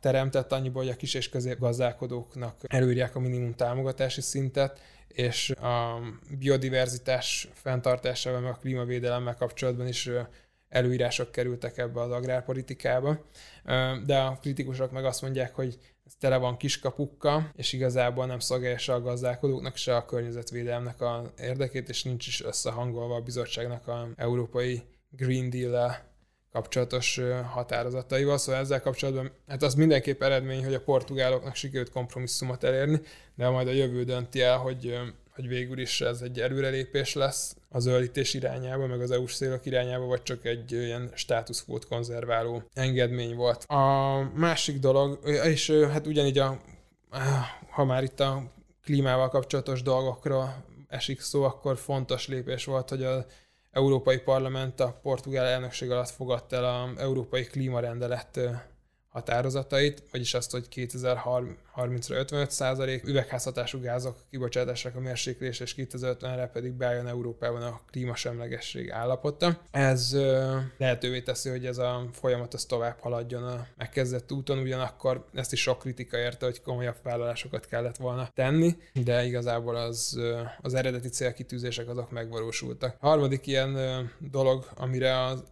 teremtett 0.00 0.52
annyiból, 0.52 0.82
hogy 0.82 0.92
a 0.92 0.96
kis 0.96 1.14
és 1.14 1.28
középgazdálkodóknak 1.28 2.60
előírják 2.66 3.16
a 3.16 3.20
minimum 3.20 3.54
támogatási 3.54 4.20
szintet, 4.20 4.80
és 5.08 5.50
a 5.50 6.00
biodiverzitás 6.38 7.48
fenntartásával, 7.52 8.40
meg 8.40 8.52
a 8.52 8.58
klímavédelemmel 8.60 9.36
kapcsolatban 9.36 9.86
is 9.86 10.10
előírások 10.68 11.32
kerültek 11.32 11.78
ebbe 11.78 12.00
az 12.00 12.10
agrárpolitikába. 12.10 13.24
De 14.06 14.18
a 14.18 14.38
kritikusok 14.40 14.90
meg 14.90 15.04
azt 15.04 15.22
mondják, 15.22 15.54
hogy 15.54 15.78
ez 16.06 16.12
tele 16.18 16.36
van 16.36 16.56
kiskapukkal, 16.56 17.50
és 17.56 17.72
igazából 17.72 18.26
nem 18.26 18.38
szolgálja 18.38 18.78
se 18.78 18.92
a 18.92 19.00
gazdálkodóknak, 19.00 19.76
se 19.76 19.96
a 19.96 20.04
környezetvédelemnek 20.04 21.00
a 21.00 21.32
érdekét, 21.38 21.88
és 21.88 22.02
nincs 22.02 22.26
is 22.26 22.44
összehangolva 22.44 23.14
a 23.14 23.20
bizottságnak 23.20 23.88
a 23.88 24.08
európai 24.16 24.82
Green 25.10 25.50
Deal 25.50 26.09
kapcsolatos 26.52 27.20
határozataival, 27.52 28.38
szóval 28.38 28.60
ezzel 28.60 28.80
kapcsolatban, 28.80 29.30
hát 29.48 29.62
az 29.62 29.74
mindenképp 29.74 30.22
eredmény, 30.22 30.64
hogy 30.64 30.74
a 30.74 30.80
portugáloknak 30.80 31.54
sikerült 31.54 31.90
kompromisszumot 31.90 32.64
elérni, 32.64 33.00
de 33.34 33.48
majd 33.48 33.68
a 33.68 33.72
jövő 33.72 34.04
dönti 34.04 34.40
el, 34.40 34.56
hogy, 34.56 34.98
hogy 35.34 35.48
végül 35.48 35.78
is 35.78 36.00
ez 36.00 36.20
egy 36.20 36.40
előrelépés 36.40 37.14
lesz 37.14 37.56
a 37.68 37.78
zöldítés 37.78 38.34
irányába, 38.34 38.86
meg 38.86 39.00
az 39.00 39.10
EU-s 39.10 39.36
célok 39.36 39.66
irányába, 39.66 40.04
vagy 40.04 40.22
csak 40.22 40.44
egy 40.44 40.72
ilyen 40.72 41.10
státuszkvót 41.14 41.86
konzerváló 41.86 42.62
engedmény 42.74 43.34
volt. 43.34 43.64
A 43.64 44.18
másik 44.34 44.78
dolog, 44.78 45.18
és 45.44 45.70
hát 45.70 46.06
ugyanígy 46.06 46.38
a, 46.38 46.60
ha 47.70 47.84
már 47.84 48.02
itt 48.02 48.20
a 48.20 48.52
klímával 48.84 49.28
kapcsolatos 49.28 49.82
dolgokra 49.82 50.64
esik 50.88 51.20
szó, 51.20 51.42
akkor 51.42 51.78
fontos 51.78 52.28
lépés 52.28 52.64
volt, 52.64 52.88
hogy 52.88 53.02
a 53.02 53.26
Európai 53.72 54.18
Parlament 54.18 54.80
a 54.80 54.98
portugál 55.02 55.46
elnökség 55.46 55.90
alatt 55.90 56.08
fogadta 56.08 56.56
el 56.56 56.64
az 56.64 56.98
Európai 56.98 57.44
Klímarendelet 57.44 58.40
határozatait, 59.10 60.02
vagyis 60.10 60.34
azt, 60.34 60.50
hogy 60.50 60.66
2030-ra 60.74 62.10
55 62.10 62.50
százalék 62.50 63.06
üvegházhatású 63.06 63.80
gázok 63.80 64.16
kibocsátásának 64.30 64.98
a 64.98 65.00
mérséklés, 65.00 65.60
és 65.60 65.74
2050-re 65.76 66.46
pedig 66.46 66.72
bejön 66.72 67.06
Európában 67.06 67.62
a 67.62 67.80
klímasemlegesség 67.90 68.90
állapota. 68.90 69.60
Ez 69.70 70.16
lehetővé 70.76 71.20
teszi, 71.20 71.48
hogy 71.48 71.66
ez 71.66 71.78
a 71.78 72.08
folyamat 72.12 72.54
az 72.54 72.64
tovább 72.64 72.98
haladjon 73.00 73.42
a 73.42 73.66
megkezdett 73.76 74.32
úton, 74.32 74.58
ugyanakkor 74.58 75.26
ezt 75.34 75.52
is 75.52 75.60
sok 75.60 75.78
kritika 75.78 76.18
érte, 76.18 76.44
hogy 76.44 76.62
komolyabb 76.62 76.96
vállalásokat 77.02 77.66
kellett 77.66 77.96
volna 77.96 78.28
tenni, 78.34 78.76
de 79.04 79.24
igazából 79.24 79.76
az, 79.76 80.20
az 80.60 80.74
eredeti 80.74 81.08
célkitűzések 81.08 81.88
azok 81.88 82.10
megvalósultak. 82.10 82.96
A 83.00 83.06
harmadik 83.06 83.46
ilyen 83.46 83.78
dolog, 84.18 84.68
amire 84.76 85.24
az 85.24 85.44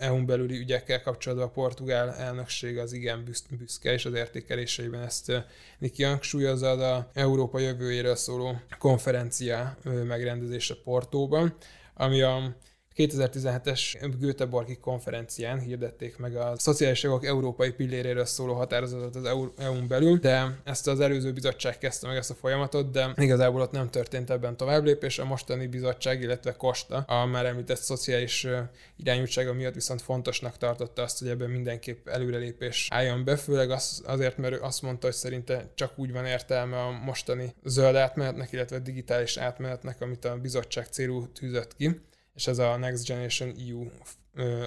EU-n 0.00 0.26
belüli 0.26 0.58
ügyekkel 0.58 1.02
kapcsolatban 1.02 1.46
a 1.48 1.50
portugál 1.50 2.14
elnökség 2.14 2.78
az 2.78 2.92
igen 2.92 3.24
büszke, 3.50 3.92
és 3.92 4.04
az 4.04 4.12
értékeléseiben 4.12 5.02
ezt 5.02 5.32
Niki 5.78 6.02
hangsúlyozza 6.02 6.70
az 6.70 7.04
Európa 7.12 7.58
jövőjéről 7.58 8.16
szóló 8.16 8.60
konferencia 8.78 9.76
megrendezése 9.84 10.74
Portóban, 10.84 11.54
ami 11.94 12.22
a 12.22 12.56
2017-es 12.96 14.14
Göteborgi 14.18 14.76
konferencián 14.76 15.58
hirdették 15.58 16.16
meg 16.16 16.36
a 16.36 16.52
szociális 16.56 17.02
jogok 17.02 17.24
európai 17.24 17.70
pilléréről 17.70 18.24
szóló 18.24 18.54
határozatot 18.54 19.16
az 19.16 19.24
EU-n 19.56 19.88
belül, 19.88 20.18
de 20.18 20.60
ezt 20.64 20.88
az 20.88 21.00
előző 21.00 21.32
bizottság 21.32 21.78
kezdte 21.78 22.06
meg 22.06 22.16
ezt 22.16 22.30
a 22.30 22.34
folyamatot, 22.34 22.90
de 22.90 23.12
igazából 23.16 23.60
ott 23.60 23.70
nem 23.70 23.90
történt 23.90 24.30
ebben 24.30 24.56
tovább 24.56 24.84
lépés. 24.84 25.18
A 25.18 25.24
mostani 25.24 25.66
bizottság, 25.66 26.22
illetve 26.22 26.52
Kosta, 26.52 26.96
a 26.96 27.26
már 27.26 27.46
említett 27.46 27.80
szociális 27.80 28.46
irányultsága 28.96 29.52
miatt 29.52 29.74
viszont 29.74 30.02
fontosnak 30.02 30.58
tartotta 30.58 31.02
azt, 31.02 31.18
hogy 31.18 31.28
ebben 31.28 31.50
mindenképp 31.50 32.08
előrelépés 32.08 32.88
álljon 32.90 33.24
be, 33.24 33.36
főleg 33.36 33.70
az, 33.70 34.02
azért, 34.06 34.36
mert 34.36 34.54
ő 34.54 34.60
azt 34.60 34.82
mondta, 34.82 35.06
hogy 35.06 35.16
szerinte 35.16 35.70
csak 35.74 35.98
úgy 35.98 36.12
van 36.12 36.26
értelme 36.26 36.82
a 36.82 36.90
mostani 36.90 37.54
zöld 37.64 37.96
átmenetnek, 37.96 38.52
illetve 38.52 38.78
digitális 38.78 39.36
átmenetnek, 39.36 40.00
amit 40.00 40.24
a 40.24 40.36
bizottság 40.36 40.86
célú 40.86 41.32
tűzött 41.32 41.76
ki 41.76 42.00
és 42.40 42.46
ez 42.46 42.58
a 42.58 42.76
Next 42.76 43.06
Generation 43.06 43.54
EU 43.68 43.86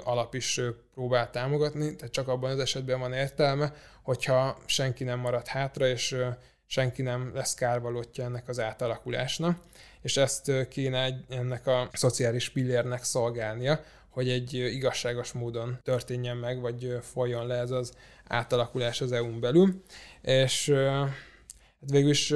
alap 0.04 0.34
is 0.34 0.62
próbál 0.94 1.30
támogatni, 1.30 1.96
tehát 1.96 2.14
csak 2.14 2.28
abban 2.28 2.52
az 2.52 2.60
esetben 2.60 3.00
van 3.00 3.14
értelme, 3.14 3.74
hogyha 4.04 4.58
senki 4.66 5.04
nem 5.04 5.20
marad 5.20 5.48
hátra, 5.48 5.88
és 5.88 6.16
senki 6.66 7.02
nem 7.02 7.32
lesz 7.34 7.54
kárvalótja 7.54 8.24
ennek 8.24 8.48
az 8.48 8.60
átalakulásnak, 8.60 9.60
és 10.02 10.18
ezt 10.18 10.68
kéne 10.70 11.26
ennek 11.30 11.68
a 11.68 11.90
szociális 11.94 12.50
pillérnek 12.50 13.04
szolgálnia, 13.04 13.84
hogy 14.10 14.30
egy 14.30 14.54
igazságos 14.54 15.32
módon 15.32 15.80
történjen 15.84 16.38
meg, 16.38 16.62
vagy 16.62 16.98
folyjon 17.02 17.48
le 17.48 17.56
ez 17.56 17.72
az 17.72 17.94
átalakulás 18.28 19.02
az 19.02 19.12
EU-n 19.12 19.40
belül. 19.40 19.84
És 20.22 20.70
hát 20.70 21.90
végül 21.90 22.10
is 22.10 22.34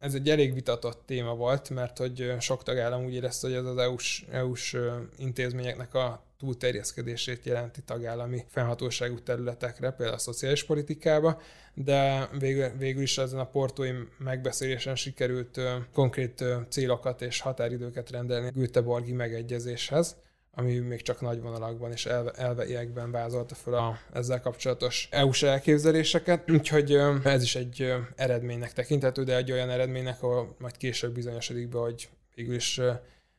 ez 0.00 0.14
egy 0.14 0.30
elég 0.30 0.54
vitatott 0.54 1.02
téma 1.06 1.34
volt, 1.34 1.70
mert 1.70 1.98
hogy 1.98 2.34
sok 2.38 2.62
tagállam 2.62 3.04
úgy 3.04 3.14
érezte, 3.14 3.46
hogy 3.46 3.56
ez 3.56 3.64
az 3.64 3.76
EU-s, 3.76 4.24
EU-s 4.30 4.76
intézményeknek 5.16 5.94
a 5.94 6.24
túlterjeszkedését 6.38 7.44
jelenti 7.44 7.82
tagállami 7.82 8.44
fennhatóságú 8.48 9.18
területekre, 9.18 9.90
például 9.90 10.16
a 10.16 10.20
szociális 10.20 10.64
politikába, 10.64 11.40
de 11.74 12.28
végül, 12.38 12.68
végül 12.68 13.02
is 13.02 13.18
ezen 13.18 13.38
a 13.38 13.46
portói 13.46 13.90
megbeszélésen 14.18 14.94
sikerült 14.94 15.60
konkrét 15.92 16.44
célokat 16.68 17.22
és 17.22 17.40
határidőket 17.40 18.10
rendelni 18.10 18.50
Göteborgi 18.54 19.12
megegyezéshez 19.12 20.16
ami 20.52 20.78
még 20.78 21.02
csak 21.02 21.20
nagy 21.20 21.40
vonalakban 21.40 21.92
és 21.92 22.06
elve, 22.06 22.30
elveiekben 22.30 23.10
vázolta 23.10 23.54
fel 23.54 23.74
a 23.74 23.98
ezzel 24.12 24.40
kapcsolatos 24.40 25.08
EU-s 25.10 25.42
elképzeléseket, 25.42 26.50
úgyhogy 26.50 26.92
ez 27.24 27.42
is 27.42 27.56
egy 27.56 27.92
eredménynek 28.16 28.72
tekinthető, 28.72 29.24
de 29.24 29.36
egy 29.36 29.52
olyan 29.52 29.70
eredménynek, 29.70 30.22
ahol 30.22 30.54
majd 30.58 30.76
később 30.76 31.14
bizonyosodik 31.14 31.68
be, 31.68 31.78
hogy 31.78 32.08
végül 32.34 32.54
is 32.54 32.80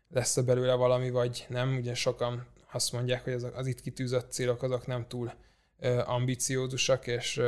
lesz 0.09 0.37
-e 0.37 0.41
belőle 0.41 0.73
valami, 0.73 1.09
vagy 1.09 1.45
nem. 1.49 1.75
Ugye 1.75 1.93
sokan 1.93 2.47
azt 2.71 2.91
mondják, 2.91 3.23
hogy 3.23 3.33
az, 3.33 3.47
az 3.53 3.67
itt 3.67 3.81
kitűzött 3.81 4.31
célok 4.31 4.63
azok 4.63 4.87
nem 4.87 5.07
túl 5.07 5.33
ambiciózusak, 6.05 7.07
és, 7.07 7.41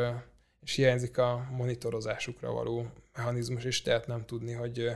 és 0.62 0.76
hiányzik 0.76 1.18
a 1.18 1.48
monitorozásukra 1.52 2.52
való 2.52 2.88
mechanizmus 3.14 3.64
is, 3.64 3.82
tehát 3.82 4.08
nem 4.08 4.26
tudni, 4.26 4.52
hogy 4.52 4.92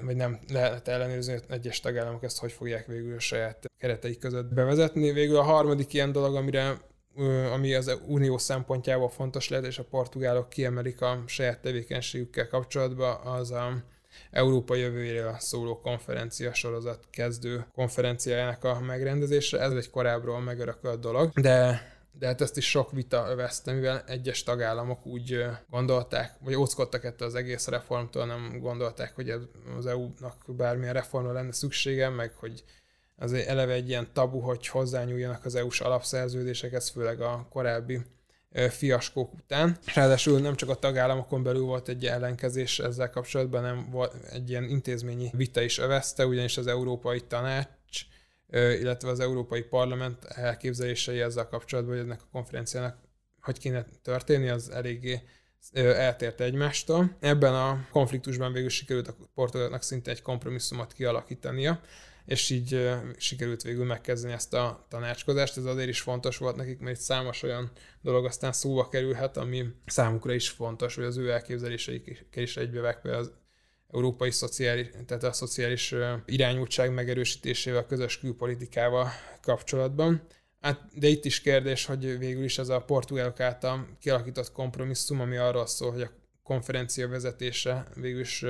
vagy 0.00 0.16
nem 0.16 0.38
lehet 0.52 0.88
ellenőrizni, 0.88 1.32
hogy 1.32 1.42
egyes 1.48 1.80
tagállamok 1.80 2.22
ezt 2.22 2.38
hogy 2.38 2.52
fogják 2.52 2.86
végül 2.86 3.16
a 3.16 3.20
saját 3.20 3.70
kereteik 3.78 4.18
között 4.18 4.54
bevezetni. 4.54 5.12
Végül 5.12 5.36
a 5.36 5.42
harmadik 5.42 5.92
ilyen 5.92 6.12
dolog, 6.12 6.34
amire 6.34 6.88
ami 7.52 7.74
az 7.74 7.98
unió 8.06 8.38
szempontjából 8.38 9.08
fontos 9.08 9.48
lehet, 9.48 9.66
és 9.66 9.78
a 9.78 9.84
portugálok 9.84 10.48
kiemelik 10.48 11.00
a 11.00 11.22
saját 11.26 11.60
tevékenységükkel 11.60 12.48
kapcsolatban, 12.48 13.26
az 13.26 13.50
a 13.50 13.84
Európa 14.30 14.74
jövőjéről 14.74 15.36
szóló 15.38 15.80
konferencia 15.80 16.54
sorozat 16.54 17.04
kezdő 17.10 17.66
konferenciájának 17.74 18.64
a 18.64 18.80
megrendezése. 18.80 19.60
Ez 19.60 19.72
egy 19.72 19.90
korábbról 19.90 20.40
megörökölt 20.40 21.00
dolog, 21.00 21.30
de 21.40 21.82
de 22.20 22.26
hát 22.26 22.40
ezt 22.40 22.56
is 22.56 22.70
sok 22.70 22.92
vita 22.92 23.26
övezte, 23.30 23.72
mivel 23.72 24.02
egyes 24.06 24.42
tagállamok 24.42 25.06
úgy 25.06 25.44
gondolták, 25.70 26.32
vagy 26.40 26.54
óckodtak 26.54 27.04
ettől 27.04 27.28
az 27.28 27.34
egész 27.34 27.66
reformtól, 27.66 28.26
nem 28.26 28.58
gondolták, 28.60 29.14
hogy 29.14 29.30
az 29.76 29.86
EU-nak 29.86 30.36
bármilyen 30.46 30.94
reformra 30.94 31.32
lenne 31.32 31.52
szüksége, 31.52 32.08
meg 32.08 32.32
hogy 32.34 32.64
az 33.16 33.32
eleve 33.32 33.72
egy 33.72 33.88
ilyen 33.88 34.08
tabu, 34.12 34.38
hogy 34.38 34.66
hozzányúljanak 34.66 35.44
az 35.44 35.54
EU-s 35.54 35.80
alapszerződésekhez, 35.80 36.88
főleg 36.88 37.20
a 37.20 37.46
korábbi 37.50 38.00
fiaskók 38.70 39.32
után. 39.34 39.76
Ráadásul 39.94 40.40
nem 40.40 40.54
csak 40.54 40.68
a 40.68 40.74
tagállamokon 40.74 41.42
belül 41.42 41.64
volt 41.64 41.88
egy 41.88 42.06
ellenkezés 42.06 42.78
ezzel 42.78 43.10
kapcsolatban, 43.10 43.62
nem 43.62 43.88
volt 43.90 44.14
egy 44.32 44.50
ilyen 44.50 44.64
intézményi 44.64 45.30
vita 45.32 45.60
is 45.60 45.78
övezte, 45.78 46.26
ugyanis 46.26 46.56
az 46.56 46.66
Európai 46.66 47.20
Tanács 47.20 47.68
illetve 48.52 49.08
az 49.08 49.20
Európai 49.20 49.62
Parlament 49.62 50.24
elképzelései 50.24 51.20
ezzel 51.20 51.48
kapcsolatban, 51.48 51.94
hogy 51.94 52.04
ennek 52.04 52.22
a 52.22 52.28
konferenciának 52.32 53.08
hogy 53.40 53.58
kéne 53.58 53.86
történni, 54.02 54.48
az 54.48 54.70
eléggé 54.70 55.20
eltért 55.72 56.40
egymástól. 56.40 57.16
Ebben 57.20 57.54
a 57.54 57.86
konfliktusban 57.90 58.52
végül 58.52 58.68
sikerült 58.68 59.08
a 59.08 59.16
portugáloknak 59.34 59.82
szinte 59.82 60.10
egy 60.10 60.22
kompromisszumot 60.22 60.92
kialakítania, 60.92 61.80
és 62.24 62.50
így 62.50 62.90
sikerült 63.16 63.62
végül 63.62 63.84
megkezdeni 63.84 64.32
ezt 64.32 64.54
a 64.54 64.86
tanácskozást. 64.88 65.56
Ez 65.56 65.64
azért 65.64 65.88
is 65.88 66.00
fontos 66.00 66.36
volt 66.36 66.56
nekik, 66.56 66.78
mert 66.80 67.00
számos 67.00 67.42
olyan 67.42 67.70
dolog 68.00 68.24
aztán 68.24 68.52
szóba 68.52 68.88
kerülhet, 68.88 69.36
ami 69.36 69.64
számukra 69.86 70.32
is 70.32 70.48
fontos, 70.48 70.94
hogy 70.94 71.04
az 71.04 71.16
ő 71.16 71.30
elképzeléseikkel 71.30 72.42
is 72.42 72.56
egybevág, 72.56 73.06
az 73.06 73.32
európai 73.92 74.30
szociális, 74.30 74.86
tehát 75.06 75.22
a 75.22 75.32
szociális 75.32 75.94
irányultság 76.26 76.94
megerősítésével, 76.94 77.86
közös 77.86 78.18
külpolitikával 78.18 79.08
kapcsolatban. 79.42 80.26
Hát, 80.60 80.98
de 80.98 81.08
itt 81.08 81.24
is 81.24 81.40
kérdés, 81.40 81.84
hogy 81.84 82.18
végül 82.18 82.44
is 82.44 82.58
ez 82.58 82.68
a 82.68 82.80
portugálok 82.80 83.40
által 83.40 83.96
kialakított 84.00 84.52
kompromisszum, 84.52 85.20
ami 85.20 85.36
arról 85.36 85.66
szól, 85.66 85.92
hogy 85.92 86.02
a 86.02 86.12
konferencia 86.42 87.08
vezetése 87.08 87.86
végül 87.94 88.20
is 88.20 88.44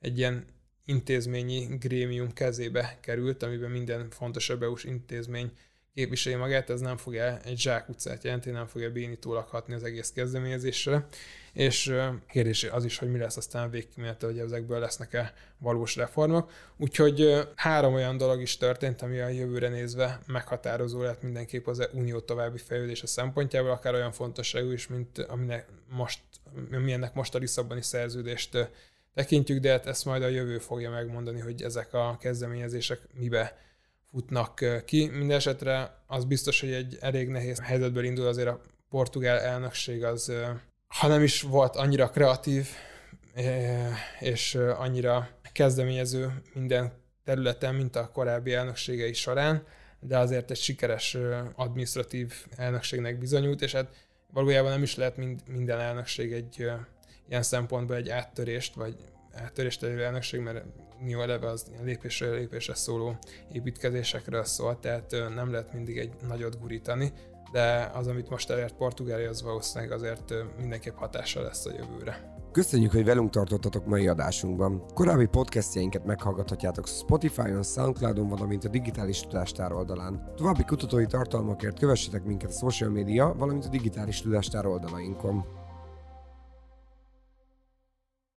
egy 0.00 0.18
ilyen 0.18 0.46
intézményi 0.84 1.76
grémium 1.76 2.32
kezébe 2.32 2.98
került, 3.00 3.42
amiben 3.42 3.70
minden 3.70 4.10
fontos 4.10 4.50
EU-s 4.50 4.84
intézmény 4.84 5.52
képviseli 5.98 6.34
magát, 6.34 6.70
ez 6.70 6.80
nem 6.80 6.96
fogja 6.96 7.38
egy 7.44 7.58
zsákutcát 7.58 8.24
jelenteni, 8.24 8.56
nem 8.56 8.66
fogja 8.66 8.90
bénítólag 8.90 9.48
hatni 9.48 9.74
az 9.74 9.82
egész 9.82 10.12
kezdeményezésre. 10.12 11.06
És 11.52 11.94
kérdés 12.28 12.64
az 12.64 12.84
is, 12.84 12.98
hogy 12.98 13.10
mi 13.10 13.18
lesz 13.18 13.36
aztán 13.36 13.70
végkimenete, 13.70 14.26
hogy 14.26 14.38
ezekből 14.38 14.78
lesznek-e 14.78 15.34
valós 15.58 15.96
reformok. 15.96 16.50
Úgyhogy 16.76 17.48
három 17.54 17.94
olyan 17.94 18.16
dolog 18.16 18.40
is 18.40 18.56
történt, 18.56 19.02
ami 19.02 19.18
a 19.18 19.28
jövőre 19.28 19.68
nézve 19.68 20.20
meghatározó 20.26 21.02
lehet 21.02 21.22
mindenképp 21.22 21.66
az 21.66 21.88
unió 21.92 22.20
további 22.20 22.58
fejlődése 22.58 23.06
szempontjából, 23.06 23.70
akár 23.70 23.94
olyan 23.94 24.12
fontosságú 24.12 24.70
is, 24.70 24.88
mint 24.88 25.18
aminek 25.18 25.66
most, 25.90 26.20
milyennek 26.68 27.14
most 27.14 27.34
a 27.34 27.38
Lisszaboni 27.38 27.82
szerződést 27.82 28.70
tekintjük, 29.14 29.60
de 29.60 29.70
hát 29.70 29.86
ezt 29.86 30.04
majd 30.04 30.22
a 30.22 30.28
jövő 30.28 30.58
fogja 30.58 30.90
megmondani, 30.90 31.40
hogy 31.40 31.62
ezek 31.62 31.94
a 31.94 32.16
kezdeményezések 32.20 33.00
mibe 33.14 33.66
futnak 34.10 34.64
ki. 34.84 35.08
Mindenesetre 35.08 36.02
az 36.06 36.24
biztos, 36.24 36.60
hogy 36.60 36.72
egy 36.72 36.96
elég 37.00 37.28
nehéz 37.28 37.60
helyzetből 37.60 38.04
indul 38.04 38.26
azért 38.26 38.48
a 38.48 38.60
portugál 38.90 39.38
elnökség 39.38 40.04
az, 40.04 40.32
ha 40.88 41.08
nem 41.08 41.22
is 41.22 41.42
volt 41.42 41.76
annyira 41.76 42.10
kreatív 42.10 42.68
és 44.20 44.54
annyira 44.54 45.28
kezdeményező 45.52 46.42
minden 46.54 46.92
területen, 47.24 47.74
mint 47.74 47.96
a 47.96 48.10
korábbi 48.10 48.52
elnökségei 48.52 49.12
során, 49.12 49.66
de 50.00 50.18
azért 50.18 50.50
egy 50.50 50.56
sikeres 50.56 51.16
administratív 51.54 52.32
elnökségnek 52.56 53.18
bizonyult, 53.18 53.62
és 53.62 53.72
hát 53.72 54.06
valójában 54.32 54.70
nem 54.70 54.82
is 54.82 54.96
lehet 54.96 55.16
mind, 55.16 55.40
minden 55.46 55.80
elnökség 55.80 56.32
egy 56.32 56.70
ilyen 57.28 57.42
szempontból 57.42 57.96
egy 57.96 58.08
áttörést, 58.08 58.74
vagy 58.74 58.96
áttörést 59.32 59.82
elő 59.82 60.04
elnökség, 60.04 60.40
mert 60.40 60.64
Unió 61.00 61.20
eleve 61.20 61.46
az 61.46 61.66
lépésről 61.82 62.34
lépésre 62.34 62.74
szóló 62.74 63.16
építkezésekről 63.52 64.44
szól, 64.44 64.78
tehát 64.80 65.14
nem 65.34 65.50
lehet 65.50 65.72
mindig 65.72 65.98
egy 65.98 66.12
nagyot 66.28 66.60
gurítani, 66.60 67.12
de 67.52 67.90
az, 67.94 68.06
amit 68.06 68.30
most 68.30 68.50
elért 68.50 68.74
Portugália, 68.74 69.28
az 69.28 69.42
valószínűleg 69.42 69.92
azért 69.92 70.34
mindenképp 70.58 70.96
hatással 70.96 71.42
lesz 71.42 71.66
a 71.66 71.72
jövőre. 71.72 72.36
Köszönjük, 72.52 72.92
hogy 72.92 73.04
velünk 73.04 73.30
tartottatok 73.30 73.86
mai 73.86 74.08
adásunkban. 74.08 74.84
Korábbi 74.94 75.26
podcastjainket 75.26 76.04
meghallgathatjátok 76.04 76.86
Spotify-on, 76.86 77.62
Soundcloud-on, 77.62 78.28
valamint 78.28 78.64
a 78.64 78.68
Digitális 78.68 79.20
Tudástár 79.20 79.72
oldalán. 79.72 80.32
További 80.36 80.64
kutatói 80.64 81.06
tartalmakért 81.06 81.78
kövessetek 81.78 82.24
minket 82.24 82.50
a 82.50 82.70
social 82.70 82.90
media, 82.90 83.34
valamint 83.38 83.64
a 83.64 83.68
Digitális 83.68 84.20
Tudástár 84.20 84.66
oldalainkon. 84.66 85.44